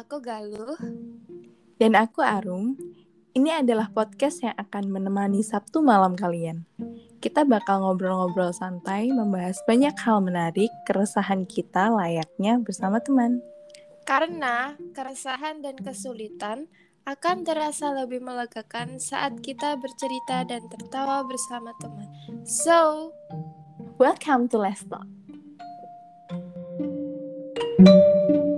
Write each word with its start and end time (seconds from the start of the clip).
Aku 0.00 0.16
Galuh. 0.16 0.80
Dan 1.76 1.92
aku 1.92 2.24
Arum. 2.24 2.72
Ini 3.36 3.60
adalah 3.60 3.92
podcast 3.92 4.40
yang 4.40 4.56
akan 4.56 4.88
menemani 4.88 5.44
Sabtu 5.44 5.84
malam 5.84 6.16
kalian. 6.16 6.64
Kita 7.20 7.44
bakal 7.44 7.84
ngobrol-ngobrol 7.84 8.48
santai, 8.56 9.12
membahas 9.12 9.60
banyak 9.68 9.92
hal 10.00 10.24
menarik, 10.24 10.72
keresahan 10.88 11.44
kita 11.44 11.92
layaknya 11.92 12.56
bersama 12.64 12.96
teman. 13.04 13.44
Karena 14.08 14.72
keresahan 14.96 15.60
dan 15.60 15.76
kesulitan 15.76 16.72
akan 17.04 17.44
terasa 17.44 17.92
lebih 17.92 18.24
melegakan 18.24 18.96
saat 18.96 19.36
kita 19.44 19.76
bercerita 19.76 20.48
dan 20.48 20.64
tertawa 20.72 21.28
bersama 21.28 21.76
teman. 21.76 22.08
So, 22.48 23.12
welcome 24.00 24.48
to 24.48 24.64
Let's 24.64 24.80
Talk. 24.80 25.04
Hai, 27.80 28.49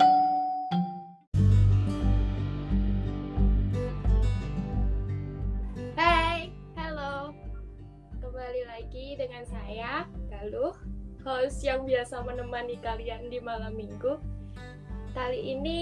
lagi 9.12 9.28
dengan 9.28 9.44
saya, 9.44 9.92
Galuh, 10.32 10.72
host 11.20 11.60
yang 11.60 11.84
biasa 11.84 12.24
menemani 12.24 12.80
kalian 12.80 13.28
di 13.28 13.44
malam 13.44 13.76
minggu. 13.76 14.16
Kali 15.12 15.52
ini 15.52 15.80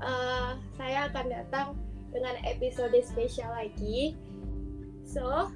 uh, 0.00 0.56
saya 0.80 1.12
akan 1.12 1.36
datang 1.36 1.76
dengan 2.16 2.32
episode 2.48 2.96
spesial 3.04 3.52
lagi. 3.52 4.16
So, 5.04 5.52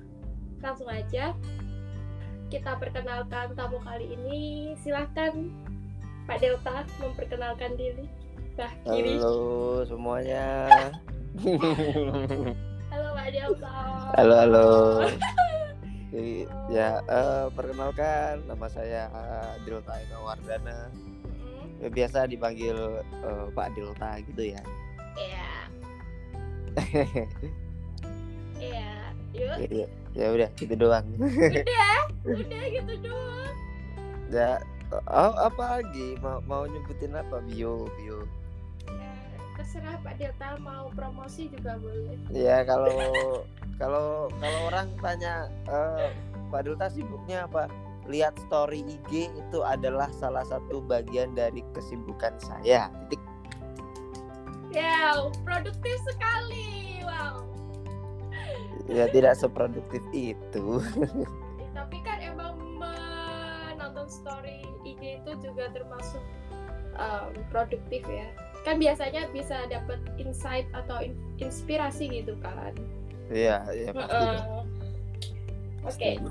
langsung 0.60 0.92
aja 0.92 1.32
kita 2.52 2.76
perkenalkan 2.76 3.56
tamu 3.56 3.80
kali 3.80 4.12
ini. 4.20 4.40
Silahkan 4.84 5.48
Pak 6.28 6.37
Delta 6.45 6.84
memperkenalkan 7.01 7.80
diri. 7.80 8.12
Nah, 8.60 8.76
kiri. 8.84 9.16
Halo 9.16 9.88
semuanya. 9.88 10.68
halo 12.93 13.09
Pak 13.16 13.28
Delta. 13.32 13.76
Halo 14.21 14.34
halo. 14.37 14.68
Jadi 16.10 16.42
ya 16.74 16.98
uh, 17.06 17.46
perkenalkan 17.54 18.42
nama 18.50 18.66
saya 18.66 19.06
uh, 19.14 19.54
Delta 19.62 19.94
Eka 19.94 20.18
Wardana. 20.18 20.90
Mm. 21.80 21.90
Biasa 21.94 22.26
dipanggil 22.26 22.74
uh, 23.22 23.46
Pak 23.54 23.78
Delta 23.78 24.18
gitu 24.26 24.42
ya. 24.54 24.62
Iya. 25.18 25.50
Iya. 28.60 28.92
Yuk. 29.32 29.56
Ya, 29.72 29.86
ya 30.12 30.26
udah 30.36 30.50
gitu 30.52 30.76
doang. 30.76 31.06
Udah, 31.16 32.00
udah 32.28 32.64
gitu 32.68 32.94
doang. 33.08 33.56
Ya, 34.28 34.60
oh, 35.08 35.32
apa 35.40 35.80
lagi 35.80 36.20
mau 36.20 36.44
mau 36.44 36.68
nyebutin 36.68 37.16
apa 37.16 37.40
bio 37.48 37.88
bio 37.96 38.28
terserah 39.60 40.00
Pak 40.00 40.16
Delta 40.16 40.56
mau 40.64 40.88
promosi 40.96 41.52
juga 41.52 41.76
boleh. 41.76 42.16
Iya 42.32 42.64
kalau 42.64 43.44
kalau 43.80 44.28
kalau 44.36 44.60
orang 44.68 44.92
tanya 45.00 45.48
uh, 45.73 46.12
Pak 46.52 46.68
Delta 46.68 46.92
sibuknya 46.92 47.48
apa? 47.48 47.73
Lihat 48.04 48.37
story 48.45 48.84
IG 48.84 49.32
itu 49.32 49.59
adalah 49.64 50.12
salah 50.12 50.45
satu 50.45 50.84
bagian 50.84 51.32
dari 51.32 51.64
kesibukan 51.72 52.37
saya. 52.42 52.92
Titik. 53.09 53.22
Wow, 54.76 55.32
produktif 55.42 55.96
sekali. 56.04 57.00
Wow. 57.02 57.48
Ya 58.92 59.09
tidak 59.09 59.40
seproduktif 59.40 60.04
itu. 60.12 60.84
Tapi 61.78 61.96
kan 62.04 62.20
emang 62.20 62.60
menonton 62.76 64.12
story 64.12 64.69
IG 64.84 65.25
itu 65.25 65.32
juga 65.41 65.72
termasuk 65.72 66.20
um, 67.00 67.32
produktif 67.48 68.04
ya 68.04 68.28
kan 68.60 68.76
biasanya 68.76 69.25
bisa 69.32 69.65
dapat 69.72 70.00
insight 70.20 70.69
atau 70.76 71.00
in 71.00 71.16
inspirasi 71.41 72.12
gitu 72.12 72.37
kan 72.44 72.76
iya 73.31 73.65
iya 73.73 73.91
pasti 75.81 76.21
oke. 76.21 76.31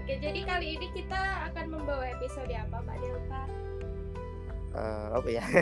Oke 0.00 0.12
jadi 0.16 0.40
kali 0.46 0.78
ini 0.78 0.86
kita 0.96 1.50
akan 1.52 1.64
membawa 1.76 2.04
episode 2.08 2.48
apa 2.54 2.78
Pak 2.80 2.96
Delta? 3.02 3.42
Uh, 4.70 5.06
apa 5.18 5.28
ya? 5.28 5.44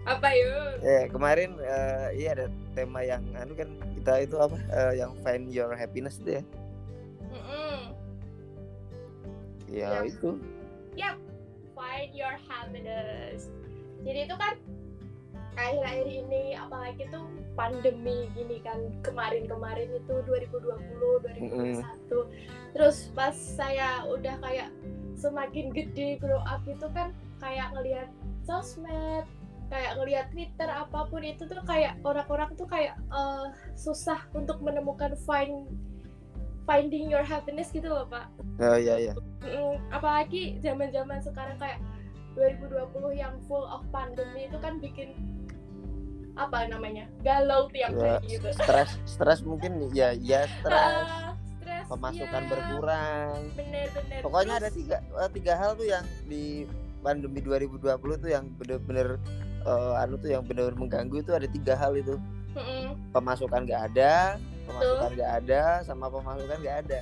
Apa 0.00 0.32
yuk? 0.32 0.80
Ya 0.80 1.12
kemarin 1.12 1.60
uh, 1.60 2.08
iya 2.16 2.32
ada 2.32 2.48
tema 2.72 3.04
yang 3.04 3.20
anu 3.36 3.52
kan 3.52 3.68
kita 4.00 4.24
itu 4.24 4.32
apa 4.40 4.56
uh, 4.72 4.96
yang 4.96 5.12
find 5.20 5.52
your 5.52 5.76
happiness 5.76 6.16
itu 6.24 6.40
ya. 6.40 6.42
Mm 7.28 7.42
-hmm. 7.44 7.76
ya 9.68 9.88
yep. 10.00 10.08
itu. 10.08 10.40
Yep 10.96 11.20
find 11.80 12.12
your 12.12 12.36
happiness. 12.44 13.48
Jadi 14.04 14.28
itu 14.28 14.34
kan 14.36 14.54
akhir-akhir 15.60 16.06
ini 16.08 16.42
apalagi 16.56 17.04
tuh 17.12 17.26
pandemi 17.54 18.30
gini 18.32 18.58
kan 18.64 18.80
kemarin-kemarin 19.04 19.92
itu 19.92 20.14
2020 20.24 21.40
2021 21.40 21.44
mm 21.44 21.74
-hmm. 21.76 21.84
terus 22.72 23.12
pas 23.12 23.36
saya 23.36 24.08
udah 24.08 24.40
kayak 24.40 24.72
semakin 25.20 25.68
gede 25.76 26.16
grow 26.16 26.40
up 26.48 26.64
itu 26.64 26.88
kan 26.96 27.12
kayak 27.40 27.68
ngelihat 27.76 28.08
sosmed 28.48 29.28
kayak 29.70 29.92
ngelihat 30.02 30.26
Twitter 30.34 30.66
apa 30.66 31.06
pun 31.06 31.22
itu 31.22 31.46
tuh 31.46 31.62
kayak 31.62 31.94
orang-orang 32.02 32.50
tuh 32.58 32.66
kayak 32.66 32.98
uh, 33.14 33.54
susah 33.78 34.18
untuk 34.34 34.58
menemukan 34.58 35.14
find 35.22 35.70
finding 36.66 37.06
your 37.06 37.22
happiness 37.22 37.70
gitu 37.70 37.86
loh 37.86 38.06
pak. 38.10 38.26
Oh 38.58 38.78
iya 38.78 39.10
iya. 39.10 39.14
Apalagi 39.94 40.58
zaman-zaman 40.58 41.22
sekarang 41.22 41.56
kayak 41.62 41.78
2020 42.34 43.14
yang 43.14 43.34
full 43.46 43.66
of 43.66 43.82
pandemi 43.90 44.46
itu 44.46 44.58
kan 44.58 44.78
bikin 44.78 45.14
apa 46.40 46.58
namanya 46.72 47.04
galau 47.20 47.68
tiap 47.68 47.92
ya, 47.92 48.16
hari 48.16 48.40
gitu. 48.40 48.48
stres 48.56 48.90
stres 49.04 49.40
mungkin 49.44 49.92
ya 49.92 50.16
ya 50.16 50.48
stres. 50.60 51.04
Uh, 51.04 51.30
pemasukan 51.90 52.42
ya. 52.46 52.48
berkurang. 52.48 53.38
Bener 53.58 53.86
bener. 53.90 54.20
Pokoknya 54.22 54.54
Terus, 54.62 54.70
ada 54.70 54.78
tiga 54.78 54.96
eh, 55.02 55.30
tiga 55.34 55.52
hal 55.58 55.70
tuh 55.74 55.86
yang 55.90 56.04
di 56.30 56.64
pandemi 57.02 57.40
2020 57.42 58.22
tuh 58.22 58.30
yang 58.30 58.44
bener-bener 58.54 59.18
uh, 59.66 59.98
anu 59.98 60.14
tuh 60.22 60.30
yang 60.30 60.46
bener-bener 60.46 60.78
mengganggu 60.78 61.18
itu 61.18 61.34
ada 61.34 61.50
tiga 61.50 61.74
hal 61.74 61.98
itu. 61.98 62.14
Mm 62.50 62.62
-mm. 62.66 62.86
pemasukan 63.14 63.62
nggak 63.62 63.94
ada 63.94 64.34
pemasukan 64.66 65.10
nggak 65.14 65.32
ada 65.38 65.62
sama 65.86 66.06
pemasukan 66.10 66.58
nggak 66.62 66.78
ada. 66.86 67.00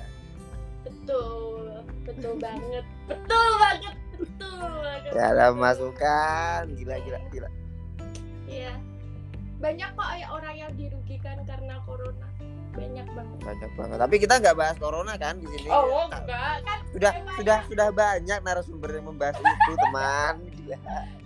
Betul 0.85 1.85
betul 2.05 2.33
banget. 2.41 2.85
Betul 3.05 3.49
banget 3.61 3.95
betul 4.19 4.69
banget. 4.81 5.11
Ya 5.13 5.23
ada 5.33 5.45
masukan 5.53 6.61
gila 6.77 6.95
gila 7.01 7.19
gila. 7.33 7.49
Iya 8.49 8.73
banyak 9.59 9.89
kok 9.91 10.07
ya 10.15 10.27
orang 10.31 10.55
yang 10.55 10.71
dirugikan 10.79 11.37
karena 11.43 11.75
corona. 11.83 12.27
Banyak 12.71 13.07
banget. 13.11 13.37
Banyak 13.43 13.71
banget. 13.75 13.97
Tapi 13.99 14.15
kita 14.15 14.33
nggak 14.39 14.55
bahas 14.55 14.77
corona 14.79 15.13
kan 15.19 15.35
di 15.35 15.47
sini. 15.51 15.67
Oh 15.67 16.07
nah, 16.07 16.23
enggak. 16.23 16.63
Kan 16.63 16.79
sudah 16.95 17.11
sudah 17.35 17.57
ya. 17.59 17.67
sudah 17.67 17.87
banyak 17.91 18.39
narasumber 18.39 18.89
yang 18.95 19.05
membahas 19.11 19.35
itu 19.35 19.73
teman. 19.75 20.33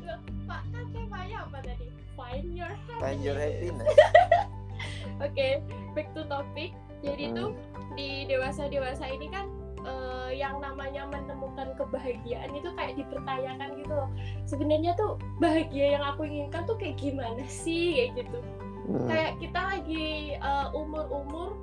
Loh, 0.02 0.20
pak 0.50 0.62
kan 0.74 0.86
temanya 0.90 1.38
apa 1.46 1.58
tadi? 1.62 1.86
Find 2.18 2.50
your 2.58 2.74
happiness. 2.74 3.02
Find 3.02 3.20
your 3.22 3.38
happiness. 3.38 3.88
Oke 5.22 5.30
okay, 5.30 5.52
back 5.94 6.10
to 6.18 6.26
topic. 6.26 6.74
Jadi 7.06 7.24
hmm. 7.30 7.38
tuh 7.38 7.50
di 7.94 8.26
dewasa 8.26 8.66
dewasa 8.66 9.06
ini 9.14 9.30
kan 9.30 9.46
uh, 9.84 10.32
yang 10.34 10.60
namanya 10.60 11.08
menemukan 11.08 11.76
kebahagiaan 11.78 12.52
itu 12.56 12.70
kayak 12.76 12.94
dipertanyakan 12.98 13.70
gitu 13.80 13.94
loh. 13.94 14.10
Sebenarnya 14.48 14.92
tuh 14.98 15.20
bahagia 15.38 16.00
yang 16.00 16.04
aku 16.04 16.28
inginkan 16.28 16.64
tuh 16.66 16.76
kayak 16.80 17.00
gimana 17.00 17.44
sih? 17.48 18.00
Kayak 18.00 18.26
gitu. 18.26 18.40
Hmm. 18.84 19.08
kayak 19.08 19.40
kita 19.40 19.62
lagi 19.64 20.36
uh, 20.44 20.68
umur-umur 20.76 21.56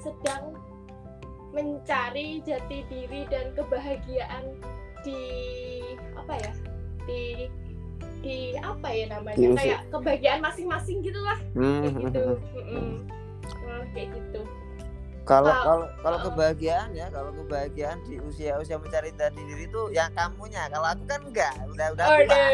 sedang 0.00 0.56
mencari 1.52 2.40
jati 2.48 2.80
diri 2.88 3.28
dan 3.28 3.52
kebahagiaan 3.52 4.56
di 5.04 5.20
apa 6.16 6.32
ya? 6.40 6.52
Di 7.04 7.22
di 8.24 8.56
apa 8.56 8.88
ya 8.88 9.04
namanya? 9.12 9.48
Kayak 9.60 9.80
kebahagiaan 9.92 10.40
masing-masing 10.40 11.04
gitulah 11.04 11.36
hmm. 11.52 11.84
kayak 11.84 11.94
gitu. 12.08 12.24
mm 12.40 12.64
-mm. 12.64 12.92
Nah, 13.68 13.84
kayak 13.92 14.08
gitu 14.16 14.42
kalau 15.22 15.54
kalau 15.54 15.86
kalau 16.02 16.18
kebahagiaan 16.26 16.90
ya 16.98 17.06
kalau 17.14 17.30
kebahagiaan 17.30 18.02
di 18.10 18.18
usia 18.18 18.58
usia 18.58 18.74
mencari 18.74 19.14
jati 19.14 19.38
diri 19.38 19.70
itu 19.70 19.82
yang 19.94 20.10
kamunya. 20.18 20.66
Kalau 20.66 20.86
aku 20.90 21.04
kan 21.06 21.20
enggak 21.22 21.54
udah 21.70 21.86
udah 21.94 22.06
tua 22.26 22.46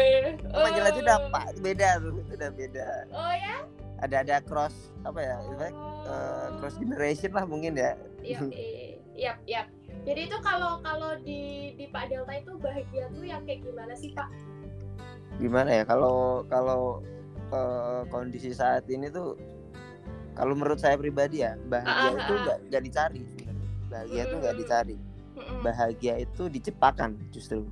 oh. 0.53 0.61
manggil 0.61 0.83
aja 0.85 0.99
udah 1.01 1.17
pak 1.33 1.45
itu 1.49 1.59
beda 1.65 1.89
tuh 1.97 2.11
itu 2.13 2.33
udah 2.37 2.51
beda. 2.53 2.87
Oh 3.09 3.33
ya? 3.33 3.55
Ada 3.99 4.15
ada 4.21 4.35
cross 4.45 4.93
apa 5.01 5.19
ya 5.19 5.35
oh. 5.41 5.57
uh, 6.05 6.47
cross 6.61 6.77
generation 6.77 7.33
lah 7.33 7.45
mungkin 7.49 7.73
ya. 7.73 7.97
Iya 8.21 8.39
iya 9.17 9.33
iya 9.49 9.61
jadi 10.07 10.31
itu 10.31 10.37
kalau 10.39 10.79
kalau 10.79 11.17
di 11.25 11.73
di 11.75 11.85
Pak 11.91 12.07
Delta 12.07 12.33
itu 12.37 12.55
bahagia 12.61 13.11
tuh 13.11 13.23
yang 13.25 13.43
kayak 13.43 13.65
gimana 13.65 13.93
sih 13.97 14.15
Pak? 14.15 14.29
Gimana 15.41 15.69
ya 15.73 15.83
kalau 15.83 16.47
kalau 16.47 17.03
uh, 17.51 18.05
kondisi 18.07 18.55
saat 18.55 18.87
ini 18.87 19.11
tuh 19.11 19.35
kalau 20.37 20.53
menurut 20.57 20.79
saya 20.79 20.95
pribadi 20.95 21.41
ya 21.45 21.55
bahagia 21.67 22.09
uh, 22.09 22.19
itu 22.19 22.33
nggak 22.45 22.57
nggak 22.69 22.83
dicari 22.83 23.21
bahagia 23.89 24.21
itu 24.29 24.35
nggak 24.37 24.57
dicari. 24.61 24.97
Bahagia 25.65 26.13
itu 26.21 26.43
diciptakan 26.51 27.17
justru. 27.33 27.65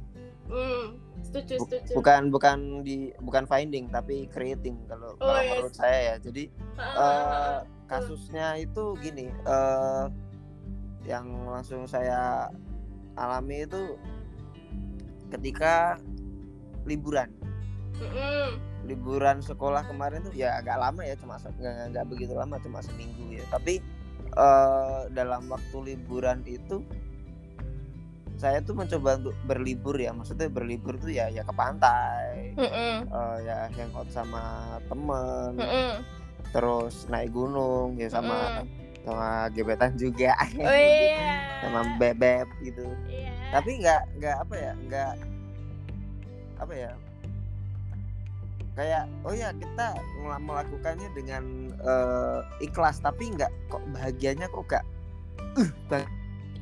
Hmm, 0.48 0.96
setuju 1.20 1.60
setuju. 1.60 1.92
bukan 1.94 2.32
bukan 2.32 2.58
di 2.82 3.12
bukan 3.20 3.44
finding 3.44 3.92
tapi 3.92 4.32
creating 4.32 4.80
kalau 4.88 5.14
Oh, 5.20 5.28
kalau 5.28 5.44
yes. 5.44 5.52
menurut 5.54 5.76
saya 5.76 5.98
ya. 6.00 6.16
Jadi 6.18 6.44
Ah, 6.80 6.82
ah, 6.82 6.98
ah. 7.04 7.58
kasusnya 7.92 8.56
itu 8.58 8.96
gini 9.04 9.28
eh 9.30 10.06
yang 11.06 11.28
langsung 11.48 11.86
saya 11.88 12.48
alami 13.20 13.68
itu 13.68 14.00
ketika 15.32 16.00
liburan. 16.88 17.28
Mm-mm. 18.00 18.56
Liburan 18.88 19.44
sekolah 19.44 19.84
kemarin 19.86 20.24
tuh 20.24 20.32
ya 20.32 20.58
agak 20.64 20.80
lama 20.80 21.04
ya 21.04 21.20
cuma 21.20 21.36
nggak 21.60 22.06
begitu 22.08 22.32
lama 22.32 22.56
cuma 22.64 22.80
seminggu 22.80 23.36
ya. 23.36 23.44
Tapi 23.52 23.84
eh, 24.34 25.02
dalam 25.12 25.52
waktu 25.52 25.78
liburan 25.94 26.42
itu 26.48 26.82
saya 28.38 28.62
tuh 28.62 28.78
mencoba 28.78 29.18
untuk 29.20 29.36
berlibur 29.44 29.98
ya. 30.00 30.16
Maksudnya 30.16 30.48
berlibur 30.48 30.96
tuh 30.96 31.12
ya 31.12 31.28
ya 31.28 31.44
ke 31.44 31.52
pantai. 31.52 32.56
Mm-mm. 32.56 32.96
eh, 33.12 33.38
ya 33.44 33.68
hangout 33.76 34.08
sama 34.10 34.78
temen. 34.88 35.60
Mm-mm. 35.60 35.92
terus 36.56 37.04
naik 37.12 37.36
gunung 37.36 38.00
ya 38.00 38.08
sama 38.08 38.64
Mm. 38.64 38.68
sama 39.04 39.52
gebetan 39.52 39.92
juga. 40.00 40.32
Oh 40.64 40.72
iya. 40.80 41.60
Sama 41.60 41.84
bebek 42.00 42.48
gitu. 42.64 42.88
Iya. 43.12 43.36
Tapi 43.52 43.84
nggak 43.84 44.02
nggak 44.24 44.36
apa 44.48 44.56
ya 44.56 44.72
nggak 44.88 45.14
apa 46.58 46.74
ya 46.74 46.92
kayak 48.78 49.10
oh 49.26 49.34
ya 49.34 49.50
kita 49.58 49.98
mel- 50.22 50.44
melakukannya 50.46 51.10
dengan 51.18 51.74
eh, 51.82 52.40
ikhlas 52.62 53.02
tapi 53.02 53.34
nggak 53.34 53.50
kok 53.74 53.82
bahagianya 53.90 54.46
kok 54.54 54.70
gak 54.70 54.86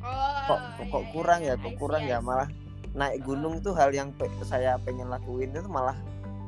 oh, 0.00 0.40
kok 0.48 0.60
kok 0.88 1.04
iya, 1.04 1.12
kurang 1.12 1.40
iya. 1.44 1.52
ya 1.52 1.60
kok 1.60 1.68
I 1.68 1.72
see, 1.76 1.78
kurang 1.78 2.02
I 2.08 2.10
ya 2.10 2.18
malah 2.24 2.48
naik 2.96 3.20
gunung 3.28 3.60
tuh 3.60 3.76
hal 3.76 3.92
yang 3.92 4.08
pe- 4.16 4.32
saya 4.48 4.80
pengen 4.80 5.12
lakuin 5.12 5.52
itu 5.52 5.68
malah 5.68 5.94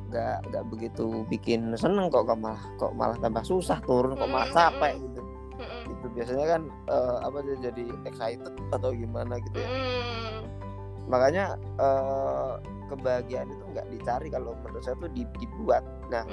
nggak 0.09 0.49
nggak 0.49 0.63
begitu 0.73 1.21
bikin 1.29 1.77
seneng 1.77 2.09
kok 2.09 2.25
kok 2.25 2.39
malah 2.41 2.63
kok 2.81 2.97
malah 2.97 3.13
tambah 3.21 3.45
susah 3.45 3.77
turun 3.85 4.17
kok 4.17 4.25
malah 4.25 4.49
capek 4.49 4.97
mm. 4.97 5.01
gitu 5.05 5.21
itu 5.93 6.05
biasanya 6.17 6.45
kan 6.57 6.61
eh, 6.89 7.17
apa 7.21 7.37
jadi 7.61 7.85
excited 8.09 8.53
atau 8.73 8.89
gimana 8.89 9.37
gitu 9.37 9.61
ya 9.61 9.69
Mm. 9.69 10.41
makanya 11.05 11.45
eh, 11.77 12.53
kebahagiaan 12.89 13.47
itu 13.47 13.63
nggak 13.71 13.87
dicari 13.93 14.27
kalau 14.27 14.57
menurut 14.65 14.81
saya 14.81 14.97
tuh 14.97 15.11
di- 15.13 15.29
dibuat. 15.37 15.85
Nah 16.09 16.25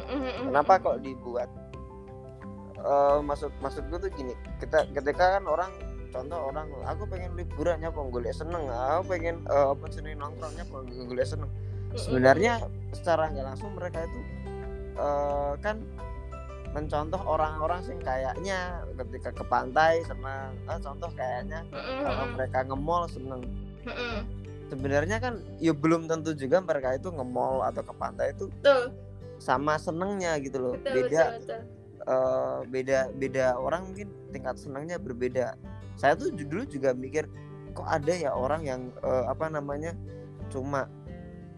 kenapa 0.48 0.80
kok 0.80 1.04
dibuat? 1.04 1.48
Eh, 2.76 3.18
maksud 3.18 3.50
maksudku 3.58 3.98
tuh 3.98 4.10
gini 4.14 4.32
kita 4.62 4.86
ketika 4.94 5.40
kan 5.40 5.44
orang 5.44 5.72
contoh 6.14 6.38
orang 6.38 6.70
aku 6.86 7.02
pengen 7.10 7.34
liburan 7.34 7.82
ya 7.82 7.90
golek 7.90 8.30
seneng 8.30 8.62
aku 8.70 9.16
pengen 9.16 9.42
eh, 9.50 9.66
apa 9.74 9.84
sih 9.90 10.00
nongkrongnya 10.06 10.64
golek 11.04 11.26
seneng. 11.26 11.50
Mm-mm. 11.86 11.98
sebenarnya 11.98 12.52
secara 12.94 13.30
nggak 13.30 13.46
langsung 13.46 13.74
mereka 13.74 14.06
itu 14.06 14.20
eh, 14.96 15.52
kan 15.60 15.82
mencontoh 16.76 17.18
orang-orang 17.24 17.80
sing 17.80 17.96
kayaknya 18.04 18.84
ketika 19.00 19.32
ke 19.32 19.44
pantai 19.48 20.04
senang 20.04 20.52
ah, 20.68 20.76
contoh 20.76 21.08
kayaknya 21.16 21.64
kalau 22.04 22.26
mereka 22.36 22.58
nge-mall 22.68 23.08
seneng. 23.08 23.42
Sebenarnya 24.66 25.16
kan 25.22 25.38
ya 25.62 25.70
belum 25.70 26.10
tentu 26.10 26.34
juga 26.34 26.58
mereka 26.58 26.98
itu 26.98 27.08
nge-mall 27.10 27.62
atau 27.62 27.82
ke 27.86 27.92
pantai 27.94 28.34
itu 28.34 28.50
betul. 28.60 28.94
sama 29.38 29.78
senengnya 29.78 30.34
gitu 30.42 30.58
loh. 30.58 30.74
Betul 30.80 30.94
beda 31.06 31.22
betul, 31.22 31.38
betul. 31.38 31.60
eh, 32.10 32.58
beda 32.70 32.98
beda 33.14 33.46
orang 33.58 33.82
mungkin 33.92 34.08
tingkat 34.34 34.56
senangnya 34.58 34.96
berbeda. 34.98 35.54
Saya 35.96 36.18
tuh 36.18 36.34
dulu 36.34 36.66
juga 36.66 36.92
mikir 36.92 37.30
kok 37.76 37.86
ada 37.86 38.12
ya 38.12 38.32
orang 38.34 38.62
yang 38.66 38.80
eh, 39.04 39.24
apa 39.28 39.46
namanya 39.52 39.94
cuma 40.50 40.88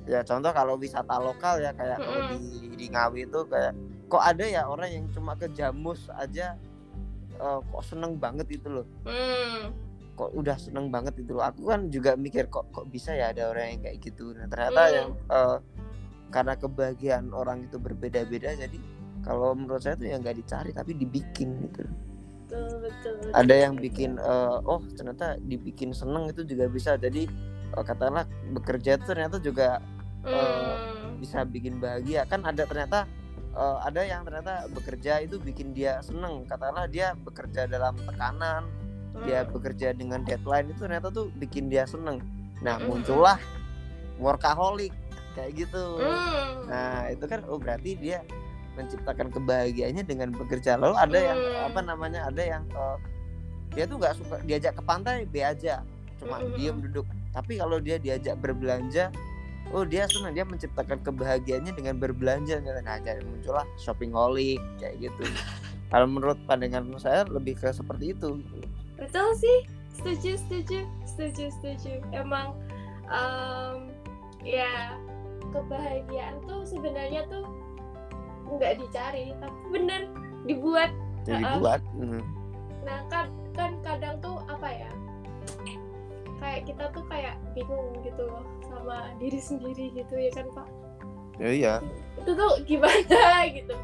ya 0.08 0.24
contoh 0.24 0.50
kalau 0.56 0.80
wisata 0.80 1.20
lokal 1.20 1.60
ya 1.60 1.70
kayak 1.76 2.00
kalau 2.00 2.22
di 2.32 2.72
di 2.76 2.86
Ngawi 2.88 3.28
itu 3.28 3.40
kayak 3.48 3.72
kok 4.08 4.24
ada 4.24 4.44
ya 4.44 4.64
orang 4.64 4.88
yang 4.88 5.04
cuma 5.12 5.36
ke 5.36 5.48
Jamus 5.52 6.08
aja 6.16 6.56
eh, 7.40 7.60
kok 7.60 7.84
seneng 7.84 8.20
banget 8.20 8.48
itu 8.52 8.68
loh. 8.68 8.86
Hmm. 9.08 9.87
Kok 10.18 10.34
udah 10.34 10.58
seneng 10.58 10.90
banget 10.90 11.14
itu 11.22 11.30
loh 11.30 11.46
aku 11.46 11.70
kan 11.70 11.86
juga 11.88 12.18
mikir 12.18 12.50
kok 12.50 12.66
kok 12.74 12.90
bisa 12.90 13.14
ya 13.14 13.30
ada 13.30 13.54
orang 13.54 13.78
yang 13.78 13.80
kayak 13.86 13.98
gitu 14.02 14.34
nah 14.34 14.50
ternyata 14.50 14.82
Hmm. 14.82 14.96
yang 14.98 15.08
eh, 15.30 15.56
karena 16.28 16.54
kebahagiaan 16.58 17.26
orang 17.30 17.64
itu 17.64 17.78
berbeda-beda 17.78 18.58
jadi 18.58 18.78
kalau 19.22 19.54
menurut 19.54 19.80
saya 19.80 19.94
tuh 19.94 20.10
ya 20.10 20.18
nggak 20.18 20.36
dicari 20.36 20.70
tapi 20.74 20.98
dibikin 20.98 21.54
gitu 21.62 21.86
betul 22.48 22.80
betul 22.82 23.12
betul. 23.22 23.32
ada 23.32 23.54
yang 23.54 23.78
bikin 23.78 24.18
eh, 24.18 24.56
oh 24.66 24.82
ternyata 24.98 25.38
dibikin 25.38 25.94
seneng 25.94 26.26
itu 26.26 26.42
juga 26.42 26.66
bisa 26.66 26.98
jadi 26.98 27.30
eh, 27.72 27.84
katakanlah 27.86 28.26
bekerja 28.50 28.98
itu 28.98 29.06
ternyata 29.06 29.38
juga 29.38 29.78
Hmm. 30.18 31.14
bisa 31.22 31.46
bikin 31.46 31.78
bahagia 31.78 32.26
kan 32.26 32.42
ada 32.42 32.66
ternyata 32.66 33.06
eh, 33.54 33.76
ada 33.86 34.02
yang 34.02 34.26
ternyata 34.26 34.66
bekerja 34.68 35.22
itu 35.22 35.38
bikin 35.38 35.72
dia 35.72 36.02
seneng 36.02 36.42
katakanlah 36.44 36.90
dia 36.90 37.14
bekerja 37.16 37.64
dalam 37.64 37.94
tekanan 37.96 38.66
dia 39.26 39.42
Hmm. 39.42 39.50
bekerja 39.54 39.88
dengan 39.94 40.20
deadline 40.22 40.70
itu 40.70 40.80
ternyata 40.84 41.08
tuh 41.10 41.30
bikin 41.38 41.66
dia 41.66 41.88
seneng. 41.88 42.22
Nah 42.62 42.78
Mm-mm. 42.78 43.00
muncullah 43.02 43.38
workaholic 44.18 44.92
kayak 45.34 45.54
gitu. 45.54 45.84
Hmm. 46.02 46.66
nah 46.66 47.06
itu 47.08 47.24
kan 47.24 47.46
oh 47.46 47.56
berarti 47.56 47.94
dia 47.94 48.22
menciptakan 48.74 49.30
kebahagiaannya 49.30 50.04
dengan 50.06 50.30
bekerja. 50.34 50.78
Lalu 50.78 50.94
ada 50.98 51.18
yang 51.18 51.38
Hmm. 51.38 51.68
apa 51.70 51.80
namanya 51.82 52.20
ada 52.30 52.42
yang 52.42 52.62
eh, 52.70 52.98
dia 53.74 53.84
tuh 53.86 53.98
nggak 53.98 54.14
suka 54.18 54.36
diajak 54.46 54.74
ke 54.78 54.82
pantai 54.82 55.26
be 55.26 55.42
aja. 55.42 55.82
Cuma 56.18 56.42
diem 56.58 56.78
duduk. 56.82 57.06
Tapi 57.30 57.58
kalau 57.62 57.78
dia 57.78 57.98
diajak 57.98 58.38
berbelanja 58.42 59.10
oh 59.70 59.84
dia 59.86 60.06
senang. 60.10 60.34
Dia 60.34 60.46
menciptakan 60.46 60.98
kebahagiaannya 61.02 61.72
dengan 61.74 61.98
berbelanja. 61.98 62.58
Nah 62.58 62.98
jadi 63.02 63.22
muncullah 63.22 63.66
shopping 63.78 64.10
holic 64.10 64.58
kayak 64.82 64.98
gitu. 64.98 65.22
Kalau 65.88 66.04
menurut 66.04 66.36
pandangan 66.44 66.84
saya 67.00 67.24
lebih 67.24 67.56
ke 67.56 67.72
seperti 67.72 68.12
itu 68.12 68.36
betul 68.98 69.28
sih. 69.38 69.58
Setuju 69.98 70.38
setuju 70.46 70.78
setuju 71.06 71.44
setuju. 71.58 71.92
Emang 72.14 72.54
em, 73.10 73.90
ya 74.46 74.94
kebahagiaan 75.50 76.38
tuh 76.46 76.62
sebenarnya 76.68 77.26
tuh 77.26 77.46
nggak 78.48 78.78
dicari 78.82 79.34
tapi 79.38 79.60
bener 79.72 80.06
dibuat. 80.46 80.90
Jadi 81.26 81.44
Uh-uh. 81.44 81.58
buat 81.60 81.82
hmm. 81.98 82.22
nah 82.86 83.04
kan 83.12 83.28
kan 83.52 83.76
kadang 83.84 84.16
tuh 84.22 84.40
apa 84.48 84.68
ya 84.70 84.90
kayak 86.38 86.64
kita 86.70 86.84
tuh 86.94 87.04
kayak 87.10 87.36
bingung 87.52 87.90
gitu 88.06 88.22
loh 88.24 88.46
sama 88.70 89.12
diri 89.18 89.40
sendiri 89.42 89.90
gitu 89.92 90.14
ya 90.14 90.30
kan 90.32 90.46
pak? 90.54 90.68
Ya 91.38 91.50
iya. 91.50 91.74
Itu 92.22 92.32
tuh 92.34 92.62
gimana 92.64 93.44
gitu 93.56 93.74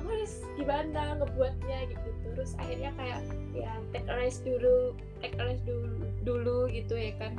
aku 0.00 0.08
harus 0.16 0.34
gimana 0.56 1.20
ngebuatnya 1.20 1.78
gitu. 1.92 2.08
Terus 2.32 2.56
akhirnya 2.56 2.90
kayak 2.96 3.20
ya 3.52 3.72
take 3.92 4.08
a 4.08 4.14
rest 4.16 4.40
dulu 4.48 4.96
take 5.20 5.36
a 5.36 5.44
rest 5.44 5.62
dulu 5.68 6.08
dulu 6.24 6.58
gitu 6.72 6.96
ya 6.96 7.12
kan. 7.20 7.36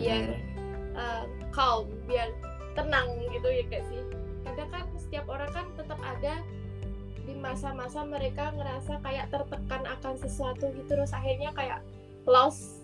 Biar 0.00 0.40
uh, 0.96 1.24
calm 1.52 1.92
biar 2.08 2.32
tenang 2.72 3.20
gitu 3.28 3.48
ya 3.52 3.62
gak 3.68 3.84
sih. 3.92 4.02
Kadang 4.48 4.68
kan 4.72 4.84
setiap 4.96 5.28
orang 5.28 5.50
kan 5.52 5.66
tetap 5.76 6.00
ada 6.00 6.40
di 7.28 7.36
masa-masa 7.36 8.00
mereka 8.08 8.48
ngerasa 8.56 8.96
kayak 9.04 9.28
tertekan 9.28 9.84
akan 9.84 10.14
sesuatu 10.16 10.72
gitu. 10.72 10.88
Terus 10.88 11.12
akhirnya 11.12 11.52
kayak 11.52 11.84
lost 12.24 12.80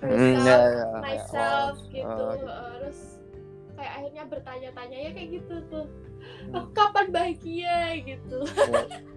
Hmm, 0.00 0.32
herself, 0.32 0.48
ya, 0.48 0.56
ya, 0.56 0.80
ya. 0.80 1.00
myself 1.04 1.76
Oh, 1.76 1.92
gitu. 1.92 2.08
Oh, 2.08 2.32
gitu. 2.32 2.48
Uh, 2.48 2.72
terus 2.80 3.00
kayak 3.80 3.92
akhirnya 3.96 4.24
bertanya-tanya 4.28 4.96
ya 5.00 5.10
kayak 5.10 5.28
gitu 5.34 5.54
tuh 5.66 5.86
Hmm. 6.20 6.52
"Oh, 6.52 6.64
kapan 6.70 7.06
bahagia 7.08 7.96
gitu 7.98 8.44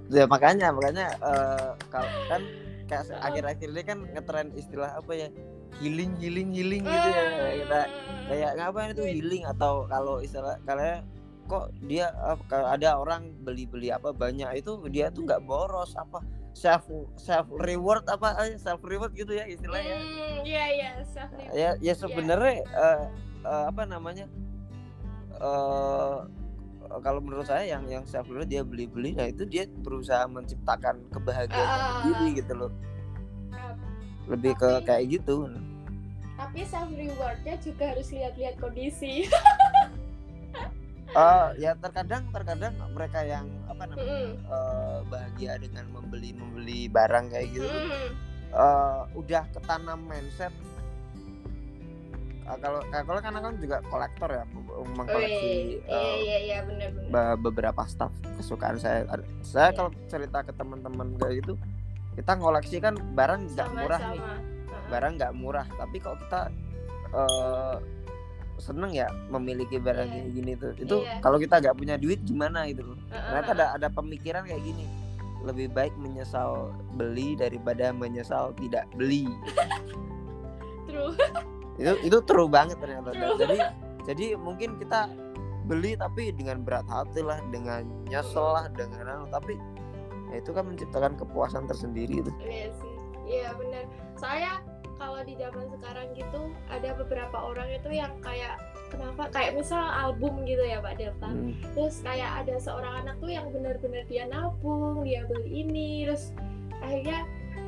ya 0.07 0.23
makanya 0.23 0.71
makanya 0.71 1.11
eh, 1.19 1.69
kalau 1.91 2.07
kan 2.25 2.41
kayak 2.85 3.11
akhir-akhir 3.19 3.67
ini 3.69 3.81
kan 3.83 3.99
ngetren 4.07 4.47
istilah 4.53 4.95
apa 4.95 5.11
ya 5.13 5.27
healing 5.79 6.15
healing 6.15 6.49
healing 6.49 6.79
gitu 6.79 7.09
ya 7.09 7.23
kayak 7.29 7.55
kita 7.59 7.79
Hmm. 7.83 8.23
kayak 8.29 8.51
ngapain 8.55 8.89
itu 8.91 9.03
healing 9.03 9.43
atau 9.45 9.83
kalau 9.85 10.23
istilah 10.23 10.55
kalian 10.63 11.03
kok 11.43 11.65
dia 11.83 12.07
eh, 12.07 12.37
kalau 12.47 12.71
ada 12.71 12.95
orang 12.95 13.35
beli-beli 13.37 13.91
apa 13.91 14.15
banyak 14.15 14.47
itu 14.55 14.79
dia 14.87 15.11
tuh 15.11 15.27
nggak 15.27 15.43
boros 15.43 15.91
apa 15.95 16.23
self 16.55 16.87
self 17.17 17.51
reward 17.59 18.07
apa 18.07 18.31
eh, 18.41 18.55
self 18.55 18.79
reward 18.81 19.11
gitu 19.11 19.33
ya 19.33 19.43
istilahnya 19.43 19.97
Hmm, 19.97 20.39
iya 20.41 20.63
iya 20.71 20.89
self 21.03 21.35
reward. 21.35 21.51
ya 21.51 21.69
ya 21.77 21.93
sebenarnya 21.93 22.63
eh, 22.63 22.99
eh, 23.43 23.63
apa 23.67 23.83
namanya 23.83 24.23
eh 25.35 26.17
kalau 26.99 27.19
menurut 27.19 27.43
saya 27.43 27.65
yang 27.65 27.87
yang 27.87 28.03
self 28.03 28.27
reward 28.27 28.45
dia 28.45 28.61
beli 28.61 28.85
beli 28.85 29.11
nah 29.11 29.25
itu 29.25 29.43
dia 29.43 29.65
berusaha 29.65 30.25
menciptakan 30.25 31.01
kebahagiaan 31.09 31.69
Ah. 31.73 32.01
sendiri 32.01 32.37
gitu 32.37 32.53
loh 32.55 32.71
lebih 34.25 34.53
ke 34.55 34.69
Tapi- 34.69 34.85
kayak 34.85 35.03
gitu 35.11 35.49
tapi 36.33 36.59
self 36.63 36.89
rewardnya 36.89 37.55
juga 37.57 37.83
harus 37.91 38.07
lihat-lihat 38.09 38.55
kondisi 38.57 39.13
Eh 41.13 41.47
ya 41.61 41.77
terkadang 41.77 42.25
terkadang 42.33 42.73
mereka 42.89 43.21
yang 43.21 43.45
apa 43.69 43.85
namanya 43.85 44.33
Mm-mm. 44.33 44.49
eh, 44.49 44.99
bahagia 45.05 45.61
dengan 45.61 45.85
membeli 45.93 46.33
membeli 46.33 46.89
barang 46.89 47.29
kayak 47.29 47.53
gitu 47.53 47.69
Mm-mm. 47.69 48.09
eh, 48.49 49.01
udah 49.13 49.45
ketanam 49.53 50.01
mindset 50.09 50.49
kalau 52.43 52.79
kalau 52.91 53.19
kan 53.23 53.33
kan 53.39 53.55
juga 53.57 53.77
kolektor 53.87 54.29
ya 54.29 54.43
mengkoleksi 54.97 55.79
oh, 55.87 55.93
iya, 55.93 55.95
uh, 55.95 56.15
iya, 56.19 56.37
iya, 56.37 56.57
bener, 56.67 56.89
bener. 56.91 57.35
beberapa 57.39 57.81
staff 57.87 58.11
kesukaan 58.39 58.75
saya 58.75 59.07
saya 59.41 59.71
iya. 59.71 59.77
kalau 59.77 59.89
cerita 60.11 60.43
ke 60.43 60.51
teman-teman 60.55 61.15
kayak 61.19 61.43
gitu 61.43 61.53
kita 62.13 62.31
ngoleksi 62.37 62.77
kan 62.77 62.93
barang 63.17 63.49
nggak 63.55 63.69
murah 63.73 64.01
sama. 64.01 64.11
nih 64.13 64.21
barang 64.91 65.13
nggak 65.17 65.33
murah 65.33 65.67
tapi 65.79 65.97
kalau 65.97 66.17
kita 66.21 66.41
uh, 67.15 67.77
seneng 68.61 68.93
ya 68.93 69.09
memiliki 69.33 69.81
barang 69.81 70.09
yeah. 70.09 70.29
gini 70.29 70.51
tuh 70.53 70.71
itu 70.77 70.97
yeah. 71.01 71.17
kalau 71.23 71.41
kita 71.41 71.57
nggak 71.57 71.75
punya 71.75 71.95
duit 71.97 72.21
gimana 72.21 72.69
gitu 72.69 72.93
loh 72.93 72.97
ternyata 73.09 73.49
ada 73.57 73.65
ada 73.81 73.87
pemikiran 73.89 74.45
kayak 74.45 74.61
gini 74.61 74.85
lebih 75.43 75.67
baik 75.73 75.91
menyesal 75.99 76.71
beli 76.95 77.35
daripada 77.35 77.91
menyesal 77.91 78.55
tidak 78.61 78.87
beli 78.95 79.27
true 80.87 81.17
itu 81.81 81.93
itu 82.05 82.17
true 82.25 82.49
banget 82.49 82.77
ternyata 82.77 83.09
true. 83.11 83.37
jadi 83.41 83.57
jadi 84.03 84.25
mungkin 84.37 84.77
kita 84.77 85.09
beli 85.63 85.95
tapi 85.95 86.35
dengan 86.35 86.61
berat 86.61 86.83
hati 86.91 87.23
lah 87.23 87.39
dengan 87.49 87.87
nyesel 88.11 88.43
lah 88.43 88.67
dengan 88.75 89.07
anu 89.07 89.25
tapi 89.31 89.55
ya 90.31 90.43
itu 90.43 90.51
kan 90.51 90.67
menciptakan 90.67 91.13
kepuasan 91.15 91.69
tersendiri 91.69 92.19
itu. 92.19 92.31
Iya 92.43 92.67
sih. 92.75 92.95
Iya 93.23 93.49
benar. 93.55 93.83
Saya 94.19 94.59
kalau 94.99 95.19
di 95.23 95.35
zaman 95.39 95.67
sekarang 95.71 96.07
gitu 96.17 96.41
ada 96.67 96.89
beberapa 96.99 97.37
orang 97.37 97.69
itu 97.71 97.89
yang 97.95 98.11
kayak 98.19 98.59
kenapa? 98.91 99.31
Kayak 99.31 99.61
misal 99.61 99.83
album 99.83 100.43
gitu 100.43 100.63
ya 100.65 100.83
Pak 100.83 100.99
Delta. 100.99 101.29
Hmm. 101.31 101.55
terus 101.73 102.03
kayak 102.03 102.43
ada 102.43 102.55
seorang 102.59 102.93
anak 103.07 103.15
tuh 103.23 103.31
yang 103.31 103.47
benar-benar 103.49 104.03
dia 104.11 104.27
nabung 104.27 105.05
dia 105.05 105.23
beli 105.29 105.63
ini 105.65 105.89
terus 106.07 106.35
akhirnya 106.83 107.23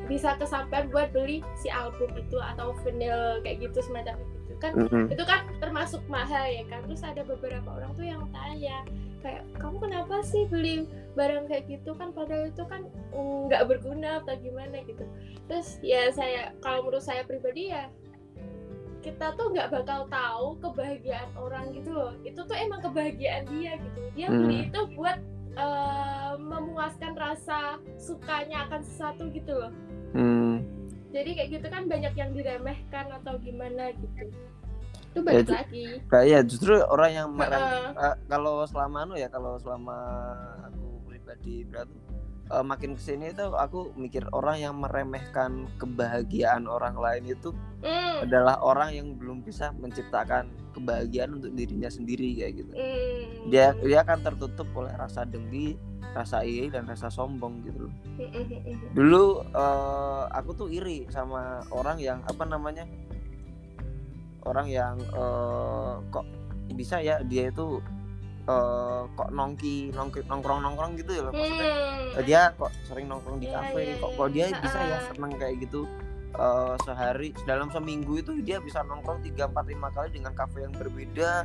bisa 0.06 0.38
kesampaian 0.38 0.86
buat 0.88 1.10
beli 1.10 1.42
si 1.58 1.68
album 1.68 2.10
itu 2.14 2.38
atau 2.38 2.72
vinyl 2.86 3.42
kayak 3.42 3.66
gitu 3.66 3.78
semacam 3.82 4.14
itu. 4.22 4.54
Kan 4.62 4.72
mm-hmm. 4.78 5.12
itu 5.12 5.24
kan 5.26 5.40
termasuk 5.58 6.02
mahal 6.06 6.46
ya 6.46 6.62
kan. 6.70 6.86
Terus 6.86 7.02
ada 7.02 7.22
beberapa 7.26 7.66
orang 7.66 7.92
tuh 7.98 8.06
yang 8.06 8.22
tanya 8.30 8.86
kayak 9.20 9.42
kamu 9.58 9.76
kenapa 9.82 10.14
sih 10.22 10.46
beli 10.46 10.86
barang 11.18 11.50
kayak 11.50 11.66
gitu? 11.66 11.92
Kan 11.98 12.14
padahal 12.14 12.48
itu 12.48 12.62
kan 12.70 12.86
nggak 13.12 13.62
mm, 13.66 13.68
berguna 13.68 14.22
atau 14.22 14.34
gimana 14.38 14.80
gitu. 14.86 15.04
Terus 15.50 15.82
ya 15.82 16.08
saya 16.14 16.54
kalau 16.62 16.86
menurut 16.86 17.02
saya 17.02 17.26
pribadi 17.26 17.74
ya 17.74 17.90
kita 19.02 19.38
tuh 19.38 19.54
nggak 19.54 19.70
bakal 19.70 20.10
tahu 20.10 20.58
kebahagiaan 20.62 21.30
orang 21.34 21.74
gitu 21.74 21.90
loh. 21.90 22.14
Itu 22.22 22.46
tuh 22.46 22.54
emang 22.54 22.82
kebahagiaan 22.82 23.46
dia 23.50 23.74
gitu. 23.78 24.00
Dia 24.14 24.28
hmm. 24.30 24.38
beli 24.38 24.58
itu 24.70 24.80
buat 24.94 25.18
uh, 25.58 26.34
memuaskan 26.38 27.16
rasa 27.16 27.80
sukanya 27.98 28.68
akan 28.70 28.80
sesuatu 28.84 29.26
gitu 29.32 29.56
loh 29.56 29.72
hmm. 30.16 30.54
jadi 31.12 31.30
kayak 31.36 31.50
gitu 31.60 31.66
kan 31.68 31.82
banyak 31.84 32.14
yang 32.16 32.30
diremehkan 32.32 33.06
atau 33.22 33.34
gimana 33.44 33.92
gitu 33.94 34.32
itu 35.16 35.24
balik 35.24 35.48
ya, 35.48 35.64
lagi 35.64 35.84
kayak 36.12 36.42
justru 36.44 36.76
orang 36.76 37.10
yang 37.12 37.28
merem 37.32 37.60
uh, 37.96 38.12
uh, 38.12 38.16
kalau 38.28 38.64
selama 38.68 39.08
anu 39.08 39.14
ya 39.16 39.32
kalau 39.32 39.56
selama 39.56 39.96
aku 40.68 40.86
pribadi 41.08 41.64
berarti 41.64 41.96
uh, 42.52 42.60
makin 42.60 42.94
ke 42.94 43.02
sini 43.02 43.32
itu 43.32 43.48
aku 43.56 43.96
mikir 43.96 44.28
orang 44.36 44.60
yang 44.60 44.74
meremehkan 44.76 45.66
kebahagiaan 45.80 46.68
orang 46.68 46.94
lain 47.00 47.32
itu 47.32 47.50
mm. 47.80 48.28
adalah 48.28 48.60
orang 48.60 48.92
yang 48.92 49.08
belum 49.16 49.40
bisa 49.40 49.72
menciptakan 49.80 50.52
kebahagiaan 50.76 51.40
untuk 51.40 51.56
dirinya 51.56 51.88
sendiri 51.88 52.36
kayak 52.36 52.52
gitu 52.60 52.72
mm. 52.76 53.50
dia 53.50 53.72
dia 53.80 54.04
akan 54.04 54.20
tertutup 54.20 54.68
oleh 54.76 54.92
rasa 54.94 55.24
dengki 55.24 55.80
rasa 56.16 56.40
iri 56.40 56.72
dan 56.72 56.88
rasa 56.88 57.12
sombong 57.12 57.60
gitu 57.68 57.86
loh. 57.86 57.94
Dulu 58.96 59.24
uh, 59.52 60.24
aku 60.32 60.50
tuh 60.56 60.68
iri 60.72 61.04
sama 61.12 61.60
orang 61.68 62.00
yang 62.00 62.24
apa 62.24 62.48
namanya 62.48 62.88
orang 64.48 64.66
yang 64.72 64.96
uh, 65.12 66.00
kok 66.08 66.24
bisa 66.72 67.04
ya 67.04 67.20
dia 67.20 67.52
itu 67.52 67.84
uh, 68.48 69.04
kok 69.12 69.28
nongki 69.28 69.92
nongki 69.92 70.24
nongkrong 70.24 70.64
nongkrong 70.64 70.96
gitu 70.96 71.20
ya 71.20 71.22
loh 71.28 71.32
maksudnya. 71.36 71.68
Hmm. 72.16 72.24
dia 72.24 72.42
kok 72.56 72.72
sering 72.88 73.06
nongkrong 73.12 73.38
di 73.42 73.52
iya, 73.52 73.60
kafe 73.60 73.80
yeah, 73.84 73.96
kok 74.00 74.10
kok 74.16 74.28
dia 74.32 74.46
bisa 74.56 74.78
ya 74.80 74.98
seneng 75.12 75.32
kayak 75.36 75.56
gitu 75.60 75.80
uh, 76.40 76.74
sehari 76.86 77.36
dalam 77.44 77.68
seminggu 77.68 78.22
itu 78.22 78.32
dia 78.40 78.62
bisa 78.62 78.80
nongkrong 78.86 79.20
tiga 79.20 79.50
empat 79.50 79.66
lima 79.68 79.88
kali 79.92 80.08
dengan 80.14 80.32
kafe 80.32 80.64
yang 80.64 80.72
berbeda 80.72 81.44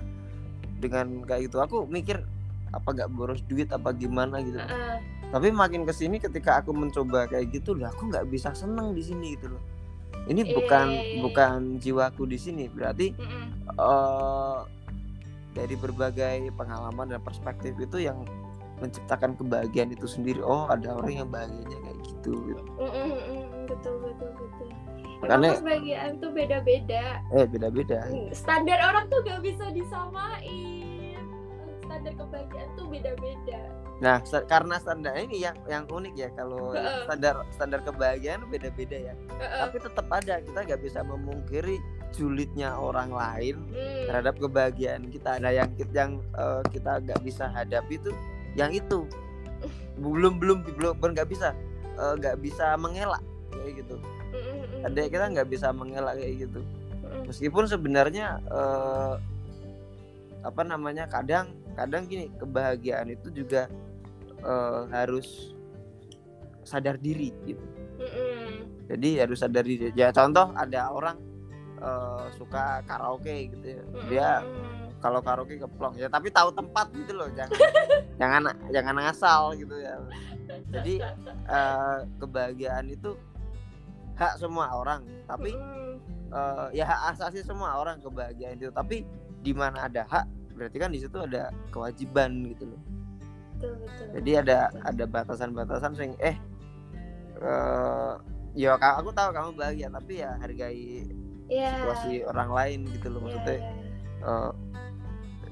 dengan 0.81 1.21
kayak 1.25 1.51
gitu. 1.51 1.61
Aku 1.61 1.77
mikir 1.85 2.25
apa 2.71 2.87
gak 2.95 3.11
boros 3.11 3.43
duit 3.45 3.67
apa 3.71 3.91
gimana 3.91 4.39
gitu. 4.39 4.55
Uh. 4.59 4.97
tapi 5.31 5.51
makin 5.51 5.83
ke 5.83 5.93
sini 5.95 6.19
ketika 6.19 6.59
aku 6.59 6.71
mencoba 6.75 7.27
kayak 7.27 7.51
gitu 7.55 7.75
lah 7.75 7.91
aku 7.91 8.11
nggak 8.11 8.27
bisa 8.27 8.51
seneng 8.51 8.91
di 8.95 9.03
sini 9.03 9.35
gitu 9.39 9.51
loh. 9.55 9.63
Ini 10.21 10.43
iya, 10.45 10.53
bukan 10.53 10.87
iya, 10.91 11.01
iya, 11.01 11.19
bukan 11.23 11.59
jiwaku 11.81 12.29
di 12.29 12.37
sini 12.37 12.69
berarti 12.69 13.15
uh, 13.79 14.67
dari 15.51 15.75
berbagai 15.75 16.51
pengalaman 16.55 17.15
dan 17.15 17.21
perspektif 17.23 17.73
itu 17.79 18.05
yang 18.05 18.21
menciptakan 18.83 19.33
kebahagiaan 19.39 19.89
itu 19.93 20.05
sendiri. 20.05 20.43
Oh 20.43 20.69
ada 20.69 20.93
orang 20.93 21.25
yang 21.25 21.29
bahagianya 21.29 21.77
kayak 21.79 21.99
gitu, 22.05 22.33
gitu. 22.49 22.63
betul 23.65 23.95
betul 24.03 24.29
betul. 24.35 24.69
Karena 25.21 25.53
kebahagiaan 25.57 26.11
tuh 26.17 26.31
beda-beda. 26.33 27.05
Eh 27.33 27.45
beda-beda. 27.45 27.99
Standar 28.33 28.79
orang 28.83 29.05
tuh 29.09 29.21
gak 29.25 29.41
bisa 29.41 29.69
disamain 29.73 30.90
standar 31.91 32.13
kebahagiaan 32.15 32.69
tuh 32.79 32.87
beda-beda 32.87 33.59
Nah, 34.01 34.17
karena 34.49 34.81
standar 34.81 35.13
ini 35.13 35.45
yang 35.45 35.53
yang 35.69 35.85
unik 35.85 36.13
ya 36.17 36.33
kalau 36.33 36.73
uh-uh. 36.73 37.05
standar 37.05 37.45
standar 37.53 37.79
kebahagiaan 37.85 38.41
beda-beda 38.49 38.97
ya. 38.97 39.13
Uh-uh. 39.13 39.69
Tapi 39.69 39.77
tetap 39.77 40.07
ada 40.09 40.41
kita 40.41 40.59
nggak 40.65 40.81
bisa 40.81 41.05
memungkiri 41.05 41.77
sulitnya 42.09 42.73
orang 42.81 43.13
lain 43.13 43.61
hmm. 43.69 44.09
terhadap 44.09 44.41
kebahagiaan 44.41 45.05
kita. 45.05 45.37
Nah, 45.37 45.53
yang 45.53 45.69
yang 45.93 46.11
uh, 46.33 46.65
kita 46.73 46.97
nggak 46.97 47.21
bisa 47.21 47.45
hadapi 47.53 48.01
itu 48.01 48.09
yang 48.57 48.73
itu 48.73 49.05
belum 50.01 50.41
belum 50.41 50.65
belum 50.81 50.97
nggak 50.97 51.29
bisa 51.29 51.53
eh, 51.93 52.13
nggak 52.17 52.35
uh, 52.35 52.41
bisa 52.41 52.73
mengelak 52.81 53.21
kayak 53.53 53.85
gitu. 53.85 53.95
Ada 54.81 55.01
kita 55.13 55.25
nggak 55.29 55.45
bisa 55.53 55.69
mengelak 55.69 56.17
kayak 56.17 56.49
gitu. 56.49 56.59
Meskipun 57.29 57.69
sebenarnya 57.69 58.41
uh, 58.49 59.21
apa 60.41 60.65
namanya 60.65 61.05
kadang 61.05 61.53
kadang 61.75 62.03
gini 62.07 62.29
kebahagiaan 62.37 63.11
itu 63.11 63.31
juga 63.31 63.71
uh, 64.43 64.87
harus 64.91 65.55
sadar 66.63 66.97
diri 66.97 67.33
gitu. 67.47 67.65
Mm-hmm. 68.01 68.49
Jadi 68.91 69.09
harus 69.21 69.37
sadar 69.39 69.63
diri. 69.65 69.93
Ya 69.95 70.11
contoh 70.13 70.51
ada 70.53 70.91
orang 70.91 71.17
uh, 71.81 72.27
suka 72.35 72.85
karaoke 72.85 73.51
gitu 73.53 73.65
ya. 73.79 73.83
Dia 74.09 74.29
kalau 75.01 75.19
karaoke 75.19 75.57
keplong 75.57 75.97
ya 75.97 76.05
tapi 76.05 76.29
tahu 76.29 76.53
tempat 76.53 76.93
gitu 76.93 77.17
loh 77.17 77.25
jangan 77.33 77.57
jangan 78.21 78.41
jangan 78.69 78.95
ngasal 79.01 79.41
gitu 79.57 79.75
ya. 79.79 79.95
Jadi 80.69 81.01
uh, 81.47 82.05
kebahagiaan 82.21 82.91
itu 82.91 83.17
hak 84.19 84.37
semua 84.37 84.69
orang 84.69 85.01
tapi 85.25 85.55
uh, 86.29 86.69
ya 86.75 86.85
hak 86.85 87.17
asasi 87.17 87.41
semua 87.41 87.79
orang 87.81 87.97
kebahagiaan 87.97 88.61
itu 88.61 88.69
tapi 88.69 89.01
di 89.41 89.53
mana 89.55 89.89
ada 89.89 90.05
hak 90.05 90.25
berarti 90.55 90.77
kan 90.77 90.89
di 90.91 90.99
situ 90.99 91.17
ada 91.17 91.51
kewajiban 91.71 92.51
gitu 92.55 92.69
loh 92.71 92.81
jadi 94.17 94.31
ada 94.41 94.57
ada 94.83 95.03
batasan-batasan 95.05 95.93
sing 95.93 96.11
eh 96.17 96.35
uh, 97.41 98.17
ya 98.57 98.75
aku 98.75 99.13
tahu 99.13 99.29
kamu 99.31 99.49
bahagia 99.53 99.87
tapi 99.93 100.23
ya 100.25 100.35
hargai 100.41 101.07
yeah. 101.47 101.77
situasi 101.77 102.25
orang 102.25 102.49
lain 102.51 102.79
gitu 102.89 103.07
loh 103.13 103.21
maksudnya 103.23 103.57
yeah, 103.61 103.69
yeah. 103.69 103.89
Uh, 104.21 104.51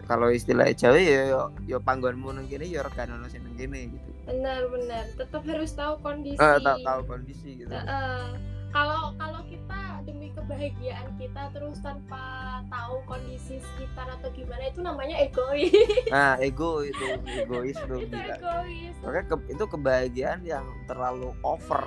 kalau 0.09 0.33
istilah 0.33 0.73
Jawa 0.73 0.97
ya 0.97 1.29
yo, 1.29 1.41
yo 1.69 1.77
panggonmu 1.77 2.33
nang 2.33 2.49
kene 2.49 2.65
yo 2.65 2.81
regane 2.81 3.13
ono 3.13 3.29
sing 3.29 3.45
kene 3.53 3.93
gitu. 3.93 4.09
Benar 4.25 4.65
benar. 4.73 5.05
Tetap 5.13 5.45
harus 5.45 5.69
tahu 5.77 6.01
kondisi. 6.01 6.41
Uh, 6.41 6.57
tahu, 6.57 6.81
tahu 6.81 7.01
kondisi 7.05 7.61
gitu. 7.61 7.69
Uh, 7.69 7.85
uh, 7.85 8.25
kalau 8.69 9.13
kalau 9.17 9.41
kita 9.49 10.01
demi 10.05 10.29
kebahagiaan 10.33 11.09
kita 11.17 11.49
terus 11.53 11.77
tanpa 11.81 12.21
tahu 12.69 13.01
kondisi 13.05 13.57
sekitar 13.61 14.07
atau 14.19 14.29
gimana 14.33 14.63
itu 14.69 14.79
namanya 14.81 15.15
egois. 15.21 15.73
Nah 16.13 16.37
ego 16.41 16.85
itu 16.85 17.05
egois 17.25 17.77
tuh 17.85 18.01
itu 18.05 18.13
gila. 18.13 18.35
egois. 18.37 18.93
Makanya 19.05 19.25
ke, 19.25 19.35
itu 19.53 19.63
kebahagiaan 19.65 20.39
yang 20.45 20.65
terlalu 20.85 21.33
over. 21.41 21.83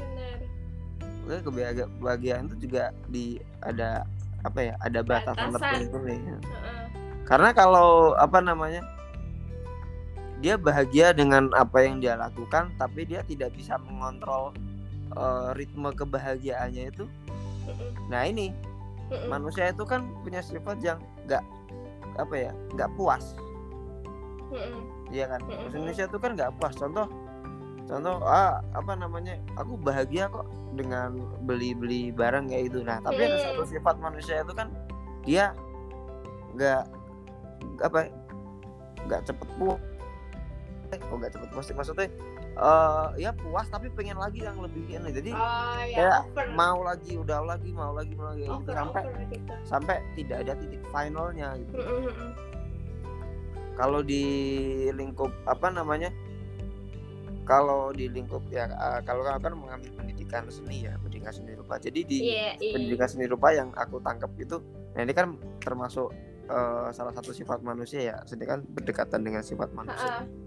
Hmm, 0.00 0.40
benar 1.26 1.40
Oke, 1.42 1.82
kebahagiaan 2.00 2.46
itu 2.52 2.56
juga 2.68 2.94
di 3.10 3.36
ada 3.64 4.04
apa 4.46 4.58
ya 4.62 4.74
ada 4.78 5.00
batasan, 5.02 5.50
tertentu 5.58 5.98
nih. 6.06 6.20
-uh. 6.22 6.38
karena 7.26 7.50
kalau 7.50 8.14
apa 8.14 8.38
namanya 8.38 8.78
dia 10.38 10.54
bahagia 10.54 11.10
dengan 11.10 11.50
apa 11.56 11.82
yang 11.82 11.98
dia 11.98 12.14
lakukan 12.14 12.70
tapi 12.78 13.08
dia 13.08 13.26
tidak 13.26 13.50
bisa 13.58 13.74
mengontrol 13.82 14.54
uh, 15.16 15.50
ritme 15.56 15.90
kebahagiaannya 15.92 16.92
itu. 16.92 17.04
Nah 18.12 18.28
ini 18.28 18.54
manusia 19.26 19.72
itu 19.72 19.82
kan 19.82 20.06
punya 20.22 20.42
sifat 20.44 20.78
yang 20.84 20.98
nggak 21.26 21.42
apa 22.20 22.34
ya 22.34 22.52
nggak 22.76 22.90
puas. 22.94 23.34
Iya 25.10 25.36
kan? 25.36 25.40
Indonesia 25.72 26.04
itu 26.06 26.18
kan 26.20 26.38
nggak 26.38 26.52
puas. 26.60 26.74
Contoh 26.76 27.08
contoh 27.86 28.18
ah 28.26 28.58
apa 28.74 28.98
namanya 28.98 29.38
aku 29.54 29.78
bahagia 29.78 30.26
kok 30.26 30.46
dengan 30.74 31.22
beli-beli 31.46 32.10
barang 32.10 32.50
kayak 32.50 32.74
itu 32.74 32.82
nah 32.82 32.98
tapi 32.98 33.30
ada 33.30 33.38
satu 33.38 33.62
sifat 33.62 33.94
manusia 34.02 34.42
itu 34.42 34.52
kan 34.58 34.74
dia 35.22 35.54
nggak 36.58 36.82
apa 37.86 38.10
nggak 39.06 39.22
cepet 39.30 39.48
puas 39.54 39.78
eh, 40.92 40.98
kok 41.00 41.14
nggak 41.16 41.32
cepet 41.34 41.48
puas 41.50 41.66
maksudnya 41.74 42.08
uh, 42.56 43.08
ya 43.18 43.30
puas 43.34 43.66
tapi 43.68 43.88
pengen 43.92 44.16
lagi 44.16 44.42
yang 44.44 44.56
lebih 44.60 44.84
ini 44.88 45.10
jadi 45.12 45.30
oh, 45.34 45.80
ya, 45.86 45.96
kayak 45.98 46.20
over. 46.30 46.46
mau 46.56 46.78
lagi 46.82 47.12
udah 47.18 47.40
lagi 47.44 47.70
mau 47.72 47.92
lagi 47.92 48.12
mau 48.16 48.32
lagi 48.32 48.44
gitu. 48.44 48.52
Over, 48.52 48.74
sampai 48.74 49.02
over 49.04 49.22
gitu. 49.30 49.52
sampai 49.66 49.96
tidak 50.16 50.36
ada 50.46 50.52
titik 50.58 50.82
finalnya 50.90 51.48
gitu 51.60 51.72
Mm, 51.76 51.86
mm, 51.86 52.12
mm. 52.12 52.30
kalau 53.76 54.00
di 54.00 54.24
lingkup 54.96 55.30
apa 55.44 55.68
namanya 55.68 56.10
kalau 57.46 57.94
di 57.94 58.10
lingkup 58.10 58.42
ya 58.50 58.66
uh, 58.74 58.98
kalau 59.06 59.22
kan 59.22 59.38
kan 59.38 59.54
mengambil 59.54 59.94
pendidikan 59.94 60.42
seni 60.50 60.90
ya 60.90 60.98
pendidikan 60.98 61.30
seni 61.30 61.54
rupa 61.54 61.78
jadi 61.78 62.00
di 62.02 62.18
Iya, 62.26 62.58
iya. 62.58 62.74
pendidikan 62.74 63.06
seni 63.06 63.24
rupa 63.30 63.54
yang 63.54 63.70
aku 63.78 64.02
tangkap 64.02 64.34
itu 64.34 64.58
nah 64.98 65.06
ini 65.06 65.14
kan 65.14 65.38
termasuk 65.62 66.10
uh, 66.50 66.90
salah 66.90 67.14
satu 67.14 67.30
sifat 67.30 67.62
manusia 67.62 68.02
ya 68.02 68.16
seni 68.26 68.42
kan 68.50 68.66
berdekatan 68.66 69.22
dengan 69.22 69.46
sifat 69.46 69.70
manusia 69.70 70.26
Ha-ha. 70.26 70.45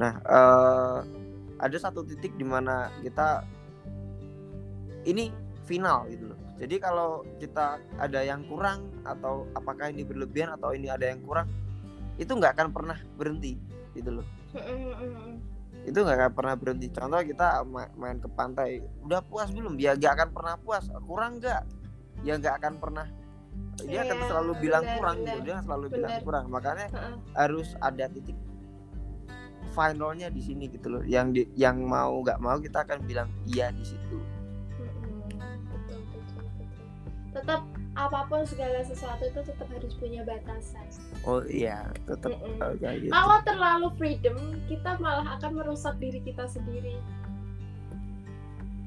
Nah 0.00 0.16
uh, 0.24 1.04
ada 1.60 1.76
satu 1.76 2.00
titik 2.08 2.32
di 2.40 2.46
mana 2.48 2.88
kita 3.04 3.44
ini 5.04 5.28
final 5.68 6.08
gitu 6.10 6.34
loh. 6.34 6.38
Jadi 6.60 6.76
kalau 6.76 7.24
kita 7.40 7.80
ada 7.96 8.20
yang 8.20 8.44
kurang 8.44 8.90
atau 9.06 9.48
apakah 9.56 9.88
ini 9.88 10.04
berlebihan 10.04 10.52
atau 10.58 10.74
ini 10.74 10.90
ada 10.90 11.08
yang 11.08 11.22
kurang 11.24 11.48
itu 12.20 12.28
nggak 12.28 12.58
akan 12.58 12.68
pernah 12.74 12.98
berhenti 13.16 13.56
gitu 13.96 14.20
loh. 14.20 14.26
Itu 15.86 16.04
nggak 16.04 16.16
akan 16.20 16.32
pernah 16.36 16.54
berhenti. 16.58 16.92
Contoh 16.92 17.22
kita 17.24 17.64
ma- 17.64 17.92
main 17.96 18.20
ke 18.20 18.28
pantai 18.28 18.84
udah 19.06 19.24
puas 19.24 19.48
belum? 19.54 19.78
Ya 19.80 19.96
nggak 19.96 20.12
akan 20.20 20.28
pernah 20.36 20.54
puas. 20.60 20.84
Kurang 21.08 21.40
nggak? 21.40 21.62
Ya 22.26 22.36
nggak 22.36 22.54
akan 22.60 22.74
pernah. 22.76 23.06
Dia 23.80 24.04
akan 24.04 24.18
Iya, 24.20 24.26
selalu 24.28 24.52
bilang 24.60 24.84
kurang 25.00 25.16
gitu 25.24 25.38
dia 25.40 25.56
selalu 25.64 25.86
bilang 25.96 26.14
kurang. 26.20 26.44
Makanya 26.52 26.86
harus 27.32 27.72
ada 27.80 28.04
titik 28.12 28.36
finalnya 29.70 30.28
di 30.28 30.42
sini 30.42 30.66
gitu 30.68 30.90
loh 30.90 31.02
yang 31.02 31.30
di, 31.30 31.46
yang 31.54 31.80
mau 31.80 32.20
nggak 32.20 32.38
mau 32.38 32.58
kita 32.58 32.82
akan 32.82 32.98
bilang 33.06 33.28
iya 33.46 33.70
di 33.70 33.84
situ 33.86 34.18
Mm. 35.30 35.60
Tetap 37.30 37.62
apa 37.94 38.20
pun 38.26 38.42
segala 38.42 38.82
sesuatu 38.82 39.22
itu 39.22 39.40
tetap 39.44 39.68
harus 39.70 39.92
punya 39.98 40.22
batasan. 40.24 40.82
oh 41.22 41.42
iya 41.46 41.86
tetap 42.08 42.32
kayak 42.80 43.06
gitu 43.06 43.12
Kalau 43.12 43.38
terlalu 43.46 43.88
freedom, 43.94 44.36
kita 44.66 44.98
malah 44.98 45.38
akan 45.38 45.62
merusak 45.62 45.94
diri 45.98 46.18
kita 46.22 46.46
sendiri. 46.48 46.98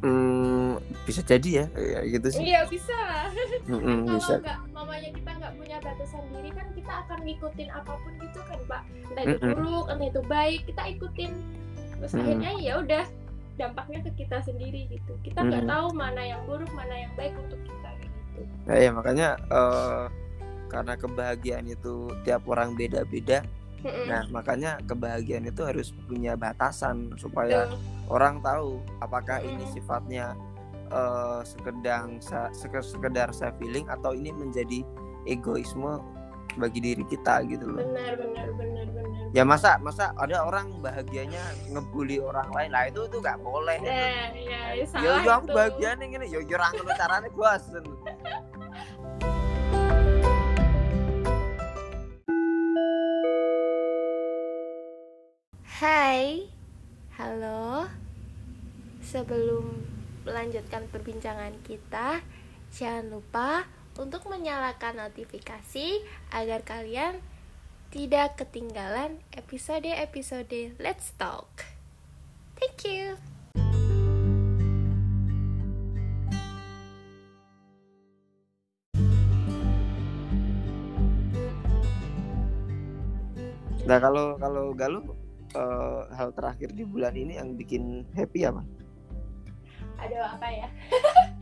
Hmm, 0.03 0.75
bisa 1.07 1.23
jadi 1.23 1.63
ya 1.63 1.65
kayak 1.71 2.03
gitu 2.11 2.27
sih 2.35 2.43
Iya 2.43 2.61
bisa 2.67 2.91
lah. 2.91 3.31
Mm-mm, 3.71 4.03
Kalau 4.03 4.15
bisa 4.19 4.33
nggak, 4.43 4.59
batasan 5.93 6.25
diri 6.33 6.50
kan 6.51 6.67
kita 6.73 6.93
akan 7.05 7.19
ngikutin 7.21 7.69
apa 7.69 7.93
pun 8.01 8.13
gitu 8.17 8.39
kan, 8.50 8.59
Pak. 8.65 8.81
Entah 9.13 9.23
itu 9.29 9.38
buruk, 9.53 9.85
entah 9.93 10.07
itu 10.09 10.21
baik, 10.25 10.59
kita 10.65 10.83
ikutin. 10.97 11.31
Terus 12.01 12.12
Mm. 12.12 12.19
akhirnya 12.19 12.51
ya 12.59 12.73
udah 12.81 13.05
dampaknya 13.53 14.00
ke 14.01 14.12
kita 14.25 14.38
sendiri 14.41 14.89
gitu. 14.89 15.13
Kita 15.21 15.39
nggak 15.45 15.63
Mm. 15.63 15.71
tahu 15.71 15.88
mana 15.93 16.21
yang 16.25 16.41
buruk, 16.50 16.71
mana 16.73 16.95
yang 16.97 17.13
baik 17.13 17.38
untuk 17.38 17.62
kita 17.62 17.89
gitu. 18.01 18.17
Nah, 18.65 18.75
ya 18.81 18.89
makanya 18.89 19.29
eh, 19.38 20.05
karena 20.73 20.93
kebahagiaan 20.97 21.65
itu 21.69 22.09
tiap 22.25 22.50
orang 22.50 22.73
beda-beda 22.73 23.45
Mm-mm. 23.85 24.09
nah 24.09 24.25
makanya 24.33 24.81
kebahagiaan 24.89 25.45
itu 25.45 25.62
harus 25.62 25.93
punya 26.09 26.33
batasan 26.33 27.13
supaya 27.13 27.69
Betul. 27.69 27.77
orang 28.09 28.35
tahu 28.41 28.81
apakah 28.97 29.38
ini 29.45 29.62
Mm-mm. 29.62 29.75
sifatnya 29.77 30.33
eh 30.89 31.41
sekedar 31.45 32.09
seke- 32.57 32.81
sekedar 32.81 33.29
saya 33.38 33.53
feeling 33.62 33.85
atau 33.85 34.17
ini 34.17 34.33
menjadi 34.33 34.81
egoisme 35.25 36.00
bagi 36.53 36.80
diri 36.82 37.03
kita 37.10 37.42
gitu 37.50 37.65
loh. 37.65 37.82
Benar 37.82 38.13
benar 38.18 38.50
benar 38.53 38.88
benar. 38.94 39.25
ya 39.34 39.42
masa 39.42 39.82
masa 39.82 40.14
ada 40.14 40.46
orang 40.46 40.70
bahagianya 40.77 41.42
ngebully 41.74 42.22
orang 42.22 42.46
lain? 42.53 42.70
Lah 42.70 42.83
itu 42.90 43.01
tuh 43.09 43.18
nggak 43.18 43.42
boleh 43.42 43.77
Nah, 43.81 43.90
ya, 43.90 44.09
ya, 44.38 44.62
ya 44.77 44.86
salah 44.86 45.25
ya 45.25 45.33
aku 45.42 45.48
bahagia 45.50 45.90
nih 45.98 46.07
gini 46.14 46.25
ya 46.29 46.40
ya 46.46 46.55
orang 46.62 46.72
ngono 46.77 46.92
caranya 46.94 47.29
bosen 47.33 47.86
Hai, 55.83 56.48
halo. 57.20 57.92
Sebelum 59.03 59.83
melanjutkan 60.24 60.88
perbincangan 60.88 61.51
kita, 61.68 62.24
jangan 62.72 63.12
lupa 63.12 63.68
untuk 63.98 64.25
menyalakan 64.25 65.06
notifikasi 65.06 66.01
agar 66.34 66.66
kalian 66.66 67.22
tidak 67.94 68.42
ketinggalan 68.42 69.22
episode-episode 69.38 70.74
Let's 70.82 71.14
Talk. 71.14 71.70
Thank 72.58 72.90
you. 72.90 73.22
Nah 83.84 84.00
kalau 84.00 84.40
kalau 84.40 84.72
Galuh 84.74 85.06
eh, 85.53 86.01
hal 86.16 86.32
terakhir 86.34 86.72
di 86.74 86.88
bulan 86.88 87.14
ini 87.14 87.38
yang 87.38 87.53
bikin 87.53 88.08
happy 88.16 88.48
apa? 88.48 88.64
Ada 90.01 90.34
apa 90.34 90.48
ya? 90.50 90.68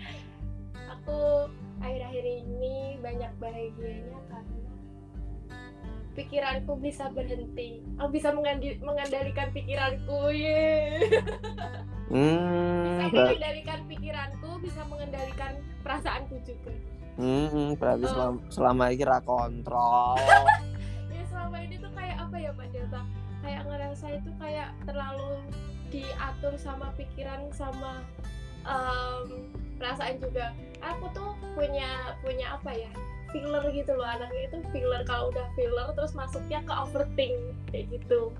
Aku 0.99 1.47
akhir-akhir 1.81 2.23
ini 2.23 2.75
banyak 2.97 3.31
bahagianya 3.37 4.19
karena 4.29 4.69
pikiranku 6.11 6.73
bisa 6.77 7.07
berhenti. 7.09 7.81
Aku 7.97 8.09
bisa 8.11 8.29
mengendalikan 8.77 9.47
pikiranku. 9.49 10.29
Yeay. 10.29 11.07
Hmm, 12.11 13.07
bisa 13.07 13.31
mengendalikan 13.31 13.79
pikiranku, 13.87 14.49
bisa 14.59 14.81
mengendalikan 14.85 15.53
perasaanku 15.79 16.35
juga. 16.43 16.73
hmm, 17.15 17.75
berarti 17.75 18.03
Oh. 18.03 18.11
selama, 18.11 18.39
selama 18.49 18.83
ini 18.91 19.17
kontrol. 19.21 20.19
Ya 21.11 21.23
selama 21.27 21.57
ini 21.61 21.75
tuh 21.77 21.91
kayak 21.91 22.17
apa 22.19 22.35
ya 22.35 22.51
Pak 22.51 22.67
Delta? 22.71 23.01
Kayak 23.41 23.61
ngerasa 23.67 24.05
itu 24.11 24.31
kayak 24.35 24.69
terlalu 24.83 25.31
diatur 25.87 26.53
sama 26.55 26.87
pikiran 26.95 27.47
sama 27.51 28.03
em, 28.63 29.27
perasaan 29.81 30.21
juga. 30.21 30.53
Aku 30.85 31.09
tuh 31.17 31.33
punya 31.57 32.13
punya 32.21 32.53
apa 32.61 32.77
ya? 32.77 32.91
filler 33.31 33.63
gitu 33.71 33.95
loh 33.95 34.05
anaknya 34.05 34.51
itu 34.51 34.57
filler 34.75 35.01
kalau 35.07 35.31
udah 35.31 35.47
filler 35.55 35.87
terus 35.95 36.11
masuknya 36.13 36.59
ke 36.67 36.73
overthink 36.75 37.35
kayak 37.71 37.87
gitu. 37.89 38.35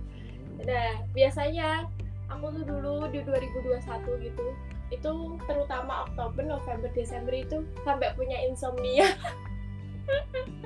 Nah, 0.67 1.01
biasanya 1.15 1.87
aku 2.27 2.51
tuh 2.61 2.63
dulu 2.67 3.07
di 3.09 3.23
2021 3.23 4.27
gitu 4.27 4.47
itu 4.91 5.11
terutama 5.47 6.03
Oktober, 6.03 6.43
November, 6.43 6.91
Desember 6.91 7.31
itu 7.31 7.63
sampai 7.87 8.11
punya 8.19 8.35
insomnia. 8.43 9.07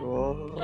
Oh, 0.01 0.57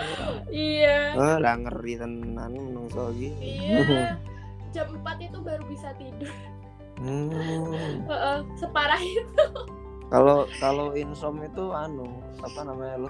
iya. 0.50 1.13
eh, 1.13 1.38
lah 1.38 1.60
ngeri 1.62 2.02
tenan 2.02 2.58
menungso 2.58 3.13
iki. 3.13 3.30
Iya. 3.38 4.17
Jam 4.74 4.89
4 4.89 5.28
itu 5.30 5.38
baru 5.43 5.63
bisa 5.69 5.93
tidur. 6.02 6.34
Hmm. 6.97 8.02
Separah 8.58 8.97
itu. 8.97 9.45
Kalau 10.12 10.43
kalau 10.60 10.91
insom 10.91 11.39
itu 11.39 11.71
anu 11.71 12.04
apa 12.43 12.67
namanya 12.67 13.08
lo? 13.08 13.10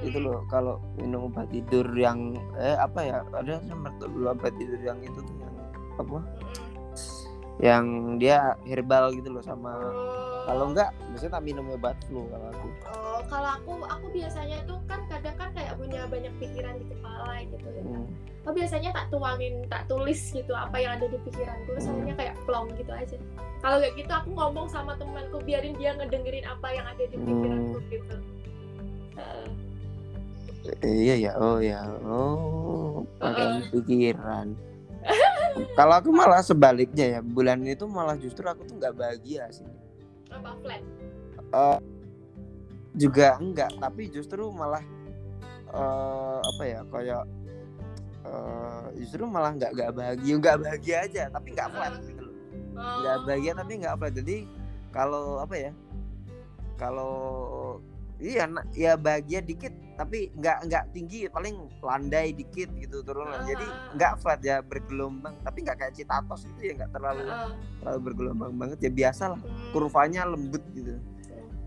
Itu 0.00 0.16
loh 0.16 0.48
kalau 0.48 0.80
minum 0.96 1.28
obat 1.28 1.52
tidur 1.52 1.84
yang 1.92 2.32
eh 2.56 2.72
apa 2.80 3.04
ya? 3.04 3.20
Ada 3.36 3.60
dulu 4.00 4.32
obat 4.32 4.56
tidur 4.56 4.80
yang 4.80 4.96
itu 5.04 5.20
tuh 5.20 5.36
yang 5.36 5.54
apa? 6.00 6.18
Yang 7.60 7.84
dia 8.16 8.56
herbal 8.64 9.12
gitu 9.12 9.28
loh 9.28 9.44
sama 9.44 9.76
kalau 10.48 10.72
enggak 10.72 10.90
biasanya 11.12 11.32
tak 11.36 11.44
minum 11.44 11.66
obat 11.68 11.96
flu 12.08 12.24
kalau 12.32 12.48
aku. 12.48 12.68
Oh, 12.88 13.20
kalau 13.28 13.50
aku 13.60 13.72
aku 13.84 14.06
biasanya 14.08 14.58
tuh 14.64 14.80
kan 14.88 15.04
punya 16.00 16.16
banyak 16.16 16.34
pikiran 16.40 16.74
di 16.80 16.86
kepala 16.88 17.34
gitu 17.44 17.68
ya. 17.68 17.82
Hmm. 17.84 18.08
Aku 18.40 18.56
biasanya 18.56 18.90
tak 18.96 19.06
tuangin, 19.12 19.54
tak 19.68 19.84
tulis 19.84 20.20
gitu 20.32 20.52
apa 20.56 20.76
yang 20.80 20.96
ada 20.96 21.04
di 21.12 21.18
pikiranku, 21.28 21.76
akhirnya 21.76 22.14
kayak 22.16 22.34
plong 22.48 22.72
gitu 22.80 22.88
aja. 22.88 23.16
Kalau 23.60 23.76
kayak 23.84 23.94
gitu 24.00 24.12
aku 24.16 24.28
ngomong 24.32 24.66
sama 24.72 24.96
temanku 24.96 25.44
biarin 25.44 25.76
dia 25.76 25.92
ngedengerin 25.92 26.48
apa 26.48 26.72
yang 26.72 26.88
ada 26.88 27.04
di 27.04 27.16
pikiranku 27.20 27.76
Hmm. 27.76 27.90
gitu. 27.92 28.16
Iya 30.80 31.14
ya, 31.20 31.32
oh 31.36 31.60
ya, 31.60 31.84
oh 32.00 33.04
pakai 33.20 33.68
pikiran. 33.76 34.56
Kalau 35.76 35.94
aku 36.00 36.08
malah 36.08 36.40
sebaliknya 36.40 37.18
ya, 37.18 37.20
bulan 37.20 37.60
ini 37.60 37.76
tuh 37.76 37.92
malah 37.92 38.16
justru 38.16 38.48
aku 38.48 38.64
tuh 38.64 38.80
nggak 38.80 38.96
bahagia 38.96 39.52
sih. 39.52 39.68
apa 40.30 40.56
flat? 40.64 40.80
Juga 42.94 43.36
enggak, 43.36 43.74
tapi 43.82 44.08
justru 44.08 44.48
malah 44.54 44.80
eh 45.70 46.38
apa 46.40 46.62
ya, 46.62 46.80
kayak 46.84 47.22
eh 48.20 48.84
justru 48.96 49.22
malah 49.24 49.52
nggak 49.52 49.70
nggak 49.72 49.90
bahagia, 49.92 50.34
nggak 50.36 50.56
bahagia 50.60 50.96
aja, 51.02 51.22
tapi 51.28 51.48
nggak 51.50 51.68
flat 51.70 51.94
gitu 52.02 52.20
loh. 52.20 52.34
nggak 52.70 53.16
Oh. 53.16 53.24
bahagia 53.24 53.52
tapi 53.52 53.72
nggak 53.76 53.94
apa 53.94 54.06
jadi 54.10 54.36
kalau 54.88 55.24
apa 55.38 55.54
ya 55.54 55.72
kalau 56.76 57.12
iya 58.16 58.44
ya 58.72 58.92
bahagia 58.96 59.40
dikit 59.40 59.72
tapi 59.94 60.32
nggak 60.32 60.64
nggak 60.64 60.84
tinggi 60.90 61.28
paling 61.28 61.68
landai 61.80 62.32
dikit 62.32 62.72
gitu 62.74 63.00
turunan 63.00 63.36
jadi 63.44 63.64
Ah. 63.64 63.92
nggak 63.94 64.12
flat 64.16 64.40
ya 64.40 64.60
bergelombang 64.60 65.36
tapi 65.40 65.60
nggak 65.60 65.76
kayak 65.76 65.94
citatos 65.94 66.44
itu 66.46 66.60
ya 66.68 66.72
nggak 66.74 66.90
terlalu 66.90 67.20
Heeh. 67.22 67.52
terlalu 67.80 68.00
bergelombang 68.02 68.52
banget 68.56 68.78
ya 68.80 68.90
biasa 68.90 69.36
lah 69.36 69.40
Hmm. 69.40 69.72
kurvanya 69.72 70.24
lembut 70.24 70.64
gitu 70.72 70.96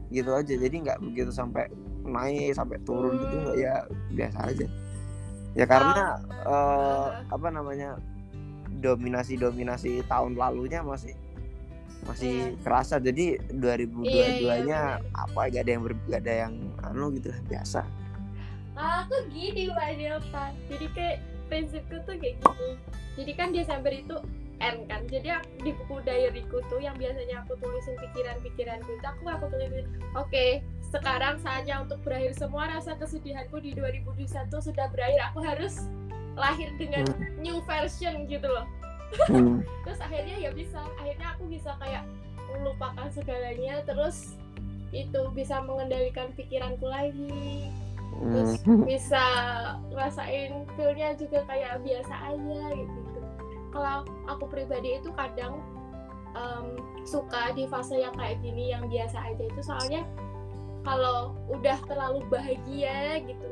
gitu 0.10 0.30
aja 0.30 0.54
jadi 0.54 0.74
nggak 0.74 0.98
begitu 1.00 1.30
sampai 1.30 1.70
naik 2.04 2.54
sampai 2.54 2.78
turun 2.84 3.16
gitu 3.18 3.38
Hmm. 3.39 3.56
ya 3.56 3.74
biasa 4.12 4.39
aja. 4.48 4.68
Ya 5.54 5.66
karena 5.66 6.18
Ah. 6.44 7.22
apa 7.30 7.48
namanya 7.48 7.96
dominasi 8.80 9.38
dominasi 9.38 10.02
tahun 10.04 10.36
lalunya 10.36 10.82
masih 10.82 11.13
masih 12.04 12.52
Iya. 12.52 12.60
kerasa. 12.60 12.96
Jadi 13.00 13.39
2022 13.50 14.12
Iya, 14.44 14.60
iya, 14.60 14.66
nya 14.66 14.80
apa 15.16 15.48
gak 15.48 15.63
ada 15.63 15.72
yang 15.72 15.84
ber, 15.88 15.94
gak 16.10 16.22
ada 16.28 16.34
yang 16.48 16.54
anu 16.84 17.16
gitu 17.16 17.32
lah 17.32 17.42
biasa. 17.48 17.82
Aku 18.74 19.16
gini 19.30 19.70
Mbak 19.70 19.89
Delta 19.96 20.44
jadi 20.68 20.86
kayak 20.92 21.18
prinsipku 21.48 21.96
tuh 22.04 22.18
kayak 22.18 22.36
gini. 22.36 22.70
Jadi 23.13 23.32
kan 23.38 23.48
Desember 23.54 23.94
itu 23.94 24.18
N 24.58 24.89
kan. 24.89 25.06
Jadi 25.06 25.28
aku- 25.30 25.54
di 25.62 25.72
buku 25.72 25.96
diaryku 26.02 26.58
tuh 26.66 26.82
yang 26.82 26.98
biasanya 26.98 27.46
aku 27.46 27.54
tulisin 27.56 27.96
pikiran-pikiranku 28.00 28.89
itu 28.89 29.06
aku 29.06 29.24
aku 29.30 29.46
tulisin 29.48 29.86
oke 30.13 30.46
sekarang 30.93 31.41
saatnya 31.41 31.82
untuk 31.82 31.97
berakhir. 32.06 32.38
Semua 32.38 32.69
rasa 32.69 32.93
kesedihanku 32.93 33.58
di 33.58 33.73
2021 33.73 34.53
sudah 34.62 34.86
berakhir. 34.93 35.34
Aku 35.34 35.41
harus 35.41 35.89
lahir 36.38 36.69
dengan 36.77 37.10
new 37.41 37.58
version 37.65 38.29
gitu 38.29 38.45
loh. 38.45 38.69
Terus 39.86 39.99
akhirnya 39.99 40.38
ya 40.38 40.51
bisa. 40.53 40.86
Akhirnya 41.01 41.34
aku 41.34 41.49
bisa 41.49 41.73
kayak 41.82 42.06
melupakan 42.53 43.10
segalanya. 43.10 43.82
Terus 43.89 44.38
itu 44.93 45.21
bisa 45.34 45.65
mengendalikan 45.65 46.29
pikiranku 46.38 46.86
lagi. 46.86 47.73
Terus 48.21 48.62
bisa 48.89 49.25
ngerasain 49.89 50.69
feelnya 50.77 51.17
juga 51.17 51.41
kayak 51.49 51.82
biasa 51.82 52.13
aja 52.38 52.62
gitu. 52.77 53.21
Kalau 53.73 54.06
aku 54.29 54.45
pribadi 54.45 55.01
itu 55.01 55.10
kadang 55.17 55.58
em, 56.38 56.77
suka 57.10 57.49
di 57.58 57.65
fase 57.65 57.97
yang 57.97 58.13
kayak 58.13 58.38
gini 58.45 58.69
yang 58.69 58.86
biasa 58.86 59.34
aja 59.34 59.41
itu. 59.41 59.62
Soalnya 59.65 60.06
kalau 60.84 61.34
udah 61.48 61.80
terlalu 61.84 62.22
bahagia 62.28 63.24
gitu 63.24 63.50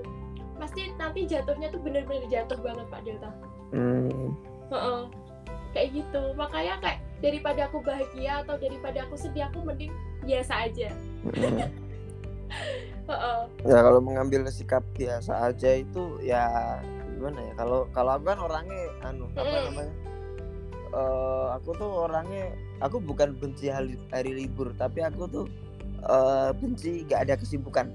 pasti 0.55 0.93
nanti 0.93 1.25
jatuhnya 1.25 1.67
tuh 1.67 1.81
bener-bener 1.81 2.27
jatuh 2.27 2.59
banget 2.59 2.85
Pak 2.87 3.01
Delta 3.01 3.31
Hmm. 3.71 4.35
Heeh. 4.67 5.01
kayak 5.71 5.89
gitu 5.95 6.21
makanya 6.35 6.75
kayak 6.83 6.99
daripada 7.23 7.71
aku 7.71 7.79
bahagia 7.79 8.43
atau 8.43 8.59
daripada 8.59 9.07
aku 9.07 9.15
sedih 9.15 9.47
aku 9.47 9.63
mending 9.63 9.91
biasa 10.21 10.67
aja 10.67 10.89
Hmm. 11.25 11.59
Heeh. 13.09 13.41
ya 13.63 13.79
kalau 13.79 13.99
mengambil 13.99 14.45
sikap 14.47 14.83
biasa 14.93 15.49
aja 15.49 15.71
itu 15.73 16.19
ya 16.19 16.45
gimana 17.11 17.39
ya 17.41 17.53
kalau 17.55 17.87
kalau 17.89 18.11
aku 18.15 18.25
kan 18.27 18.39
orangnya 18.39 18.81
anu 19.01 19.25
apa 19.33 19.47
Mm. 19.49 19.65
namanya 19.71 19.95
Eh, 20.91 21.45
aku 21.55 21.71
tuh 21.79 22.03
orangnya 22.03 22.51
aku 22.83 22.99
bukan 22.99 23.31
benci 23.39 23.71
hari, 23.71 23.95
hari 24.11 24.35
libur 24.35 24.75
tapi 24.75 24.99
aku 24.99 25.23
tuh 25.23 25.45
eh, 26.05 26.49
benci 26.57 27.05
gak 27.05 27.29
ada 27.29 27.33
kesibukan 27.37 27.89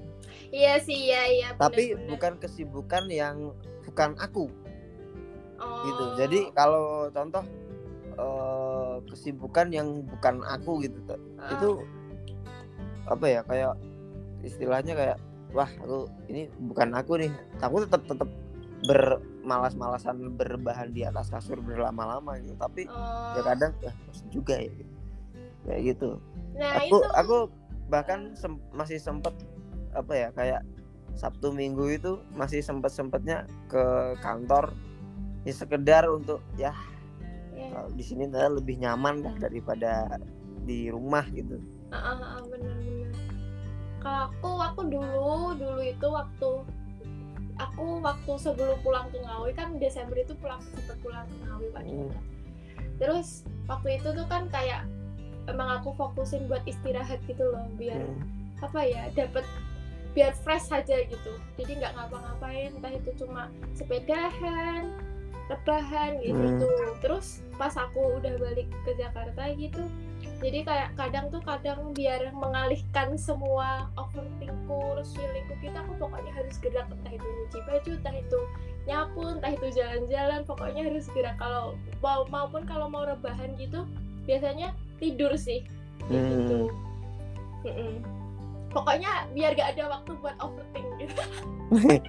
iya 0.53 0.79
sih 0.79 1.11
iya 1.11 1.21
iya 1.27 1.47
tapi 1.59 1.93
bener-bener. 1.93 2.09
bukan 2.15 2.33
kesibukan 2.39 3.03
yang 3.11 3.35
bukan 3.83 4.15
aku 4.19 4.47
oh. 5.59 5.81
gitu 5.87 6.03
jadi 6.19 6.39
kalau 6.55 7.11
contoh 7.11 7.43
eh, 8.17 8.95
kesibukan 9.07 9.67
yang 9.69 10.03
bukan 10.07 10.41
aku 10.43 10.83
gitu. 10.83 10.99
Ah. 11.37 11.53
itu 11.53 11.69
apa 13.07 13.25
ya 13.25 13.41
kayak 13.47 13.73
istilahnya 14.43 14.93
kayak 14.93 15.17
wah 15.55 15.69
aku 15.79 16.11
ini 16.27 16.51
bukan 16.59 16.91
aku 16.91 17.17
nih 17.23 17.31
aku 17.63 17.87
tetap 17.87 18.03
tetap 18.03 18.29
bermalas-malasan 18.85 20.37
berbahan 20.37 20.93
di 20.93 21.01
atas 21.01 21.33
kasur 21.33 21.57
berlama-lama 21.63 22.37
gitu 22.43 22.53
tapi 22.59 22.85
Oh. 22.85 23.33
ya 23.33 23.41
kadang 23.41 23.71
ya 23.81 23.91
juga 24.29 24.55
ya 24.59 24.71
kayak 25.65 25.81
gitu 25.95 26.09
nah 26.53 26.77
aku 26.77 26.85
itu 26.85 26.97
aku 27.15 27.37
bahkan 27.87 28.35
sem- 28.35 28.61
masih 28.75 28.99
sempet 28.99 29.33
apa 29.95 30.13
ya 30.13 30.29
kayak 30.35 30.61
Sabtu 31.17 31.49
Minggu 31.49 31.89
itu 31.89 32.21
masih 32.37 32.61
sempet 32.61 32.93
sempetnya 32.93 33.47
ke 33.71 34.13
kantor 34.21 34.69
ya 35.47 35.53
sekedar 35.55 36.05
untuk 36.11 36.43
ya 36.59 36.75
ya. 37.55 37.71
kalau 37.73 37.89
di 37.95 38.03
sini 38.03 38.27
lebih 38.29 38.77
nyaman 38.77 39.23
dah 39.23 39.35
daripada 39.39 40.05
di 40.67 40.91
rumah 40.91 41.23
gitu 41.31 41.57
Ah, 41.89 42.43
bener-bener 42.43 43.15
kalau 44.03 44.27
aku 44.29 44.49
aku 44.59 44.81
dulu 44.91 45.55
dulu 45.55 45.81
itu 45.81 46.07
waktu 46.11 46.51
aku 47.57 47.85
waktu 48.03 48.31
sebelum 48.37 48.77
pulang 48.85 49.07
ke 49.09 49.17
Ngawi 49.23 49.51
kan 49.55 49.79
Desember 49.81 50.19
itu 50.19 50.35
pulang 50.37 50.61
sempat 50.61 50.99
pulang 51.01 51.25
ke 51.25 51.35
Ngawi 51.47 51.67
Pak 51.73 51.83
Hmm. 51.87 52.11
terus 52.99 53.47
waktu 53.65 53.97
itu 53.97 54.09
tuh 54.13 54.27
kan 54.29 54.45
kayak 54.51 54.85
emang 55.47 55.81
aku 55.81 55.95
fokusin 55.95 56.45
buat 56.51 56.63
istirahat 56.67 57.19
gitu 57.25 57.43
loh 57.43 57.65
biar 57.79 57.99
Hmm. 58.03 58.23
apa 58.63 58.79
ya 58.83 59.09
dapat 59.13 59.45
biar 60.17 60.33
fresh 60.33 60.73
aja 60.73 60.97
gitu. 61.05 61.31
Jadi 61.61 61.77
nggak 61.77 61.93
ngapa-ngapain 61.93 62.73
entah 62.73 62.93
itu 62.93 63.09
cuma 63.21 63.53
sepedahan 63.77 64.89
rebahan 65.47 66.19
gitu 66.19 66.67
terus 66.99 67.39
pas 67.55 67.71
aku 67.79 68.19
udah 68.19 68.35
balik 68.35 68.67
ke 68.83 68.91
Jakarta 68.99 69.47
gitu 69.55 69.79
jadi 70.37 70.61
kayak 70.61 70.89
kadang 70.93 71.33
tuh 71.33 71.41
kadang 71.41 71.97
biar 71.97 72.29
mengalihkan 72.29 73.17
semua 73.17 73.89
overthinkku 73.97 74.77
terus 74.93 75.17
feelingku 75.17 75.53
gitu 75.65 75.73
aku 75.73 75.93
pokoknya 75.97 76.29
harus 76.33 76.61
gerak. 76.61 76.85
Entah 76.93 77.13
itu 77.13 77.25
nyuci 77.25 77.59
baju 77.65 77.89
entah 77.97 78.15
itu 78.17 78.39
nyapu 78.85 79.21
entah 79.33 79.51
itu 79.53 79.67
jalan-jalan 79.73 80.41
pokoknya 80.45 80.81
harus 80.85 81.09
gerak. 81.09 81.37
Kalau 81.41 81.73
mau 82.05 82.21
maupun 82.29 82.69
kalau 82.69 82.85
mau 82.85 83.01
rebahan 83.05 83.57
gitu 83.57 83.89
biasanya 84.29 84.77
tidur 84.97 85.33
sih. 85.37 85.63
Gitu. 86.07 86.71
Mm-mm. 87.65 87.99
pokoknya 88.71 89.27
biar 89.33 89.51
gak 89.57 89.75
ada 89.75 89.83
waktu 89.97 90.11
buat 90.21 90.35
overthink 90.39 90.87
gitu 91.01 91.23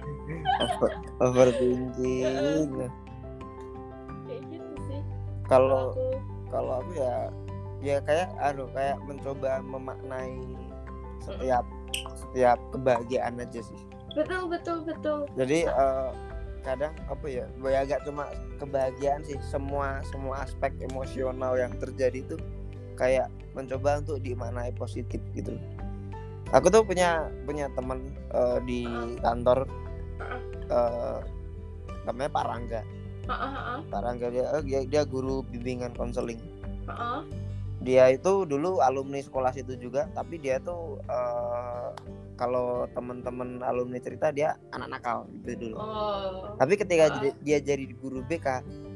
Over, 0.59 0.91
overthinking. 1.19 2.69
Kayak 4.27 4.41
gitu 4.47 4.73
sih. 4.87 5.01
Kalau 5.49 5.97
kalau 6.53 6.85
aku. 6.85 6.91
ya 6.95 7.15
ya 7.79 7.97
kayak 8.03 8.29
anu 8.43 8.67
kayak 8.75 8.99
mencoba 9.07 9.63
memaknai 9.63 10.37
setiap 11.23 11.65
setiap 12.13 12.59
kebahagiaan 12.71 13.41
aja 13.41 13.61
sih. 13.63 13.81
Betul 14.13 14.51
betul 14.51 14.85
betul. 14.85 15.25
Jadi 15.33 15.65
eh, 15.65 16.09
kadang 16.61 16.93
apa 17.07 17.25
ya 17.25 17.45
ya 17.57 17.79
agak 17.81 18.05
cuma 18.05 18.29
kebahagiaan 18.61 19.25
sih. 19.25 19.39
Semua 19.43 20.03
semua 20.11 20.45
aspek 20.45 20.75
emosional 20.83 21.57
yang 21.57 21.73
terjadi 21.81 22.21
itu 22.21 22.37
kayak 22.99 23.31
mencoba 23.55 24.03
untuk 24.03 24.19
dimaknai 24.19 24.75
positif 24.75 25.23
gitu. 25.31 25.55
Aku 26.51 26.67
tuh 26.67 26.83
punya 26.83 27.31
punya 27.47 27.71
teman 27.73 28.11
eh, 28.35 28.59
di 28.67 28.83
kantor 29.23 29.63
eh, 30.67 31.19
namanya 32.03 32.29
Pak 32.35 32.45
Rangga. 32.45 32.81
Pak 33.87 34.01
Rangga 34.03 34.27
dia 34.33 34.45
eh, 34.51 34.63
dia, 34.67 34.79
dia 34.83 35.01
guru 35.07 35.45
bimbingan 35.47 35.95
konseling. 35.95 36.41
Dia 37.79 38.11
itu 38.11 38.43
dulu 38.43 38.83
alumni 38.83 39.23
sekolah 39.23 39.55
situ 39.55 39.79
juga 39.79 40.11
tapi 40.11 40.35
dia 40.41 40.59
tuh 40.59 40.99
eh, 41.07 41.89
kalau 42.35 42.87
teman-teman 42.95 43.59
alumni 43.61 43.99
cerita 43.99 44.31
dia 44.33 44.57
anak 44.73 44.99
nakal 44.99 45.27
gitu 45.45 45.69
dulu. 45.69 45.75
Oh. 45.77 46.55
Tapi 46.57 46.73
ketika 46.75 47.13
jadi- 47.19 47.37
dia 47.45 47.59
jadi 47.61 47.85
guru 47.99 48.25
BK 48.25 48.47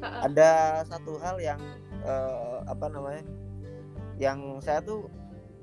Heeh. 0.02 0.22
ada 0.26 0.82
satu 0.90 1.22
hal 1.22 1.38
yang 1.38 1.62
eh, 2.02 2.58
apa 2.66 2.90
namanya 2.90 3.24
yang 4.24 4.40
saya 4.64 4.80
tuh 4.80 5.12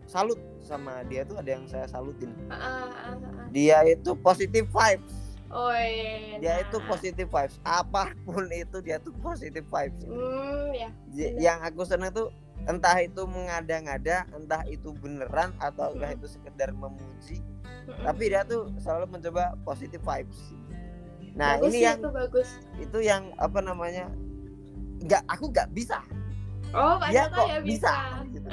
salut 0.04 0.36
sama 0.60 1.00
dia 1.08 1.22
tuh 1.24 1.40
ada 1.40 1.50
yang 1.56 1.64
saya 1.70 1.86
salutin. 1.88 2.34
Heeh, 2.50 2.58
heeh, 2.60 3.14
heeh. 3.16 3.46
dia 3.54 3.78
itu 3.88 4.12
positive 4.20 4.68
vibes. 4.68 5.14
Oh 5.50 5.74
iya 5.74 6.38
dia 6.38 6.52
nah. 6.54 6.62
itu 6.62 6.76
positive 6.86 7.26
vibes. 7.26 7.56
Apa 7.66 8.14
pun 8.22 8.46
itu 8.52 8.78
dia 8.84 9.02
tuh 9.02 9.10
positive 9.18 9.66
vibes. 9.66 10.02
Hmm 10.06 10.70
ya. 10.76 10.90
Yang 11.16 11.58
aku 11.72 11.82
senang 11.82 12.14
tuh 12.14 12.28
entah 12.68 13.00
itu 13.00 13.24
mengada-ngada 13.24 14.28
entah 14.36 14.62
itu 14.68 14.92
beneran 15.00 15.56
atau 15.58 15.96
entah 15.96 16.12
Mm. 16.12 16.16
itu 16.20 16.26
sekedar 16.28 16.68
memuji 16.76 17.40
Mm-mm. 17.88 18.04
tapi 18.04 18.28
dia 18.28 18.44
tuh 18.44 18.68
selalu 18.76 19.16
mencoba 19.16 19.56
positive 19.64 20.04
vibes. 20.04 20.52
Nah 21.32 21.56
bagus 21.56 21.72
ini 21.72 21.78
yang 21.88 21.98
itu 22.04 22.10
bagus. 22.12 22.48
itu 22.76 22.98
yang 23.00 23.32
apa 23.40 23.64
namanya 23.64 24.12
nggak 25.00 25.24
aku 25.24 25.48
nggak 25.48 25.72
bisa 25.72 26.04
oh 26.74 26.96
Joko 27.10 27.34
kok 27.34 27.46
ya 27.48 27.58
bisa, 27.62 27.64
bisa, 27.64 27.94
gitu. 28.30 28.48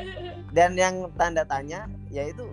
dan 0.56 0.70
yang 0.78 1.08
tanda 1.16 1.44
tanya 1.44 1.88
yaitu 2.08 2.48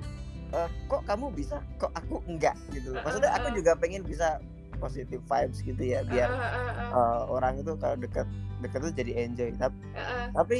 eh, 0.51 0.69
kok 0.87 1.01
kamu 1.07 1.31
bisa 1.31 1.59
kok 1.79 1.91
aku 1.95 2.19
enggak 2.27 2.55
gitu 2.75 2.95
maksudnya 3.01 3.31
aku 3.35 3.47
juga 3.55 3.75
pengen 3.79 4.03
bisa 4.03 4.39
positive 4.77 5.23
vibes 5.23 5.59
gitu 5.63 5.79
ya 5.79 6.03
biar 6.03 6.29
Heeh, 6.29 6.51
heeh, 6.51 6.73
heeh. 6.75 6.89
eh, 6.91 7.21
orang 7.31 7.53
itu 7.63 7.73
kalau 7.79 7.95
deket 7.95 8.27
deket 8.59 8.79
tuh 8.83 8.93
jadi 8.93 9.11
enjoy 9.27 9.49
tapi 9.55 9.79
Heeh. 9.95 10.25
tapi 10.35 10.57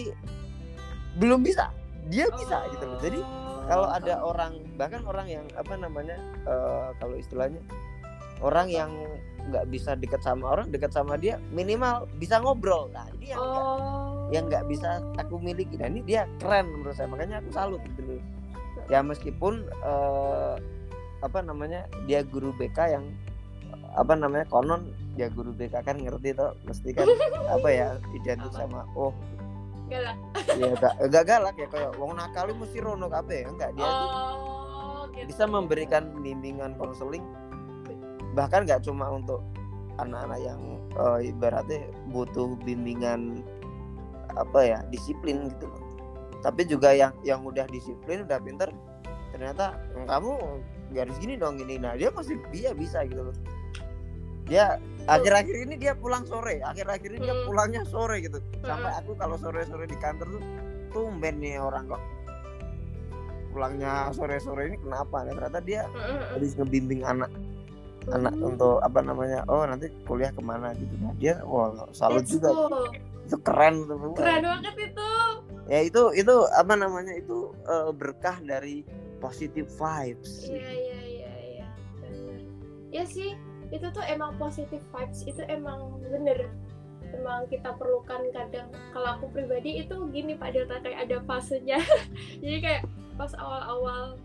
belum 1.20 1.44
bisa 1.44 1.72
dia 2.12 2.28
bisa 2.36 2.58
oh. 2.64 2.72
gitu 2.76 2.84
loh 2.86 3.00
jadi 3.02 3.20
kalau 3.66 3.88
ada 3.90 4.22
oh. 4.22 4.32
orang 4.36 4.62
bahkan 4.78 5.02
orang 5.10 5.28
yang 5.28 5.46
apa 5.58 5.74
namanya 5.74 6.18
uh, 6.46 6.94
kalau 7.02 7.18
istilahnya 7.18 7.62
orang 8.44 8.70
yang 8.70 8.92
nggak 9.50 9.66
bisa 9.70 9.94
dekat 9.98 10.22
sama 10.22 10.54
orang 10.58 10.70
dekat 10.70 10.94
sama 10.94 11.18
dia 11.18 11.42
minimal 11.54 12.06
bisa 12.18 12.42
ngobrol 12.42 12.90
nah 12.94 13.06
ini 13.18 13.34
yang 13.34 13.42
oh. 13.42 14.15
Yang 14.34 14.50
nggak 14.50 14.66
bisa 14.66 15.02
aku 15.22 15.38
miliki. 15.38 15.78
Nah 15.78 15.90
ini 15.90 16.02
dia 16.02 16.26
keren 16.42 16.70
menurut 16.70 16.98
saya 16.98 17.10
makanya 17.10 17.42
aku 17.42 17.50
salut 17.54 17.82
gitu 17.86 18.02
loh. 18.06 18.22
Ya 18.90 19.02
meskipun 19.02 19.66
uh, 19.86 20.58
apa 21.22 21.40
namanya 21.42 21.90
dia 22.06 22.22
guru 22.26 22.54
BK 22.54 22.98
yang 22.98 23.06
apa 23.96 24.14
namanya 24.14 24.46
konon 24.52 24.92
ya 25.16 25.32
guru 25.32 25.56
BK 25.56 25.82
kan 25.86 25.98
ngerti 25.98 26.36
tuh 26.36 26.54
mesti 26.68 26.92
kan 26.92 27.08
apa 27.56 27.70
ya 27.72 27.88
identik 28.14 28.52
sama 28.54 28.84
oh. 28.94 29.14
Galak. 29.86 30.18
Ya 30.58 30.66
enggak 30.74 30.94
enggak 30.98 31.24
galak 31.30 31.56
ya 31.62 31.68
kayak 31.70 31.94
wong 32.02 32.18
nakal 32.18 32.50
mesti 32.50 32.82
rono 32.82 33.06
kabeh 33.06 33.46
enggak 33.46 33.70
dia 33.78 33.86
oh, 33.86 35.06
gitu. 35.14 35.30
bisa 35.30 35.46
memberikan 35.46 36.10
bimbingan 36.26 36.74
konseling 36.82 37.22
bahkan 38.34 38.66
nggak 38.66 38.82
cuma 38.82 39.14
untuk 39.14 39.46
anak-anak 40.02 40.40
yang 40.44 40.60
uh, 41.00 41.22
ibaratnya 41.22 41.88
butuh 42.12 42.58
bimbingan 42.68 43.46
apa 44.34 44.60
ya 44.66 44.80
disiplin 44.90 45.52
gitu 45.54 45.70
loh. 45.70 45.82
Tapi 46.42 46.62
juga 46.66 46.94
yang 46.94 47.14
yang 47.26 47.42
udah 47.42 47.66
disiplin 47.70 48.26
udah 48.26 48.38
pinter 48.42 48.70
ternyata 49.34 49.76
kamu 50.08 50.62
garis 50.94 51.18
gini 51.18 51.36
dong 51.38 51.58
gini. 51.58 51.78
Nah 51.82 51.98
dia 51.98 52.10
masih 52.14 52.38
dia 52.50 52.74
bisa 52.74 53.06
gitu 53.06 53.30
loh. 53.30 53.38
Dia 54.46 54.78
akhir-akhir 55.10 55.56
ini 55.66 55.76
dia 55.82 55.98
pulang 55.98 56.22
sore 56.30 56.62
akhir-akhir 56.62 57.18
ini 57.18 57.20
dia 57.26 57.36
hmm. 57.36 57.46
pulangnya 57.50 57.82
sore 57.86 58.22
gitu. 58.22 58.38
Sampai 58.62 58.92
hmm. 58.94 59.00
aku 59.02 59.12
kalau 59.18 59.38
sore-sore 59.42 59.86
di 59.90 59.98
kantor 59.98 60.38
tuh 60.38 60.44
tumben 60.94 61.42
nih 61.42 61.58
orang 61.58 61.90
kok. 61.90 62.04
Pulangnya 63.56 64.12
sore-sore 64.12 64.70
ini 64.70 64.78
kenapa? 64.84 65.26
Nah, 65.26 65.34
ternyata 65.34 65.60
dia 65.64 65.82
hmm, 65.90 66.38
habis 66.38 66.54
ngebimbing 66.60 67.02
anak 67.02 67.32
anak 68.14 68.38
untuk 68.38 68.78
apa 68.86 69.02
namanya 69.02 69.42
oh 69.50 69.66
nanti 69.66 69.90
kuliah 70.06 70.30
ke 70.30 70.42
mana 70.42 70.78
gitu. 70.78 70.94
Nah 71.02 71.14
dia 71.18 71.42
wah 71.42 71.90
salut 71.90 72.26
juga. 72.30 72.54
cool. 72.54 72.94
Itu 73.26 73.38
keren 73.42 73.90
tuh 73.90 73.98
keren 74.14 74.46
banget 74.46 74.76
itu. 74.94 75.10
Ya 75.66 75.80
itu 75.82 76.02
itu 76.14 76.36
apa 76.54 76.78
namanya 76.78 77.14
itu 77.18 77.50
uh, 77.66 77.90
berkah 77.90 78.38
dari 78.46 78.86
positive 79.18 79.66
vibes. 79.76 80.46
Iya 80.46 80.70
iya 80.70 81.00
iya 81.02 81.34
iya. 81.42 81.68
Ya 82.94 83.04
sih 83.04 83.34
itu 83.74 83.88
tuh 83.90 84.06
emang 84.06 84.38
positive 84.38 84.86
vibes 84.94 85.26
itu 85.26 85.42
emang 85.50 85.98
bener. 86.06 86.54
Emang 87.14 87.50
kita 87.50 87.74
perlukan 87.78 88.30
kadang 88.34 88.70
kalau 88.94 89.18
aku 89.18 89.26
pribadi 89.34 89.82
itu 89.82 89.96
gini 90.14 90.38
Pak 90.38 90.54
Delta 90.54 90.78
kayak 90.86 91.10
ada 91.10 91.18
fasenya. 91.26 91.82
Jadi 92.44 92.58
kayak 92.62 92.82
pas 93.16 93.32
awal-awal 93.40 94.20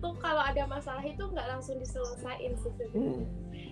tuh 0.00 0.14
kalau 0.20 0.42
ada 0.42 0.64
masalah 0.68 1.02
itu 1.04 1.20
nggak 1.20 1.48
langsung 1.48 1.78
diselesain 1.80 2.52
sih 2.58 2.72
hmm. 2.94 3.22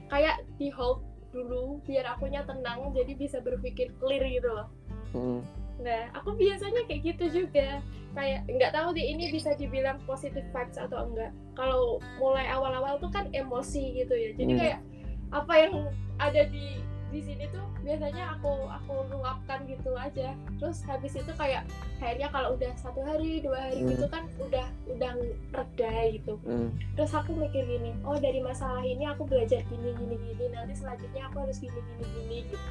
kayak 0.09 0.41
di 0.57 0.73
hold 0.73 1.05
dulu 1.35 1.83
biar 1.83 2.07
akunya 2.15 2.47
tenang 2.47 2.95
jadi 2.95 3.13
bisa 3.19 3.43
berpikir 3.43 3.91
clear 3.99 4.23
gitu 4.23 4.47
loh 4.55 4.69
hmm. 5.11 5.41
nah 5.83 6.15
aku 6.15 6.39
biasanya 6.39 6.87
kayak 6.87 7.03
gitu 7.03 7.43
juga 7.43 7.83
kayak 8.15 8.47
nggak 8.47 8.71
tahu 8.71 8.95
deh 8.95 9.03
ini 9.03 9.35
bisa 9.35 9.59
dibilang 9.59 9.99
positive 10.07 10.47
vibes 10.55 10.79
atau 10.79 11.11
enggak 11.11 11.35
kalau 11.59 11.99
mulai 12.23 12.47
awal-awal 12.47 12.95
tuh 13.03 13.11
kan 13.11 13.27
emosi 13.35 13.99
gitu 13.99 14.15
ya 14.15 14.31
jadi 14.39 14.53
hmm. 14.55 14.61
kayak 14.63 14.79
apa 15.35 15.55
yang 15.59 15.75
ada 16.23 16.47
di 16.47 16.79
di 17.15 17.23
sini 17.23 17.47
tuh 17.55 17.63
biasanya 17.87 18.35
aku 18.35 18.67
aku 18.67 19.07
luapkan 19.15 19.63
gitu 19.71 19.95
aja. 19.95 20.35
Terus 20.59 20.83
habis 20.83 21.15
itu 21.15 21.31
kayak 21.39 21.63
kayaknya 22.03 22.27
kalau 22.35 22.59
udah 22.59 22.75
satu 22.75 23.07
hari 23.07 23.39
dua 23.39 23.71
hari 23.71 23.87
mm. 23.87 23.89
gitu 23.95 24.07
kan 24.11 24.27
udah 24.43 24.67
udah 24.91 25.15
reda 25.55 25.95
gitu. 26.11 26.35
Mm. 26.43 26.75
terus 26.99 27.15
aku 27.15 27.39
mikir 27.39 27.63
gini 27.63 27.95
oh 28.03 28.19
dari 28.19 28.43
masalah 28.43 28.83
ini 28.83 29.07
aku 29.07 29.31
belajar 29.31 29.63
gini 29.71 29.95
gini 29.95 30.19
gini 30.19 30.45
nanti 30.51 30.75
selanjutnya 30.75 31.31
aku 31.31 31.47
harus 31.47 31.63
gini 31.63 31.79
gini 31.79 32.07
gini 32.19 32.39
gitu. 32.51 32.69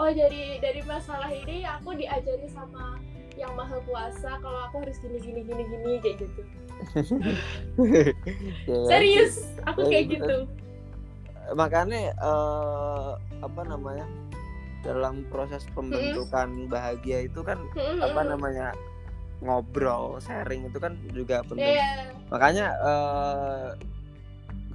Oh 0.00 0.08
dari 0.08 0.56
dari 0.64 0.80
masalah 0.88 1.28
ini 1.28 1.68
aku 1.68 1.92
diajari 1.92 2.48
sama 2.48 2.96
yang 3.36 3.52
maha 3.52 3.76
kuasa 3.84 4.40
kalau 4.40 4.64
aku 4.72 4.80
harus 4.80 4.96
gini 5.04 5.20
gini 5.20 5.40
gini 5.44 5.62
gini 5.68 5.92
kayak 6.00 6.24
gitu. 6.24 6.42
Serius? 8.88 9.52
Aku 9.68 9.84
kayak 9.92 10.16
gitu 10.16 10.48
makanya 11.54 12.14
uh, 12.22 13.18
apa 13.42 13.62
namanya 13.66 14.06
dalam 14.80 15.28
proses 15.28 15.66
pembentukan 15.76 16.48
hmm. 16.48 16.70
bahagia 16.72 17.28
itu 17.28 17.40
kan 17.44 17.60
hmm. 17.76 18.00
apa 18.00 18.20
namanya 18.24 18.72
ngobrol 19.40 20.20
sharing 20.20 20.68
itu 20.68 20.78
kan 20.80 20.96
juga 21.12 21.40
penting 21.44 21.76
yeah. 21.76 22.12
makanya 22.28 22.66
uh, 22.80 23.68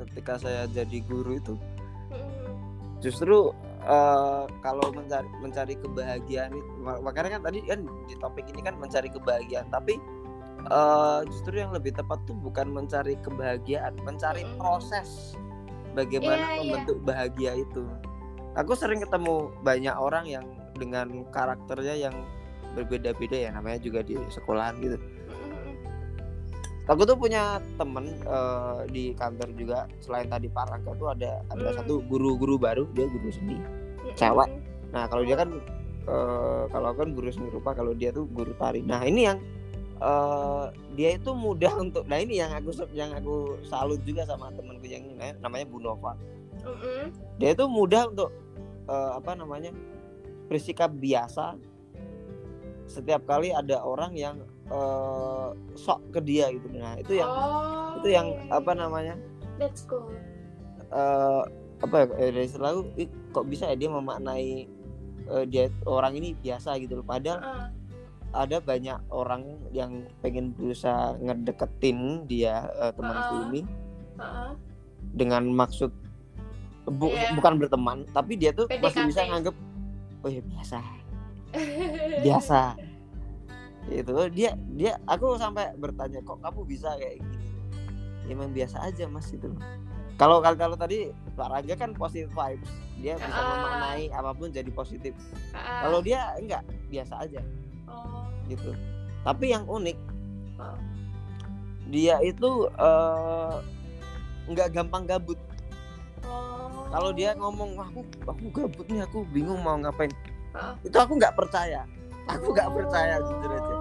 ketika 0.06 0.42
saya 0.42 0.66
jadi 0.70 1.00
guru 1.06 1.38
itu 1.38 1.56
justru 3.00 3.54
uh, 3.86 4.50
kalau 4.66 4.90
mencari 4.94 5.30
mencari 5.40 5.74
kebahagiaan 5.78 6.52
itu 6.58 6.72
makanya 6.82 7.38
kan 7.38 7.42
tadi 7.46 7.60
kan 7.66 7.80
di 8.10 8.16
topik 8.18 8.46
ini 8.50 8.62
kan 8.66 8.76
mencari 8.82 9.10
kebahagiaan 9.14 9.70
tapi 9.70 10.02
uh, 10.74 11.22
justru 11.30 11.62
yang 11.62 11.70
lebih 11.70 11.94
tepat 11.94 12.18
tuh 12.26 12.34
bukan 12.34 12.74
mencari 12.74 13.18
kebahagiaan 13.22 13.94
mencari 14.02 14.44
proses 14.58 15.38
bagaimana 15.96 16.36
yeah, 16.36 16.52
iya. 16.52 16.60
membentuk 16.62 16.98
yeah. 17.00 17.06
bahagia 17.08 17.52
itu 17.58 17.84
aku 18.60 18.72
sering 18.76 19.00
ketemu 19.00 19.50
banyak 19.64 19.96
orang 19.96 20.26
yang 20.28 20.46
dengan 20.76 21.24
karakternya 21.32 21.96
yang 21.96 22.16
berbeda-beda 22.76 23.48
ya 23.48 23.50
namanya 23.56 23.80
juga 23.80 24.04
di 24.04 24.20
sekolahan 24.28 24.76
gitu 24.84 25.00
aku 26.86 27.02
tuh 27.08 27.18
punya 27.18 27.58
temen 27.82 28.14
uh, 28.30 28.86
di 28.92 29.16
kantor 29.18 29.50
juga 29.58 29.90
selain 30.04 30.30
tadi 30.30 30.52
Pak 30.52 30.66
Rangga 30.70 30.92
tuh 31.00 31.10
ada 31.10 31.42
ada 31.50 31.72
mm. 31.74 31.76
satu 31.82 32.04
guru-guru 32.06 32.62
baru 32.62 32.86
dia 32.94 33.10
guru 33.10 33.30
seni 33.34 33.58
cewek 34.14 34.50
nah 34.94 35.10
kalau 35.10 35.26
dia 35.26 35.40
kan 35.40 35.50
uh, 36.06 36.70
kalau 36.70 36.94
kan 36.94 37.16
guru 37.18 37.34
seni 37.34 37.50
rupa 37.50 37.74
kalau 37.74 37.98
dia 37.98 38.14
tuh 38.14 38.30
guru 38.30 38.54
tari 38.60 38.86
nah 38.86 39.02
ini 39.02 39.26
yang 39.26 39.42
uh, 40.02 40.72
dia 40.96 41.16
itu 41.16 41.32
mudah 41.32 41.74
untuk 41.84 42.08
nah 42.10 42.20
ini 42.20 42.42
yang 42.42 42.52
aku 42.56 42.72
yang 42.96 43.12
aku 43.16 43.60
salut 43.68 44.02
juga 44.04 44.28
sama 44.28 44.52
temanku 44.56 44.88
yang 44.88 45.06
ini 45.06 45.36
namanya 45.40 45.66
Bu 45.70 45.80
Nova. 45.80 46.18
Mm 46.66 46.76
-hmm. 46.82 47.04
dia 47.38 47.54
itu 47.54 47.66
mudah 47.70 48.10
untuk 48.10 48.34
uh, 48.90 49.20
apa 49.20 49.38
namanya 49.38 49.70
bersikap 50.50 50.90
biasa. 50.98 51.56
Setiap 52.86 53.26
kali 53.26 53.50
ada 53.50 53.82
orang 53.82 54.14
yang 54.14 54.46
uh, 54.70 55.58
sok 55.74 56.02
ke 56.14 56.20
dia 56.22 56.54
gitu. 56.54 56.70
Nah 56.74 56.98
itu 57.02 57.18
yang 57.18 57.30
oh, 57.30 57.98
itu 58.02 58.08
yang 58.14 58.28
yeah. 58.34 58.58
apa 58.62 58.72
namanya 58.78 59.16
let's 59.58 59.86
go 59.86 60.10
uh, 60.94 61.46
apa 61.82 62.08
ya 62.18 62.30
dari 62.30 62.50
selalu 62.50 62.94
kok 63.34 63.46
bisa 63.50 63.68
ya 63.74 63.76
dia 63.78 63.90
memaknai 63.90 64.70
uh, 65.28 65.44
dia 65.50 65.70
orang 65.86 66.18
ini 66.18 66.38
biasa 66.38 66.78
gitu 66.82 67.02
loh. 67.02 67.06
Padahal 67.06 67.40
uh 67.42 67.68
ada 68.36 68.60
banyak 68.60 69.00
orang 69.10 69.56
yang 69.72 70.04
pengen 70.20 70.52
berusaha 70.52 71.16
ngedeketin 71.24 72.28
dia 72.28 72.68
uh, 72.76 72.92
temanku 72.92 73.24
uh 73.24 73.40
-uh. 73.40 73.46
ini. 73.50 73.62
Uh 74.16 74.24
-uh. 74.24 74.52
dengan 75.16 75.48
maksud 75.48 75.92
bu 76.86 77.10
yeah. 77.10 77.32
bukan 77.34 77.56
berteman 77.58 78.04
tapi 78.12 78.36
dia 78.36 78.52
tuh 78.52 78.68
PDKT. 78.68 78.84
masih 78.84 79.02
bisa 79.10 79.22
nganggep 79.26 79.56
oh 80.22 80.30
ya 80.30 80.42
biasa. 80.44 80.80
Biasa. 82.22 82.62
Itu 83.90 84.14
dia 84.34 84.52
dia 84.76 85.00
aku 85.08 85.40
sampai 85.40 85.72
bertanya 85.80 86.20
kok 86.22 86.38
kamu 86.44 86.62
bisa 86.68 86.94
kayak 87.00 87.24
gini? 87.24 87.38
Emang 88.28 88.52
biasa 88.52 88.82
aja 88.86 89.06
mas 89.08 89.30
itu 89.32 89.50
kalau 90.16 90.40
kalau 90.40 90.56
kalau 90.56 90.76
tadi 90.80 91.12
Pak 91.36 91.48
Raga 91.52 91.76
kan 91.76 91.92
positif 91.92 92.32
vibes. 92.32 92.72
Dia 93.04 93.20
bisa 93.20 93.36
uh, 93.36 93.48
memaknai 93.60 94.08
apa 94.16 94.32
pun 94.32 94.48
jadi 94.48 94.72
positif. 94.72 95.12
Uh, 95.52 95.60
kalau 95.84 96.00
dia 96.00 96.32
enggak. 96.40 96.64
Biasa 96.88 97.28
aja 97.28 97.42
gitu 98.50 98.72
tapi 99.26 99.54
yang 99.54 99.66
unik 99.66 99.98
dia 101.90 102.18
itu 102.26 102.70
uh, 102.82 103.62
nggak 104.50 104.74
gampang 104.74 105.06
gabut 105.06 105.38
oh. 106.26 106.90
kalau 106.90 107.14
dia 107.14 107.38
ngomong 107.38 107.78
wah 107.78 107.88
aku 107.90 108.02
aku 108.26 108.46
gabut 108.54 108.86
nih 108.90 109.06
aku 109.06 109.26
bingung 109.30 109.62
mau 109.62 109.78
ngapain 109.78 110.10
uh. 110.58 110.74
itu 110.82 110.98
aku 110.98 111.18
nggak 111.18 111.34
percaya 111.38 111.86
aku 112.26 112.54
nggak 112.54 112.70
oh. 112.70 112.74
percaya 112.74 113.16
jujur 113.22 113.52
aja 113.54 113.76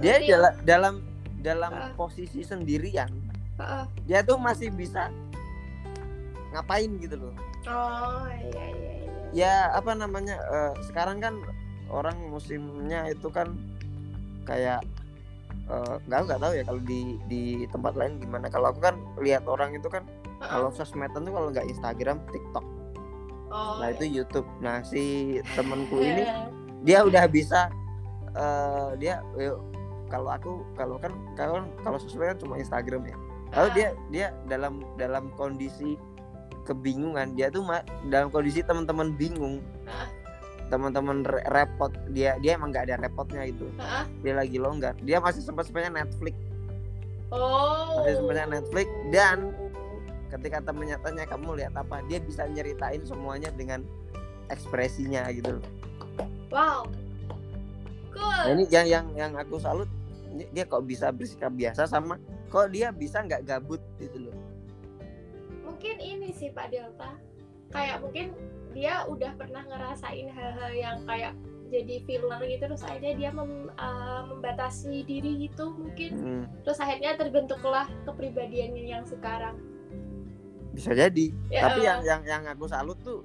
dia 0.00 0.16
Jadi, 0.18 0.26
dalam 0.28 0.54
dalam 0.64 0.94
dalam 1.44 1.72
uh. 1.72 1.92
posisi 1.96 2.40
sendirian 2.40 3.12
uh. 3.60 3.84
dia 4.08 4.24
tuh 4.24 4.40
masih 4.40 4.72
bisa 4.72 5.12
ngapain 6.56 6.88
gitu 7.00 7.16
loh 7.28 7.34
oh 7.68 8.28
iya 8.32 8.64
iya 8.72 8.92
iya 9.04 9.12
ya 9.34 9.54
apa 9.76 9.92
namanya 9.92 10.40
uh, 10.48 10.72
sekarang 10.88 11.20
kan 11.20 11.36
orang 11.92 12.16
musimnya 12.32 13.12
itu 13.12 13.28
kan 13.28 13.52
kayak 14.44 14.80
eh, 15.68 15.94
nggak 16.08 16.20
uh, 16.20 16.24
nggak 16.28 16.40
tahu 16.40 16.52
ya 16.54 16.62
kalau 16.64 16.80
di 16.84 17.00
di 17.26 17.42
tempat 17.72 17.92
lain 17.96 18.20
gimana. 18.20 18.46
Kalau 18.48 18.70
aku 18.70 18.80
kan 18.80 18.96
lihat 19.20 19.44
orang 19.48 19.74
itu 19.74 19.88
kan 19.88 20.04
uh-uh. 20.04 20.48
kalau 20.48 20.68
sosmedan 20.72 21.24
tuh 21.24 21.32
kalau 21.32 21.48
nggak 21.50 21.66
Instagram 21.68 22.20
TikTok. 22.30 22.64
Oh, 23.54 23.78
nah 23.78 23.88
itu 23.90 24.04
iya. 24.10 24.14
YouTube. 24.22 24.48
Nah 24.58 24.82
si 24.82 25.38
temenku 25.54 25.98
ini 26.02 26.26
dia 26.84 27.00
udah 27.06 27.24
bisa 27.30 27.70
uh, 28.36 28.92
dia 28.98 29.24
yuk, 29.38 29.62
kalau 30.12 30.30
aku 30.30 30.52
kalau 30.76 30.96
kan 31.00 31.12
kalau 31.38 31.64
kalau 31.80 31.96
sosmed 31.96 32.34
kan 32.34 32.38
cuma 32.38 32.54
Instagram 32.60 33.02
ya. 33.08 33.16
Lalu 33.54 33.68
dia 33.72 33.88
dia 34.10 34.26
dalam 34.50 34.82
dalam 34.98 35.30
kondisi 35.38 35.94
kebingungan 36.64 37.36
dia 37.36 37.52
tuh 37.52 37.62
dalam 38.08 38.32
kondisi 38.32 38.64
teman-teman 38.64 39.14
bingung 39.14 39.60
teman-teman 40.72 41.24
repot. 41.26 41.92
Dia 42.12 42.36
dia 42.40 42.56
emang 42.56 42.72
nggak 42.72 42.90
ada 42.90 42.96
repotnya 43.00 43.44
itu 43.44 43.68
dia 44.24 44.34
lagi 44.36 44.56
longgar. 44.56 44.96
Dia 45.04 45.20
masih 45.20 45.44
sempat 45.44 45.68
sempatnya 45.68 46.04
Netflix. 46.04 46.34
Oh. 47.32 48.00
Masih 48.02 48.20
sempatnya 48.20 48.46
Netflix. 48.60 48.88
Dan 49.12 49.52
ketika 50.34 50.58
temennya 50.64 50.98
tanya 50.98 51.24
kamu 51.30 51.62
lihat 51.62 51.74
apa 51.78 52.02
dia 52.10 52.18
bisa 52.18 52.48
nyeritain 52.50 53.02
semuanya 53.06 53.52
dengan 53.54 53.86
ekspresinya 54.50 55.30
gitu. 55.30 55.62
Wow. 56.50 56.90
Cool 58.14 58.30
nah, 58.30 58.46
ini 58.54 58.64
yang 58.70 58.86
yang 58.86 59.06
yang 59.14 59.32
aku 59.34 59.58
salut 59.58 59.90
dia 60.34 60.66
kok 60.66 60.86
bisa 60.86 61.10
bersikap 61.10 61.50
biasa 61.54 61.86
sama 61.86 62.18
kok 62.50 62.70
dia 62.70 62.94
bisa 62.94 63.22
nggak 63.22 63.46
gabut 63.46 63.82
gitu 63.98 64.30
loh. 64.30 64.36
Mungkin 65.66 65.96
ini 65.98 66.30
sih 66.34 66.50
Pak 66.50 66.70
Delta. 66.70 67.14
Kayak 67.74 68.06
mungkin 68.06 68.30
dia 68.74 69.06
udah 69.06 69.32
pernah 69.38 69.62
ngerasain 69.64 70.26
hal-hal 70.34 70.70
yang 70.74 70.98
kayak 71.06 71.32
jadi 71.72 71.96
filler 72.06 72.40
gitu 72.44 72.64
terus 72.70 72.82
akhirnya 72.84 73.14
dia 73.16 73.30
mem, 73.32 73.70
uh, 73.78 74.22
membatasi 74.28 75.06
diri 75.06 75.48
gitu 75.48 75.72
mungkin. 75.74 76.12
Hmm. 76.14 76.44
terus 76.62 76.78
akhirnya 76.82 77.16
terbentuklah 77.16 77.88
kepribadiannya 78.04 78.84
yang 78.84 79.04
sekarang. 79.06 79.56
Bisa 80.74 80.90
jadi. 80.92 81.30
Ya, 81.48 81.70
tapi 81.70 81.82
uh, 81.82 81.84
yang 81.86 82.00
yang 82.04 82.22
yang 82.26 82.42
aku 82.50 82.66
salut 82.66 82.98
tuh 83.02 83.22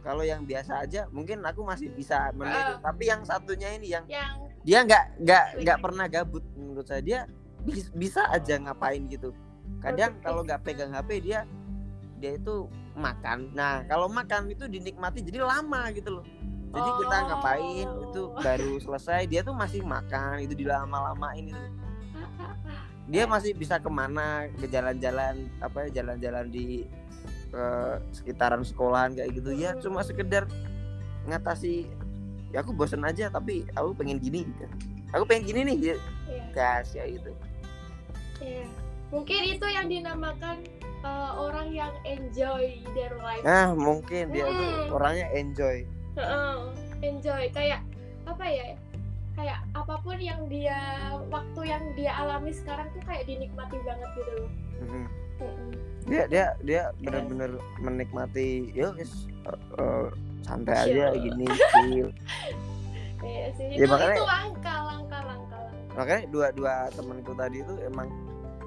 kalau 0.00 0.24
yang 0.24 0.44
biasa 0.48 0.86
aja 0.86 1.06
mungkin 1.12 1.44
aku 1.44 1.60
masih 1.60 1.92
bisa 1.92 2.32
meniru 2.32 2.80
uh, 2.80 2.80
tapi 2.80 3.12
yang 3.12 3.20
satunya 3.20 3.68
ini 3.76 3.92
yang, 3.92 4.04
yang 4.08 4.32
dia 4.64 4.80
nggak 4.84 5.04
nggak 5.20 5.44
nggak 5.64 5.78
pernah 5.80 6.06
gabut 6.10 6.44
menurut 6.54 6.86
saya. 6.86 7.02
Dia 7.02 7.20
bisa 7.96 8.28
aja 8.28 8.58
ngapain 8.60 9.06
gitu. 9.08 9.32
Kadang 9.80 10.18
kalau 10.20 10.44
nggak 10.44 10.62
pegang 10.66 10.92
HP 10.92 11.24
dia 11.24 11.48
dia 12.20 12.36
itu 12.36 12.68
makan. 13.00 13.50
Nah 13.56 13.82
kalau 13.88 14.06
makan 14.12 14.52
itu 14.52 14.68
dinikmati 14.68 15.24
jadi 15.24 15.40
lama 15.40 15.88
gitu 15.96 16.20
loh. 16.20 16.26
Jadi 16.70 16.90
kita 17.02 17.16
ngapain? 17.26 17.88
Itu 18.12 18.22
oh. 18.30 18.38
baru 18.38 18.78
selesai 18.78 19.26
dia 19.26 19.40
tuh 19.42 19.56
masih 19.56 19.82
makan 19.82 20.44
itu 20.44 20.54
dilama-lamain 20.54 21.50
itu. 21.50 21.66
Dia 23.10 23.26
masih 23.26 23.56
bisa 23.56 23.80
ke 23.82 23.90
mana? 23.90 24.46
Ke 24.54 24.70
jalan-jalan 24.70 25.50
apa 25.58 25.88
ya 25.88 26.04
jalan-jalan 26.04 26.46
di 26.52 26.86
uh, 27.56 27.98
sekitaran 28.14 28.62
sekolahan 28.62 29.16
kayak 29.18 29.34
gitu. 29.34 29.50
Ya 29.56 29.74
cuma 29.80 30.04
sekedar 30.06 30.46
ngatasi 31.26 31.90
ya 32.54 32.62
aku 32.62 32.70
bosan 32.70 33.02
aja 33.02 33.32
tapi 33.32 33.66
aku 33.74 33.96
pengen 33.96 34.20
gini 34.20 34.46
gitu. 34.46 34.68
Aku 35.10 35.26
pengen 35.26 35.48
gini 35.48 35.74
nih 35.74 35.76
ya. 35.82 35.96
Gas 36.54 36.94
ya 36.94 37.06
itu 37.06 37.34
yeah. 38.40 38.66
mungkin 39.12 39.40
itu 39.56 39.66
yang 39.68 39.86
dinamakan 39.86 40.64
uh, 41.04 41.32
orang 41.36 41.68
yang 41.72 41.92
enjoy 42.04 42.80
their 42.96 43.14
life. 43.20 43.44
Nah 43.44 43.72
mungkin 43.76 44.32
dia 44.32 44.46
hmm. 44.46 44.56
tuh 44.56 44.70
orangnya 44.94 45.26
enjoy. 45.34 45.76
Uh, 46.18 46.70
enjoy. 47.00 47.48
Kayak 47.52 47.80
apa 48.28 48.44
ya 48.46 48.66
kayak 49.38 49.58
apa 49.72 49.94
pun 50.04 50.18
yang 50.20 50.42
dia 50.52 50.76
waktu 51.32 51.60
yang 51.64 51.84
dia 51.96 52.12
alami 52.12 52.52
sekarang 52.52 52.86
tuh 52.92 53.02
kayak 53.08 53.24
dinikmati 53.24 53.78
banget 53.86 54.10
gitu 54.18 54.32
loh. 54.36 54.50
Mm-hmm. 54.80 55.06
dia 56.08 56.24
dia 56.28 56.44
dia 56.64 56.82
benar-benar 57.04 57.52
yes. 57.56 57.64
menikmati 57.80 58.48
ya 58.72 58.88
guys 58.96 59.28
uh, 59.44 59.60
uh, 59.80 60.06
santai 60.44 60.92
aja 60.92 61.16
gini 61.16 61.46
chill. 61.48 62.10
Iya 63.20 63.52
sih. 63.52 63.76
Ya, 63.76 63.84
itu, 63.84 63.92
makanya, 63.92 64.16
itu 64.16 64.24
langka 64.24 64.74
makanya 66.00 66.22
dua 66.30 66.46
dua 66.54 66.74
temanku 66.94 67.32
tadi 67.34 67.60
itu 67.60 67.74
emang 67.84 68.08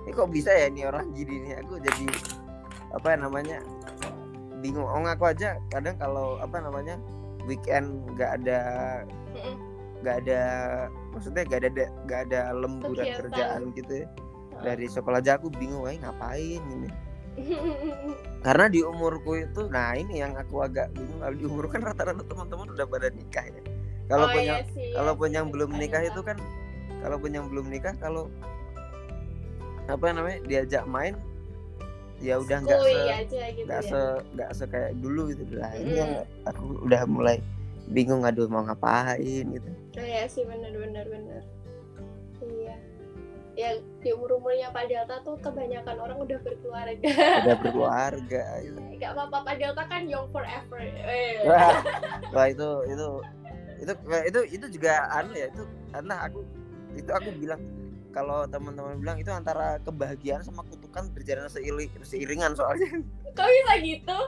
ini 0.04 0.12
kok 0.12 0.30
bisa 0.32 0.52
ya 0.52 0.68
nih 0.68 0.84
orang 0.92 1.16
gini 1.16 1.36
nih? 1.48 1.54
Aku 1.64 1.80
jadi 1.80 2.06
apa 2.92 3.08
ya 3.16 3.18
namanya 3.24 3.58
bingung. 4.60 4.88
Oh 4.88 5.00
aku 5.04 5.32
aja 5.32 5.60
kadang 5.72 5.96
kalau 5.96 6.40
apa 6.44 6.60
namanya 6.60 7.00
weekend 7.48 8.04
nggak 8.16 8.44
ada 8.44 8.60
nggak 10.04 10.16
ada 10.28 10.42
maksudnya 11.16 11.44
nggak 11.48 11.60
ada 11.64 11.70
nggak 12.04 12.22
ada 12.30 12.40
lemburan 12.52 13.06
Kegiatan. 13.08 13.20
kerjaan 13.32 13.62
gitu 13.76 13.94
ya. 14.04 14.08
Dari 14.64 14.86
sekolah 14.92 15.20
aja 15.24 15.40
aku 15.40 15.48
bingung 15.52 15.88
eh 15.88 15.96
ngapain 16.00 16.62
ini? 16.68 16.90
Karena 18.46 18.66
di 18.70 18.84
umurku 18.84 19.40
itu 19.40 19.72
nah 19.72 19.96
ini 19.96 20.20
yang 20.20 20.36
aku 20.36 20.68
agak 20.68 20.92
bingung 20.94 21.24
kalau 21.24 21.36
di 21.36 21.46
umur 21.48 21.66
kan 21.72 21.82
rata-rata 21.82 22.22
teman-teman 22.28 22.68
udah 22.76 22.86
pada 22.86 23.08
nikah 23.16 23.48
ya. 23.48 23.62
Kalau 24.12 24.28
oh, 24.28 24.32
punya 24.36 24.54
iya 24.76 24.92
kalau 25.00 25.14
punya 25.16 25.38
yang 25.42 25.50
belum 25.50 25.72
nikah 25.80 26.04
itu 26.04 26.20
kan 26.20 26.38
kalau 27.00 27.16
punya 27.20 27.40
yang 27.40 27.50
belum 27.50 27.72
nikah 27.72 27.96
kalau 27.98 28.28
apa 29.88 30.06
namanya 30.16 30.40
diajak 30.48 30.84
main 30.88 31.16
ya 32.24 32.40
udah 32.40 32.58
nggak 32.64 32.80
se 32.80 32.92
gitu 33.52 33.68
nggak 33.68 33.82
ya. 33.84 33.90
se 33.92 34.02
nggak 34.32 34.52
se 34.56 34.64
kayak 34.72 34.92
dulu 35.04 35.28
gitu 35.36 35.44
lah 35.60 35.72
mm. 35.76 35.82
ini 35.84 35.94
yang 36.00 36.14
aku 36.48 36.64
udah 36.88 37.02
mulai 37.04 37.38
bingung 37.92 38.24
aduh 38.24 38.48
mau 38.48 38.64
ngapain 38.64 39.44
gitu 39.44 39.70
oh, 40.00 40.06
iya 40.08 40.24
sih 40.32 40.48
benar 40.48 40.72
benar 40.72 41.06
benar 41.12 41.42
iya 42.48 42.76
ya 43.54 43.70
di 44.02 44.10
umur 44.16 44.42
umurnya 44.42 44.74
Pak 44.74 44.90
Delta 44.90 45.22
tuh 45.22 45.38
kebanyakan 45.38 46.00
orang 46.00 46.18
udah 46.26 46.40
berkeluarga 46.42 47.06
udah 47.46 47.56
berkeluarga 47.62 48.46
gitu. 48.66 48.80
nggak 48.98 49.12
apa-apa 49.14 49.38
Pak 49.46 49.56
Delta 49.60 49.84
kan 49.86 50.02
young 50.08 50.28
forever 50.32 50.80
eh. 50.80 51.44
wah, 51.44 51.78
wah 52.32 52.48
itu 52.48 52.70
itu 52.88 53.08
itu 53.84 53.94
itu 54.32 54.40
itu 54.58 54.66
juga 54.80 55.12
anu 55.12 55.36
ya 55.36 55.52
itu 55.52 55.64
karena 55.92 56.16
aku 56.24 56.40
itu 56.96 57.12
aku 57.12 57.30
bilang 57.36 57.62
kalau 58.14 58.46
teman-teman 58.46 59.02
bilang 59.02 59.18
itu 59.18 59.34
antara 59.34 59.82
kebahagiaan 59.82 60.46
sama 60.46 60.62
kutukan 60.70 61.10
berjalan 61.12 61.50
seiring 61.50 61.90
seiringan 62.06 62.54
soalnya. 62.54 63.02
Kok 63.38 63.48
bisa 63.50 63.74
gitu? 63.82 64.20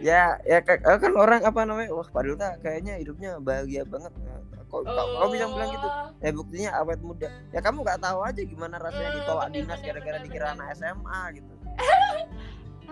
Ya 0.00 0.36
ya 0.44 0.60
eh, 0.60 0.98
kan 1.00 1.12
orang 1.16 1.40
apa 1.44 1.64
namanya 1.64 1.92
wah 1.92 2.04
Pak 2.04 2.20
Dulta 2.24 2.56
kayaknya 2.60 3.00
hidupnya 3.00 3.40
bahagia 3.40 3.84
banget. 3.88 4.12
Nah, 4.20 4.40
kok 4.68 4.84
oh. 4.84 5.04
kau 5.24 5.28
bisa 5.32 5.48
bilang 5.48 5.70
gitu? 5.72 5.88
Ya 6.20 6.30
buktinya 6.36 6.70
awet 6.80 7.00
muda. 7.00 7.28
Ya 7.48 7.60
kamu 7.64 7.80
nggak 7.84 8.00
tahu 8.04 8.18
aja 8.20 8.42
gimana 8.44 8.76
rasanya 8.76 9.10
ditolak 9.16 9.46
hmm, 9.48 9.56
dinas 9.56 9.80
gara-gara 9.80 10.18
dikira 10.20 10.46
anak 10.52 10.76
SMA 10.76 11.20
gitu 11.40 11.52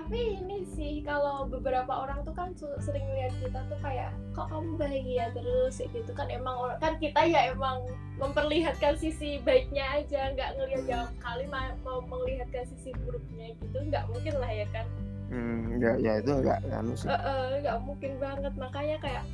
tapi 0.08 0.40
ini 0.40 0.64
sih 0.72 1.04
kalau 1.04 1.44
beberapa 1.44 1.92
orang 1.92 2.24
tuh 2.24 2.32
kan 2.32 2.56
sering 2.80 3.04
lihat 3.12 3.28
kita 3.44 3.60
tuh 3.68 3.76
kayak 3.84 4.08
kok 4.32 4.48
kamu 4.48 4.80
bahagia 4.80 5.28
terus? 5.36 5.84
Gitu 5.84 6.08
kan 6.16 6.32
emang 6.32 6.64
kan 6.80 6.96
kita 6.96 7.28
ya 7.28 7.52
emang 7.52 7.84
memperlihatkan 8.16 8.96
sisi 8.96 9.36
baiknya 9.44 9.84
aja 10.00 10.32
nggak 10.32 10.56
ngelihat 10.56 10.82
jauh 10.88 11.12
kali 11.20 11.44
mau 11.84 12.00
melihatkan 12.08 12.64
sisi 12.72 12.96
buruknya 13.04 13.52
gitu 13.60 13.78
nggak 13.84 14.08
mungkin 14.08 14.34
lah 14.40 14.48
ya 14.48 14.64
kan? 14.72 14.88
Hmm 15.28 15.76
ya 15.76 15.92
ya 16.00 16.24
itu 16.24 16.32
nggak 16.40 16.64
anu 16.72 16.96
sih. 16.96 17.12
Nggak 17.60 17.76
mungkin 17.84 18.12
banget. 18.16 18.52
Makanya 18.56 18.96
kayak 19.04 19.24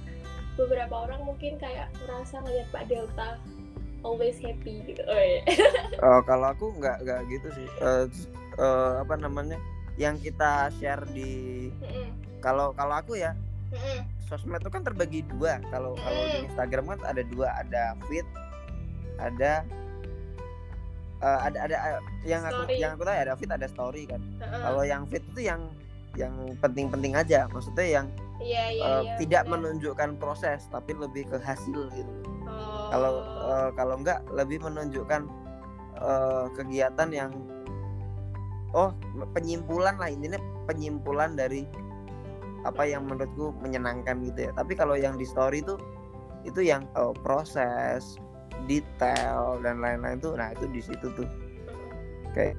beberapa 0.58 1.06
orang 1.06 1.22
mungkin 1.22 1.54
kayak 1.62 1.86
merasa 2.02 2.42
ngelihat 2.42 2.66
Pak 2.74 2.90
Delta 2.90 3.38
always 4.02 4.42
happy 4.42 4.82
gitu 4.90 5.06
oh, 5.06 5.22
iya. 5.22 5.40
uh, 6.02 6.18
kalau 6.26 6.50
aku 6.50 6.74
nggak 6.82 6.98
nggak 7.06 7.30
gitu 7.30 7.62
sih. 7.62 7.68
Uh, 7.78 8.10
uh, 8.58 9.06
apa 9.06 9.14
namanya 9.22 9.54
yang 9.94 10.18
kita 10.18 10.70
share 10.78 11.06
di 11.14 11.70
kalau 12.42 12.74
kalau 12.74 12.98
aku 12.98 13.16
ya 13.16 13.32
sosmed 14.26 14.60
itu 14.60 14.70
kan 14.72 14.82
terbagi 14.82 15.20
dua 15.30 15.60
kalau 15.70 15.94
kalau 15.94 16.22
di 16.32 16.48
Instagram 16.48 16.84
kan 16.96 17.00
ada 17.06 17.22
dua 17.28 17.48
ada 17.60 17.94
feed 18.08 18.26
ada 19.20 19.62
uh, 21.22 21.38
ada 21.46 21.58
ada 21.70 21.76
uh, 21.76 22.02
yang 22.26 22.42
story. 22.42 22.74
aku 22.74 22.82
yang 22.82 22.90
aku 22.96 23.02
tahu 23.06 23.14
ya, 23.14 23.22
ada 23.22 23.34
feed 23.38 23.52
ada 23.52 23.66
story 23.68 24.02
kan 24.08 24.20
uh-uh. 24.40 24.60
kalau 24.64 24.82
yang 24.82 25.02
feed 25.06 25.24
itu 25.34 25.40
yang 25.46 25.60
yang 26.14 26.34
penting-penting 26.62 27.14
aja 27.18 27.50
maksudnya 27.50 28.02
yang 28.02 28.06
yeah, 28.38 28.70
yeah, 28.70 28.86
uh, 28.86 29.02
yeah, 29.02 29.16
tidak 29.18 29.42
yeah. 29.46 29.50
menunjukkan 29.50 30.10
proses 30.18 30.66
tapi 30.70 30.94
lebih 30.94 31.26
ke 31.26 31.38
hasil 31.42 31.90
gitu 31.94 32.12
oh. 32.46 32.90
kalau 32.90 33.12
uh, 33.44 33.70
kalau 33.74 33.98
enggak 33.98 34.22
lebih 34.30 34.62
menunjukkan 34.62 35.26
uh, 35.98 36.46
kegiatan 36.54 37.10
yang 37.10 37.30
oh 38.74 38.90
penyimpulan 39.32 39.96
lah 39.96 40.10
intinya 40.10 40.38
penyimpulan 40.66 41.38
dari 41.38 41.64
apa 42.64 42.82
yang 42.88 43.06
menurutku 43.06 43.54
menyenangkan 43.62 44.20
gitu 44.24 44.50
ya. 44.50 44.52
Tapi 44.56 44.72
kalau 44.74 44.98
yang 44.98 45.14
di 45.20 45.24
story 45.24 45.62
itu 45.62 45.78
itu 46.44 46.60
yang 46.60 46.84
oh, 46.98 47.16
proses 47.24 48.18
detail 48.68 49.60
dan 49.64 49.80
lain-lain 49.80 50.20
tuh 50.20 50.36
nah 50.36 50.52
itu 50.52 50.66
di 50.68 50.80
situ 50.82 51.06
tuh. 51.14 51.28
Kayak 52.34 52.58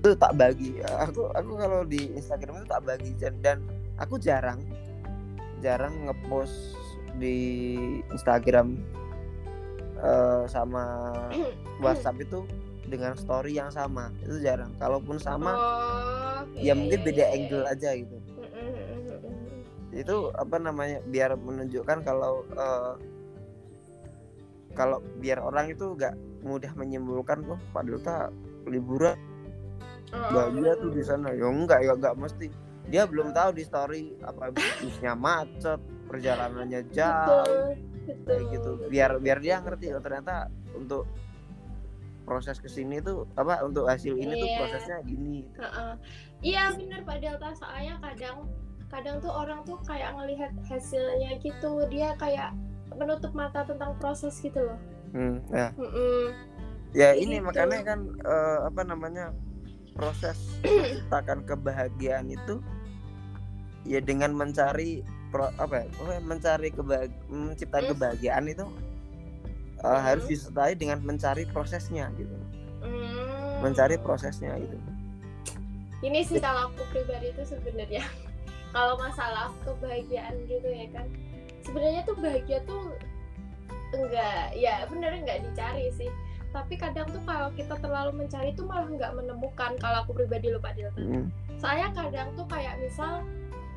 itu 0.00 0.16
tak 0.16 0.32
bagi. 0.38 0.80
Aku 1.10 1.28
aku 1.34 1.52
kalau 1.58 1.84
di 1.84 2.14
Instagram 2.16 2.64
itu 2.64 2.66
tak 2.70 2.82
bagi 2.86 3.12
dan, 3.18 3.34
dan 3.44 3.58
aku 4.00 4.16
jarang 4.16 4.62
jarang 5.60 5.92
ngepost 6.08 6.76
di 7.20 7.76
Instagram 8.08 8.80
uh, 10.00 10.48
sama 10.48 11.12
WhatsApp 11.84 12.20
itu 12.24 12.44
dengan 12.90 13.14
story 13.14 13.56
yang 13.56 13.70
sama 13.70 14.10
itu 14.20 14.42
jarang. 14.42 14.74
Kalaupun 14.76 15.16
sama 15.22 15.54
oh, 15.54 16.42
ya 16.58 16.70
iya, 16.70 16.72
mungkin 16.74 17.00
beda 17.06 17.24
iya, 17.30 17.36
angle 17.38 17.64
iya. 17.64 17.72
aja 17.72 17.90
gitu. 17.94 18.16
Itu 19.94 20.16
apa 20.34 20.56
namanya 20.58 20.98
biar 21.06 21.38
menunjukkan 21.38 22.02
kalau 22.02 22.42
uh, 22.58 22.98
kalau 24.74 25.02
biar 25.18 25.38
orang 25.42 25.70
itu 25.70 25.94
nggak 25.94 26.14
mudah 26.42 26.72
menyimpulkan 26.74 27.46
kok 27.46 27.60
Pak 27.70 27.82
Delta 27.86 28.16
liburan. 28.66 29.14
Bahagia 30.10 30.74
tuh 30.82 30.90
di 30.90 31.02
sana. 31.06 31.30
Ya 31.30 31.46
enggak 31.46 31.86
ya 31.86 31.94
enggak 31.94 32.18
mesti. 32.18 32.50
Dia 32.90 33.06
belum 33.06 33.30
tahu 33.30 33.54
di 33.54 33.62
story 33.62 34.18
apa 34.26 34.50
bisnya 34.82 35.14
macet 35.14 35.78
perjalanannya 36.10 36.90
jauh. 36.90 37.78
Betul, 38.02 38.26
kayak 38.26 38.42
gitu. 38.50 38.70
Biar 38.90 39.10
biar 39.22 39.38
dia 39.38 39.62
ngerti 39.62 39.94
oh 39.94 40.02
ternyata 40.02 40.50
untuk 40.74 41.06
proses 42.30 42.62
ke 42.62 42.70
sini 42.70 43.02
tuh 43.02 43.26
apa 43.34 43.58
untuk 43.66 43.90
hasil 43.90 44.14
ini 44.14 44.38
tuh 44.38 44.46
Iya. 44.46 44.58
prosesnya 44.62 44.96
gini 45.02 45.42
Heeh. 45.58 45.92
Iya 46.40 46.62
bener 46.78 47.02
Pak 47.02 47.18
Delta 47.18 47.50
soalnya 47.52 47.98
kadang 47.98 48.46
kadang 48.86 49.18
tuh 49.18 49.30
orang 49.30 49.66
tuh 49.66 49.82
kayak 49.82 50.14
ngelihat 50.14 50.54
hasilnya 50.64 51.42
gitu 51.42 51.82
dia 51.90 52.14
kayak 52.14 52.54
menutup 52.90 53.30
mata 53.32 53.62
tentang 53.62 53.94
proses 53.98 54.34
gitu 54.38 54.62
loh. 54.62 54.78
hmm, 55.10 55.36
ya 55.50 55.68
Mm-mm. 55.74 56.26
ya 56.92 57.10
Kayak 57.10 57.16
ini 57.18 57.36
gitu. 57.36 57.46
makanya 57.46 57.78
kan 57.82 57.98
eh, 58.18 58.58
apa 58.66 58.82
namanya 58.82 59.26
proses 59.90 60.38
menciptakan 60.62 61.42
kebahagiaan 61.44 62.30
itu 62.30 62.62
ya 63.82 63.98
dengan 63.98 64.30
mencari 64.32 65.02
pro, 65.30 65.50
apa 65.56 65.86
ya 65.86 66.18
mencari 66.20 66.70
kebahag 66.70 67.10
menciptakan 67.26 67.84
Hmm. 67.84 67.92
kebahagiaan 67.94 68.44
itu 68.46 68.64
eh, 69.80 70.00
harus 70.00 70.24
disertai 70.26 70.76
dengan 70.76 71.00
mencari 71.00 71.44
prosesnya 71.48 72.08
gitu. 72.16 72.32
Mm. 72.80 73.60
mencari 73.60 74.00
prosesnya 74.00 74.56
gitu. 74.56 74.72
Ini 76.00 76.24
sih 76.24 76.40
kalau 76.40 76.72
aku 76.72 76.80
pribadi 76.88 77.28
itu 77.28 77.44
sebenarnya 77.44 78.00
kalau 78.74 78.96
masalah 78.96 79.52
kebahagiaan 79.68 80.32
gitu 80.48 80.64
ya 80.64 80.88
kan 80.96 81.04
sebenarnya 81.60 82.00
tuh 82.08 82.16
bahagia 82.16 82.64
tuh 82.64 82.96
enggak 83.92 84.56
ya 84.56 84.88
bener 84.88 85.12
enggak 85.12 85.44
dicari 85.44 85.92
sih. 85.92 86.08
Tapi 86.50 86.74
kadang 86.80 87.06
tuh 87.12 87.22
kalau 87.22 87.52
kita 87.54 87.78
terlalu 87.78 88.24
mencari 88.26 88.50
tuh 88.56 88.66
malah 88.66 88.88
nggak 88.90 89.12
menemukan 89.14 89.70
kalau 89.78 90.02
aku 90.02 90.16
pribadi 90.18 90.50
lupa 90.50 90.74
Delta 90.74 90.98
Hmm. 90.98 91.30
saya 91.62 91.86
kadang 91.94 92.34
tuh 92.34 92.42
kayak 92.48 92.74
misal 92.82 93.22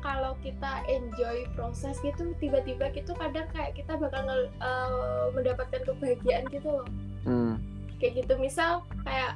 kalau 0.04 0.36
kita 0.38 0.84
enjoy 0.86 1.48
proses 1.52 1.96
gitu 1.98 2.36
tiba-tiba 2.36 2.92
gitu 2.92 3.16
kadang 3.16 3.48
kayak 3.50 3.72
kita 3.72 3.96
bakal 3.96 4.20
nge- 4.22 4.52
eh, 4.54 5.24
mendapatkan 5.32 5.80
kebahagiaan 5.82 6.44
gitu 6.52 6.68
loh 6.70 6.86
Hmm. 7.24 7.56
kayak 7.96 8.20
gitu 8.20 8.36
misal 8.36 8.84
kayak 9.00 9.32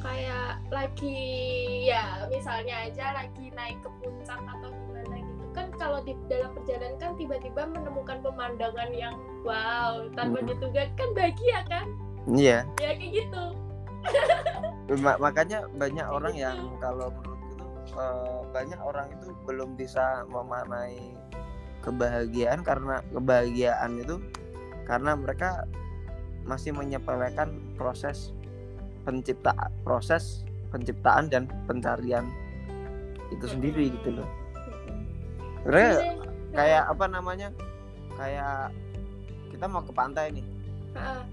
kayak 0.00 0.56
lagi 0.70 1.20
ya 1.84 2.24
misalnya 2.26 2.88
aja 2.88 3.12
lagi 3.14 3.52
naik 3.52 3.76
ke 3.78 3.90
puncak 4.00 4.40
atau 4.40 4.70
gimana 4.72 5.16
gitu 5.18 5.44
kan 5.52 5.66
kalau 5.76 6.00
di 6.00 6.16
dalam 6.24 6.54
perjalanan 6.54 6.96
kan 6.96 7.12
tiba-tiba 7.14 7.68
menemukan 7.68 8.18
pemandangan 8.24 8.90
yang 8.96 9.12
wow 9.44 10.08
tanpa 10.16 10.40
Hmm. 10.40 10.48
kan 10.96 11.08
bahagia 11.12 11.58
kan 11.68 11.86
iya 12.32 12.64
ya 12.80 12.96
kayak 12.96 13.12
gitu 13.12 13.44
Ma- 14.96 15.20
makanya 15.20 15.68
banyak 15.68 16.00
Kayak 16.00 16.16
orang 16.16 16.32
gitu. 16.32 16.44
yang 16.48 16.58
kalau 16.80 17.08
eh, 17.92 18.40
banyak 18.52 18.80
orang 18.80 19.08
itu 19.14 19.32
belum 19.44 19.74
bisa 19.74 20.24
memaknai 20.28 20.98
kebahagiaan 21.80 22.60
karena 22.60 23.00
kebahagiaan 23.14 24.02
itu 24.02 24.18
karena 24.84 25.14
mereka 25.14 25.64
masih 26.42 26.72
menyepelekan 26.72 27.52
proses 27.76 28.32
pencipta 29.04 29.52
proses 29.84 30.42
penciptaan 30.68 31.28
dan 31.32 31.48
pencarian 31.64 32.28
itu 33.28 33.44
sendiri 33.44 33.92
gitu 33.92 34.20
loh. 34.20 34.28
Sebenarnya 35.64 35.92
Sebenarnya- 36.00 36.56
kayak 36.56 36.84
apa 36.88 37.04
namanya? 37.08 37.48
Kayak 38.16 38.72
kita 39.52 39.64
mau 39.68 39.84
ke 39.84 39.92
pantai 39.92 40.32
nih. 40.32 40.46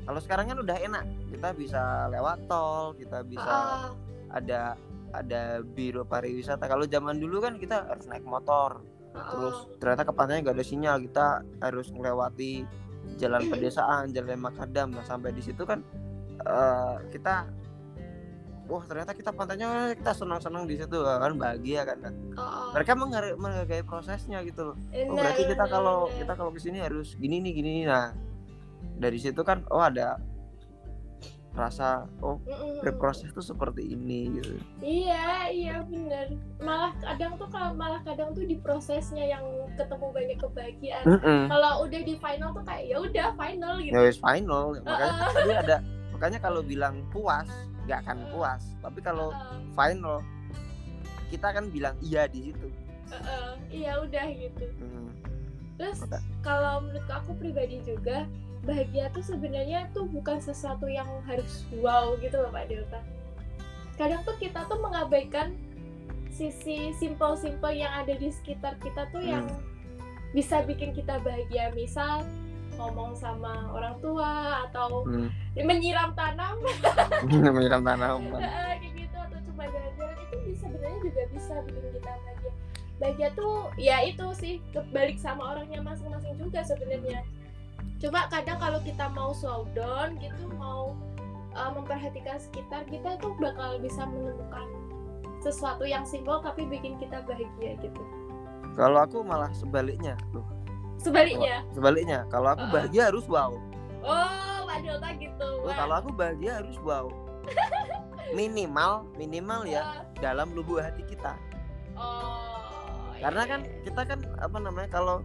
Kalau 0.06 0.20
sekarang 0.22 0.45
kan 0.51 0.58
udah 0.62 0.78
enak, 0.78 1.03
kita 1.32 1.49
bisa 1.56 1.82
lewat 2.12 2.38
tol, 2.45 2.93
kita 2.99 3.24
bisa 3.26 3.49
ada 4.30 4.76
ada 5.22 5.63
biro 5.63 6.03
pariwisata. 6.03 6.66
Kalau 6.66 6.84
zaman 6.89 7.22
dulu 7.22 7.43
kan 7.43 7.55
kita 7.55 7.86
harus 7.86 8.05
naik 8.09 8.26
motor, 8.26 8.82
terus 9.13 9.55
ternyata 9.80 10.03
ke 10.03 10.13
pantainya 10.16 10.41
nggak 10.49 10.57
ada 10.57 10.66
sinyal, 10.66 10.95
kita 11.07 11.28
harus 11.63 11.88
melewati 11.93 12.68
jalan 13.22 13.43
pedesaan, 13.51 14.11
jalan 14.11 14.39
makadam. 14.39 14.91
Nah 14.91 15.05
sampai 15.05 15.32
di 15.32 15.41
situ 15.41 15.63
kan 15.63 15.80
eh, 16.43 16.95
kita, 17.16 17.47
wah 18.68 18.84
ternyata 18.84 19.16
kita 19.16 19.32
pantainya 19.32 19.95
kita 19.95 20.11
senang-senang 20.11 20.68
di 20.68 20.76
situ 20.76 20.97
kan 21.01 21.32
bahagia 21.38 21.88
kan. 21.88 21.97
Heeh. 22.03 22.70
Mereka 22.76 22.91
menghargai, 22.97 23.36
menghargai 23.39 23.84
prosesnya 23.88 24.43
gitu 24.43 24.74
loh. 24.74 24.78
Oh, 24.78 25.16
berarti 25.16 25.43
kita 25.47 25.66
kalau 25.70 26.11
kita 26.11 26.34
kalau 26.36 26.51
ke 26.51 26.59
sini 26.59 26.84
harus 26.84 27.16
gini 27.16 27.39
nih 27.39 27.51
gini 27.55 27.70
nih. 27.82 27.86
Nah 27.88 28.05
dari 28.95 29.20
situ 29.20 29.43
kan 29.43 29.63
oh 29.72 29.84
ada 29.84 30.20
rasa 31.56 32.03
oh 32.20 32.36
berproses 32.84 33.32
tuh 33.32 33.41
seperti 33.41 33.95
ini 33.95 34.28
gitu. 34.38 34.60
Iya, 34.84 35.47
iya 35.49 35.76
bener. 35.88 36.36
Malah 36.60 36.91
kadang 36.99 37.39
tuh 37.39 37.47
kalau 37.47 37.72
malah 37.74 38.03
kadang 38.03 38.36
tuh 38.36 38.43
di 38.43 38.60
prosesnya 38.60 39.24
yang 39.24 39.43
ketemu 39.80 40.08
banyak 40.12 40.38
kebahagiaan. 40.43 41.06
Mm-mm. 41.08 41.41
Kalau 41.47 41.88
udah 41.88 42.01
di 42.03 42.14
final 42.20 42.49
tuh 42.51 42.64
kayak 42.68 42.84
ya 42.91 42.97
udah 42.99 43.28
final 43.39 43.74
gitu. 43.80 43.95
Ya 43.95 44.12
final. 44.12 44.64
Makanya 44.84 45.14
Uh-uh. 45.16 45.32
tadi 45.32 45.51
ada 45.56 45.78
makanya 46.12 46.39
kalau 46.43 46.62
bilang 46.64 46.95
puas 47.12 47.47
nggak 47.88 47.99
akan 48.03 48.18
Uh. 48.20 48.30
puas. 48.36 48.64
Tapi 48.84 48.99
kalau 48.99 49.32
Heeh, 49.32 49.60
final 49.72 50.20
kita 51.32 51.47
kan 51.56 51.72
bilang 51.72 51.95
iya 52.03 52.28
di 52.28 52.51
situ. 52.51 52.68
heeh. 53.16 53.47
Iya 53.72 53.91
udah 54.03 54.26
gitu. 54.36 54.66
Hmm. 54.84 55.08
Terus 55.76 56.03
kalau 56.39 56.84
menurut 56.84 57.08
aku 57.12 57.32
pribadi 57.36 57.80
juga 57.84 58.28
bahagia 58.66 59.07
tuh 59.09 59.22
sebenarnya 59.22 59.88
tuh 59.91 60.05
bukan 60.05 60.38
sesuatu 60.38 60.86
yang 60.86 61.05
harus 61.24 61.63
wow 61.76 62.18
gitu 62.18 62.36
loh 62.36 62.49
Pak 62.49 62.66
Delta. 62.66 62.99
Kadang 63.95 64.22
tuh 64.22 64.36
kita 64.36 64.66
tuh 64.66 64.78
mengabaikan 64.78 65.53
sisi 66.28 66.91
simpel-simpel 66.91 67.72
yang 67.72 67.93
ada 67.95 68.11
di 68.11 68.28
sekitar 68.28 68.76
kita 68.78 69.07
tuh 69.07 69.22
yang 69.22 69.45
Hmm. 69.45 69.61
bisa 70.32 70.59
bikin 70.61 70.91
kita 70.91 71.22
bahagia. 71.22 71.72
Misal 71.72 72.28
ngomong 72.76 73.16
sama 73.16 73.72
orang 73.72 73.95
tua 73.97 74.66
atau 74.68 75.05
Hmm. 75.05 75.32
menyiram 75.55 76.11
tanam 76.11 76.59
Menyiram 77.55 77.80
tanaman. 77.80 78.36
kayak 78.36 78.84
gitu 78.91 79.16
atau 79.16 79.39
cuma 79.45 79.63
jalan-jalan 79.63 80.16
itu 80.20 80.59
sebenarnya 80.59 80.99
juga 80.99 81.22
bisa 81.32 81.53
bikin 81.63 81.84
kita 81.93 82.11
bahagia 82.11 82.51
bahagia 82.95 83.30
tuh 83.32 83.55
ya 83.76 84.03
itu 84.03 84.26
sih 84.34 84.53
kebalik 84.72 85.16
sama 85.16 85.55
orangnya 85.55 85.80
masing-masing 85.80 86.36
juga 86.36 86.59
sebenarnya 86.63 87.24
cuma 87.98 88.28
kadang 88.28 88.60
kalau 88.60 88.80
kita 88.84 89.08
mau 89.12 89.32
slow 89.32 89.66
down 89.74 90.20
gitu 90.20 90.52
mau 90.60 90.94
uh, 91.56 91.72
memperhatikan 91.74 92.38
sekitar 92.38 92.84
kita 92.86 93.16
tuh 93.24 93.34
bakal 93.40 93.80
bisa 93.80 94.04
menemukan 94.04 94.68
sesuatu 95.40 95.86
yang 95.86 96.04
simpel 96.04 96.42
tapi 96.42 96.66
bikin 96.66 96.98
kita 96.98 97.22
bahagia 97.24 97.78
gitu 97.80 98.04
Kalau 98.76 99.00
aku 99.08 99.24
malah 99.24 99.48
sebaliknya 99.56 100.20
loh. 100.36 100.44
sebaliknya 101.00 101.64
Sebaliknya, 101.72 102.20
kalau 102.28 102.52
aku 102.52 102.68
Uh-uh. 102.68 102.74
bahagia 102.76 103.04
harus 103.08 103.24
wow. 103.32 103.52
oh 104.04 104.60
Pak 104.68 104.78
Delta 104.84 105.10
gitu 105.16 105.50
Oh, 105.66 105.74
kalau 105.74 105.96
aku 105.98 106.10
bahagia 106.14 106.62
harus 106.62 106.78
wow. 106.86 107.10
Minimal, 108.34 109.06
minimal 109.16 109.66
ya 109.66 110.02
dalam 110.18 110.52
lubuk 110.54 110.82
hati 110.82 111.06
kita. 111.06 111.38
oh 111.96 113.14
Karena 113.22 113.42
iya. 113.46 113.52
kan 113.54 113.60
kita 113.86 114.02
kan 114.04 114.20
apa 114.42 114.58
namanya 114.60 114.90
kalau 114.92 115.22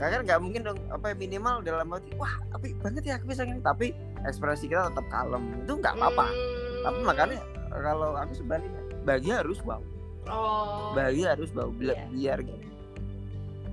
kan 0.00 0.20
nggak 0.22 0.38
mungkin 0.38 0.60
dong 0.62 0.78
apa 0.88 1.10
ya, 1.10 1.14
minimal 1.16 1.54
dalam 1.60 1.90
hati 1.90 2.10
wah 2.14 2.30
tapi 2.48 2.72
banget 2.78 3.02
ya 3.04 3.14
aku 3.18 3.26
bisa 3.26 3.42
gini 3.42 3.58
tapi 3.58 3.86
ekspresi 4.22 4.66
kita 4.66 4.88
tetap 4.88 5.06
kalem 5.08 5.42
itu 5.58 5.72
nggak 5.74 5.94
apa-apa 5.94 6.26
Hmm. 6.28 6.82
tapi 6.86 6.98
makanya 7.02 7.38
kalau 7.68 8.14
aku 8.14 8.32
sebaliknya 8.32 8.78
bahagia 9.02 9.34
harus 9.42 9.58
wow 9.66 9.82
oh 10.26 10.94
bahagia 10.94 11.34
harus 11.34 11.50
wow 11.50 11.66
biar, 11.68 11.96
Iya. 11.96 12.06
biar 12.08 12.38
gitu. 12.40 12.66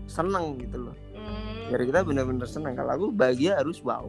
seneng 0.06 0.58
gitu 0.58 0.78
loh 0.82 0.96
Hmm. 1.14 1.70
biar 1.70 1.82
kita 1.84 2.00
bener-bener 2.02 2.46
seneng 2.46 2.74
kalau 2.74 2.92
aku 2.92 3.06
bahagia 3.10 3.58
harus 3.58 3.78
wow 3.82 4.06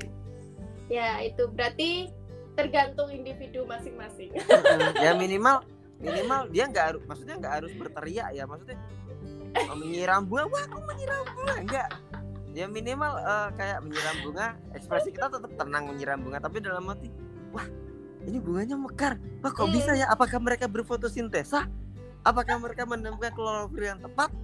Ya, 0.86 1.18
itu 1.18 1.50
berarti 1.50 2.14
tergantung 2.54 3.10
individu 3.10 3.66
masing-masing. 3.66 4.30
ya 5.04 5.12
minimal 5.12 5.66
minimal 5.98 6.46
dia 6.48 6.64
nggak 6.64 6.86
harus 6.94 7.02
maksudnya 7.04 7.34
nggak 7.36 7.54
harus 7.58 7.72
berteriak 7.74 8.28
ya 8.30 8.46
maksudnya 8.46 8.78
oh, 9.66 9.74
menyiram 9.74 10.22
bunga 10.22 10.44
wah 10.46 10.64
menyiram 10.84 11.24
bunga 11.34 11.54
enggak 11.58 11.88
ya 12.56 12.64
minimal 12.64 13.20
eh, 13.20 13.48
kayak 13.52 13.84
menyiram 13.84 14.16
bunga 14.24 14.46
ekspresi 14.72 15.12
kita 15.12 15.28
tetap 15.28 15.52
tenang 15.60 15.92
menyiram 15.92 16.24
bunga 16.24 16.40
tapi 16.40 16.64
dalam 16.64 16.88
hati 16.88 17.12
wah 17.52 17.68
ini 18.26 18.42
bunganya 18.42 18.74
mekar. 18.74 19.22
Wah 19.40 19.54
kok 19.54 19.70
bisa 19.70 19.94
ya? 19.94 20.10
Apakah 20.10 20.42
mereka 20.42 20.66
berfotosintesa? 20.66 21.70
Apakah 22.26 22.58
mereka 22.58 22.82
menemukan 22.82 23.30
klorofil 23.30 23.86
yang 23.86 24.02
tepat? 24.02 24.34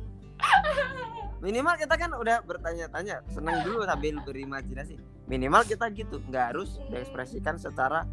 Minimal 1.42 1.74
kita 1.74 1.94
kan 1.98 2.14
udah 2.14 2.46
bertanya-tanya 2.46 3.26
senang 3.26 3.66
dulu 3.66 3.82
sambil 3.82 4.22
berimajinasi. 4.22 5.02
Minimal 5.26 5.66
kita 5.66 5.90
gitu 5.90 6.22
nggak 6.30 6.54
harus 6.54 6.78
diekspresikan 6.94 7.58
secara 7.58 8.06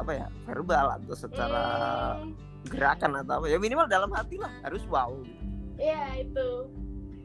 apa 0.00 0.12
ya 0.16 0.26
verbal 0.48 0.96
atau 0.96 1.12
secara 1.12 1.64
Hmm, 2.16 2.32
gerakan 2.72 3.20
atau 3.20 3.44
apa. 3.44 3.46
Ya 3.52 3.60
minimal 3.60 3.84
dalam 3.92 4.08
hati 4.16 4.40
lah 4.40 4.48
harus 4.64 4.80
wow 4.88 5.12
ya 5.76 6.16
itu. 6.16 6.72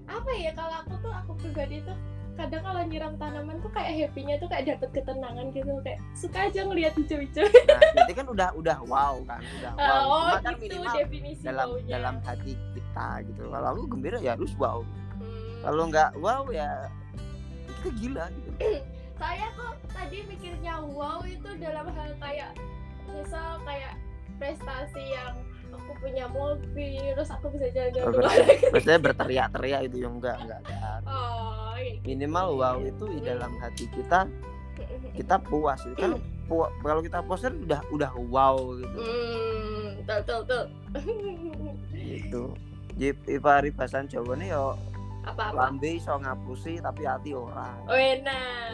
Apa 0.08 0.32
ya 0.36 0.51
kalau 0.55 0.76
aku 0.84 0.93
tuh 1.03 1.12
aku 1.12 1.32
pribadi 1.39 1.84
tuh 1.84 1.97
kadang 2.38 2.62
kalau 2.62 2.82
nyiram 2.86 3.14
tanaman 3.18 3.58
tuh 3.66 3.72
kayak 3.74 3.93
happynya 3.97 4.38
tuh 4.38 4.45
kayak 4.45 4.78
dapet 4.78 4.89
ketenangan 4.93 5.49
gitu 5.58 5.74
kayak 5.82 5.99
suka 6.14 6.39
aja 6.45 6.62
ngeliat 6.70 6.93
hijau-hijau. 6.93 7.49
Nah 7.49 7.82
berarti 7.97 8.14
kan 8.14 8.28
udah 8.30 8.49
udah 8.53 8.78
wow 8.86 9.16
kan 9.26 9.41
udah 9.41 9.72
wow. 9.74 10.01
oh 10.05 10.22
Cuma 10.22 10.38
kan 10.45 10.53
gitu 10.62 10.78
minimal 10.78 10.95
definisi 11.01 11.41
dalam 11.41 11.68
wownya. 11.74 11.91
dalam 11.97 12.16
hati 12.22 12.53
kita 12.78 13.08
gitu. 13.26 13.41
Kalau 13.49 13.68
aku 13.74 13.84
gembira 13.89 14.18
ya 14.22 14.38
harus 14.38 14.53
wow. 14.62 14.86
Hmm. 15.18 15.66
kalau 15.66 15.84
nggak 15.89 16.12
wow 16.22 16.43
ya 16.53 16.70
kita 17.82 17.89
gila 17.97 18.26
gitu. 18.30 18.49
Saya 19.18 19.49
kok 19.58 19.74
tadi 19.89 20.18
mikirnya 20.30 20.74
wow 20.93 21.26
itu 21.26 21.49
dalam 21.58 21.89
hal 21.89 22.12
kayak 22.22 22.53
misal 23.10 23.58
kayak 23.66 23.97
prestasi 24.38 25.03
yang 25.10 25.34
aku 25.78 25.91
punya 25.97 26.25
mobil 26.28 27.13
terus 27.13 27.30
aku 27.30 27.45
bisa 27.53 27.69
jalan-jalan 27.69 28.11
ber- 28.11 28.25
negeri. 28.25 28.67
maksudnya 28.73 28.99
berteriak-teriak 28.99 29.82
itu 29.86 29.97
yang 30.01 30.13
enggak 30.17 30.38
enggak 30.41 30.61
kan 30.65 31.01
oh 31.05 31.75
iya. 31.78 32.01
minimal 32.03 32.47
wow 32.57 32.78
itu 32.82 33.03
di 33.07 33.19
dalam 33.21 33.51
hati 33.61 33.86
kita 33.93 34.25
kita 35.13 35.36
puas 35.41 35.82
itu 35.86 35.97
kan 35.97 36.11
pu- 36.45 36.71
kalau 36.80 37.01
kita 37.01 37.19
puas 37.21 37.41
kan 37.41 37.53
udah 37.57 37.82
udah 37.89 38.11
wow 38.30 38.57
gitu. 38.78 38.97
Hmm 39.01 39.88
betul 39.97 40.17
betul 40.17 40.38
betul. 40.45 40.65
Gitu. 41.91 42.43
Jip 42.97 43.17
ipari 43.25 43.69
bahasan 43.69 44.05
Jawa 44.05 44.34
nih 44.34 44.53
yo 44.53 44.73
apa 45.28 45.51
apa? 45.51 45.67
lambe 45.67 45.99
iso 45.99 46.13
ngapusi 46.15 46.80
tapi 46.80 47.03
hati 47.03 47.34
orang 47.34 47.78
oh 47.86 47.97
enak. 47.97 48.71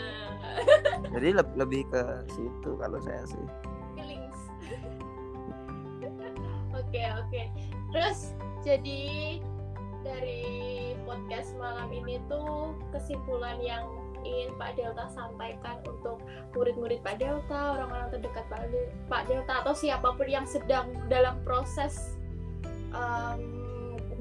Jadi 1.10 1.30
leb- 1.34 1.56
lebih 1.58 1.82
ke 1.88 2.04
situ 2.30 2.72
kalau 2.78 3.00
saya 3.00 3.24
sih 3.26 3.42
oke 6.94 7.26
oke. 7.26 7.44
Terus 7.90 8.38
jadi 8.62 9.02
dari 10.06 10.46
podcast 11.10 11.58
malam 11.58 11.90
ini 11.90 12.22
tuh 12.30 12.78
kesimpulan 12.94 13.58
yang 13.66 13.82
ingin 14.22 14.54
Pak 14.62 14.78
Delta 14.78 15.10
sampaikan 15.10 15.82
untuk 15.90 16.22
murid-murid 16.54 17.02
Pak 17.02 17.18
Delta, 17.18 17.76
orang-orang 17.76 18.14
terdekat 18.14 18.46
Pak, 18.48 18.70
De- 18.70 18.94
Pak 19.10 19.26
Delta 19.26 19.66
atau 19.66 19.74
siapa 19.74 20.14
pun 20.14 20.30
yang 20.30 20.46
sedang 20.46 20.94
dalam 21.10 21.42
proses 21.44 22.16
um, 22.94 23.42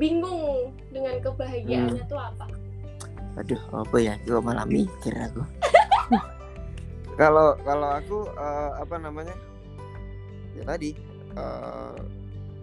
bingung 0.00 0.72
dengan 0.90 1.20
kebahagiaannya 1.20 2.08
tuh 2.08 2.18
apa? 2.18 2.48
aduh 3.32 3.60
apa 3.72 3.96
ya? 4.00 4.16
Gue 4.24 4.40
malah 4.40 4.64
mikir 4.64 5.12
aku. 5.12 5.44
Kalau 7.20 7.60
kalau 7.60 7.92
aku 7.92 8.24
eh, 8.24 8.70
apa 8.80 8.96
namanya? 8.96 9.36
Ya 10.56 10.64
tadi 10.64 10.96
eh, 11.36 11.96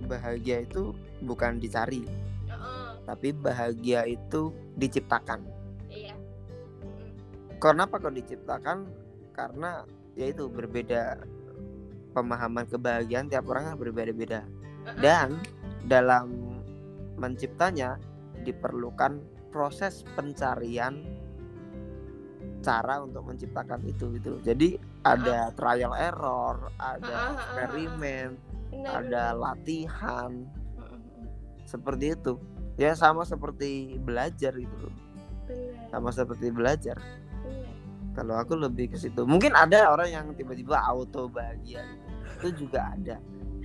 bahagia 0.07 0.63
itu 0.63 0.95
bukan 1.25 1.59
dicari 1.59 2.07
Heeh, 2.47 2.89
tapi 3.09 3.33
bahagia 3.33 4.05
itu 4.05 4.53
diciptakan. 4.77 5.43
Iya. 5.89 6.15
Kenapa 7.59 7.99
kok 7.99 8.15
diciptakan? 8.15 8.87
Karena 9.35 9.83
yaitu 10.15 10.47
berbeda 10.51 11.19
pemahaman 12.11 12.67
kebahagiaan 12.67 13.31
tiap 13.31 13.47
orang 13.47 13.73
kan 13.73 13.75
berbeda-beda. 13.79 14.41
Dan 14.99 15.39
dalam 15.85 16.55
menciptanya 17.19 17.99
diperlukan 18.47 19.19
proses 19.51 20.07
pencarian 20.15 21.03
cara 22.59 22.99
untuk 23.03 23.27
menciptakan 23.27 23.83
itu 23.87 24.11
gitu. 24.19 24.39
Jadi 24.43 24.79
ada 25.03 25.51
trial 25.55 25.95
error 25.95 26.71
ada 26.75 27.35
eksperimen 27.35 28.35
Benar, 28.69 28.91
ada 29.01 29.03
benar. 29.03 29.33
latihan 29.35 30.31
seperti 31.65 32.05
itu 32.13 32.33
ya 32.75 32.95
sama 32.95 33.21
seperti 33.23 33.97
belajar 33.99 34.53
gitu 34.55 34.75
loh 34.79 34.95
Benar, 35.45 35.89
sama 35.89 36.09
seperti 36.09 36.47
belajar 36.49 36.97
benar. 36.97 37.73
kalau 38.15 38.35
aku 38.37 38.53
lebih 38.57 38.93
ke 38.93 38.97
situ 38.97 39.21
mungkin 39.25 39.53
ada 39.53 39.89
orang 39.89 40.09
yang 40.09 40.25
tiba-tiba 40.33 40.81
auto 40.81 41.29
bahagia 41.29 41.81
gitu. 41.85 42.07
itu 42.39 42.47
juga 42.65 42.93
ada 42.93 43.17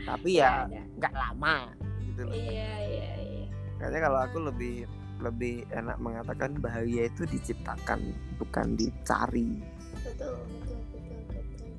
tapi 0.05 0.37
ya 0.37 0.69
nggak 0.69 1.15
lama 1.15 1.73
gitu 2.03 2.21
loh 2.29 2.35
Iya, 2.35 2.73
iya, 2.85 3.09
iya. 3.23 3.45
kayaknya 3.79 4.01
kalau 4.05 4.19
aku 4.21 4.39
lebih 4.45 4.75
lebih 5.23 5.65
enak 5.73 5.97
mengatakan 6.03 6.59
bahagia 6.59 7.09
itu 7.09 7.25
diciptakan 7.25 8.01
bukan 8.37 8.77
dicari 8.77 9.63
Betul, 10.05 10.37
betul, 10.61 10.79
betul, 10.93 11.21
betul. 11.33 11.71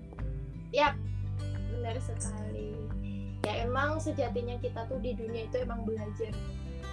Yap, 0.73 0.95
benar 1.69 1.95
sekali. 2.01 2.73
Ya 3.45 3.53
emang 3.63 4.01
sejatinya 4.01 4.57
kita 4.59 4.89
tuh 4.89 4.97
di 4.99 5.13
dunia 5.13 5.45
itu 5.45 5.61
emang 5.61 5.85
belajar. 5.85 6.33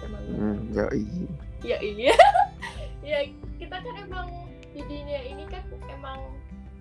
Emang 0.05 0.23
hmm, 0.29 0.59
yoi. 0.75 1.25
ya 1.63 1.79
iya. 1.79 2.13
ya 3.09 3.19
kita 3.57 3.81
kan 3.81 3.95
emang 4.03 4.27
di 4.75 4.81
dunia 4.85 5.21
ini 5.25 5.47
kan 5.47 5.63
emang 5.89 6.19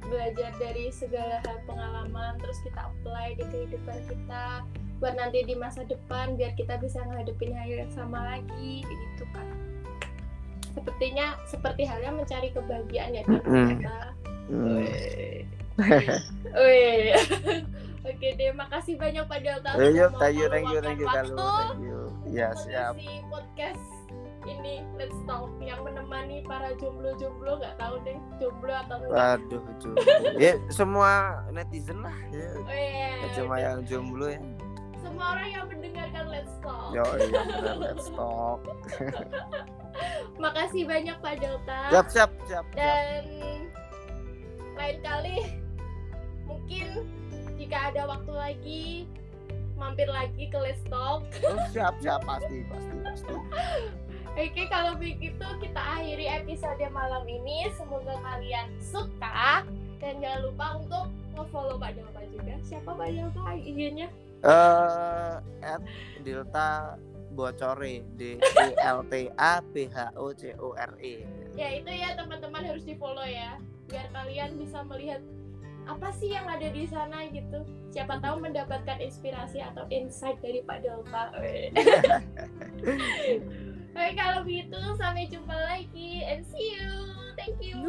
belajar 0.02 0.50
dari 0.58 0.90
segala 0.90 1.38
hal 1.46 1.58
pengalaman 1.64 2.34
terus 2.42 2.58
kita 2.66 2.90
apply 2.90 3.38
di 3.38 3.44
kehidupan 3.46 3.98
kita 4.10 4.66
buat 4.98 5.14
nanti 5.14 5.46
di 5.46 5.54
masa 5.54 5.86
depan 5.86 6.34
biar 6.34 6.54
kita 6.58 6.78
bisa 6.82 6.98
ngadepin 7.06 7.54
hal 7.54 7.86
yang 7.86 7.92
sama 7.94 8.18
lagi 8.34 8.82
gitu 8.82 9.24
kan 9.30 9.46
sepertinya 10.72 11.36
seperti 11.46 11.84
halnya 11.84 12.10
mencari 12.16 12.48
kebahagiaan 12.50 13.12
ya 13.12 13.22
kan 13.28 13.38
kita. 13.44 13.98
Wih. 14.50 15.44
Wih. 16.56 17.12
Oke 18.02 18.34
deh, 18.34 18.50
makasih 18.50 18.98
banyak 18.98 19.22
Pak 19.30 19.40
Delta 19.46 19.78
mau 19.78 19.78
thank 19.78 19.94
you, 20.34 20.46
thank 20.50 20.66
you, 20.66 20.80
thank 20.82 20.98
you, 20.98 21.06
waktu 21.06 21.38
Thank 21.38 21.86
you. 21.86 22.00
Ya, 22.26 22.50
siap. 22.58 22.98
podcast 23.30 23.86
ini 24.42 24.82
Let's 24.98 25.14
Talk 25.22 25.54
yang 25.62 25.86
menemani 25.86 26.42
para 26.42 26.74
jomblo-jomblo 26.82 27.62
nggak 27.62 27.78
tahu 27.78 28.02
deh 28.02 28.18
jomblo 28.42 28.74
atau 28.74 28.96
enggak. 28.98 29.38
Waduh, 29.38 29.62
jomblo. 29.78 30.02
ya, 30.34 30.58
semua 30.66 31.10
netizen 31.54 32.02
lah 32.02 32.18
ya. 32.34 32.50
Oh 32.58 32.74
iya, 32.74 33.08
Nggak 33.22 33.30
Cuma 33.38 33.54
yang 33.62 33.78
jomblo 33.86 34.26
ya. 34.34 34.42
semua 34.98 35.24
orang 35.38 35.48
yang 35.50 35.64
mendengarkan 35.70 36.24
Let's 36.26 36.54
Talk. 36.58 36.90
Yo, 36.90 37.04
iya 37.22 37.40
benar, 37.46 37.76
let's 37.78 38.06
talk. 38.10 38.60
Makasih 40.42 40.82
banyak 40.90 41.16
Pak 41.22 41.34
Delta. 41.38 41.80
Siap, 41.94 42.06
siap, 42.10 42.30
siap. 42.50 42.66
siap. 42.66 42.74
Dan 42.74 43.22
lain 44.74 44.98
kali 45.06 45.36
mungkin 46.50 47.06
jika 47.72 47.88
ada 47.88 48.04
waktu 48.04 48.32
lagi 48.36 48.84
mampir 49.80 50.04
lagi 50.04 50.44
ke 50.44 50.60
Let's 50.60 50.84
Talk. 50.92 51.24
Oh, 51.48 51.56
siap, 51.72 51.96
siap 52.04 52.20
pasti, 52.20 52.68
pasti, 52.68 52.96
pasti. 53.00 53.32
Oke, 54.36 54.68
kalau 54.68 54.92
begitu 55.00 55.40
kita 55.56 55.80
akhiri 55.80 56.28
episode 56.28 56.84
malam 56.92 57.24
ini. 57.24 57.72
Semoga 57.72 58.20
kalian 58.20 58.76
suka 58.76 59.64
dan 60.04 60.20
jangan 60.20 60.40
lupa 60.44 60.66
untuk 60.84 61.06
nge-follow 61.32 61.80
Pak 61.80 61.96
Delta 61.96 62.20
juga. 62.28 62.60
Siapa 62.60 62.92
Pak 62.92 63.08
Delta 63.08 63.40
IG-nya? 63.56 64.08
Eh, 64.44 65.34
at 65.64 65.80
Delta 66.20 67.00
Bocore 67.32 68.04
D 68.20 68.36
E 68.36 68.68
L 68.84 69.00
T 69.08 69.32
A 69.40 69.64
B 69.64 69.88
H 69.88 70.12
O 70.20 70.28
C 70.36 70.52
O 70.60 70.76
R 70.76 70.92
E. 71.00 71.24
Ya 71.56 71.72
itu 71.72 71.88
ya 71.88 72.20
teman-teman 72.20 72.68
harus 72.68 72.84
di-follow 72.84 73.24
ya. 73.24 73.56
Biar 73.88 74.12
kalian 74.12 74.60
bisa 74.60 74.84
melihat 74.84 75.24
apa 75.86 76.08
sih 76.14 76.30
yang 76.30 76.46
ada 76.46 76.68
di 76.70 76.86
sana 76.86 77.26
gitu. 77.30 77.66
Siapa 77.90 78.22
tahu 78.22 78.40
mendapatkan 78.40 78.98
inspirasi 79.02 79.60
atau 79.60 79.84
insight 79.90 80.38
dari 80.40 80.62
Pak 80.62 80.78
Delta. 80.82 81.32
Oke, 83.92 84.10
kalau 84.16 84.40
begitu 84.40 84.80
sampai 84.96 85.28
jumpa 85.28 85.52
lagi 85.52 86.24
and 86.24 86.48
see 86.48 86.80
you. 86.80 87.12
Thank 87.36 87.60
you. 87.60 87.80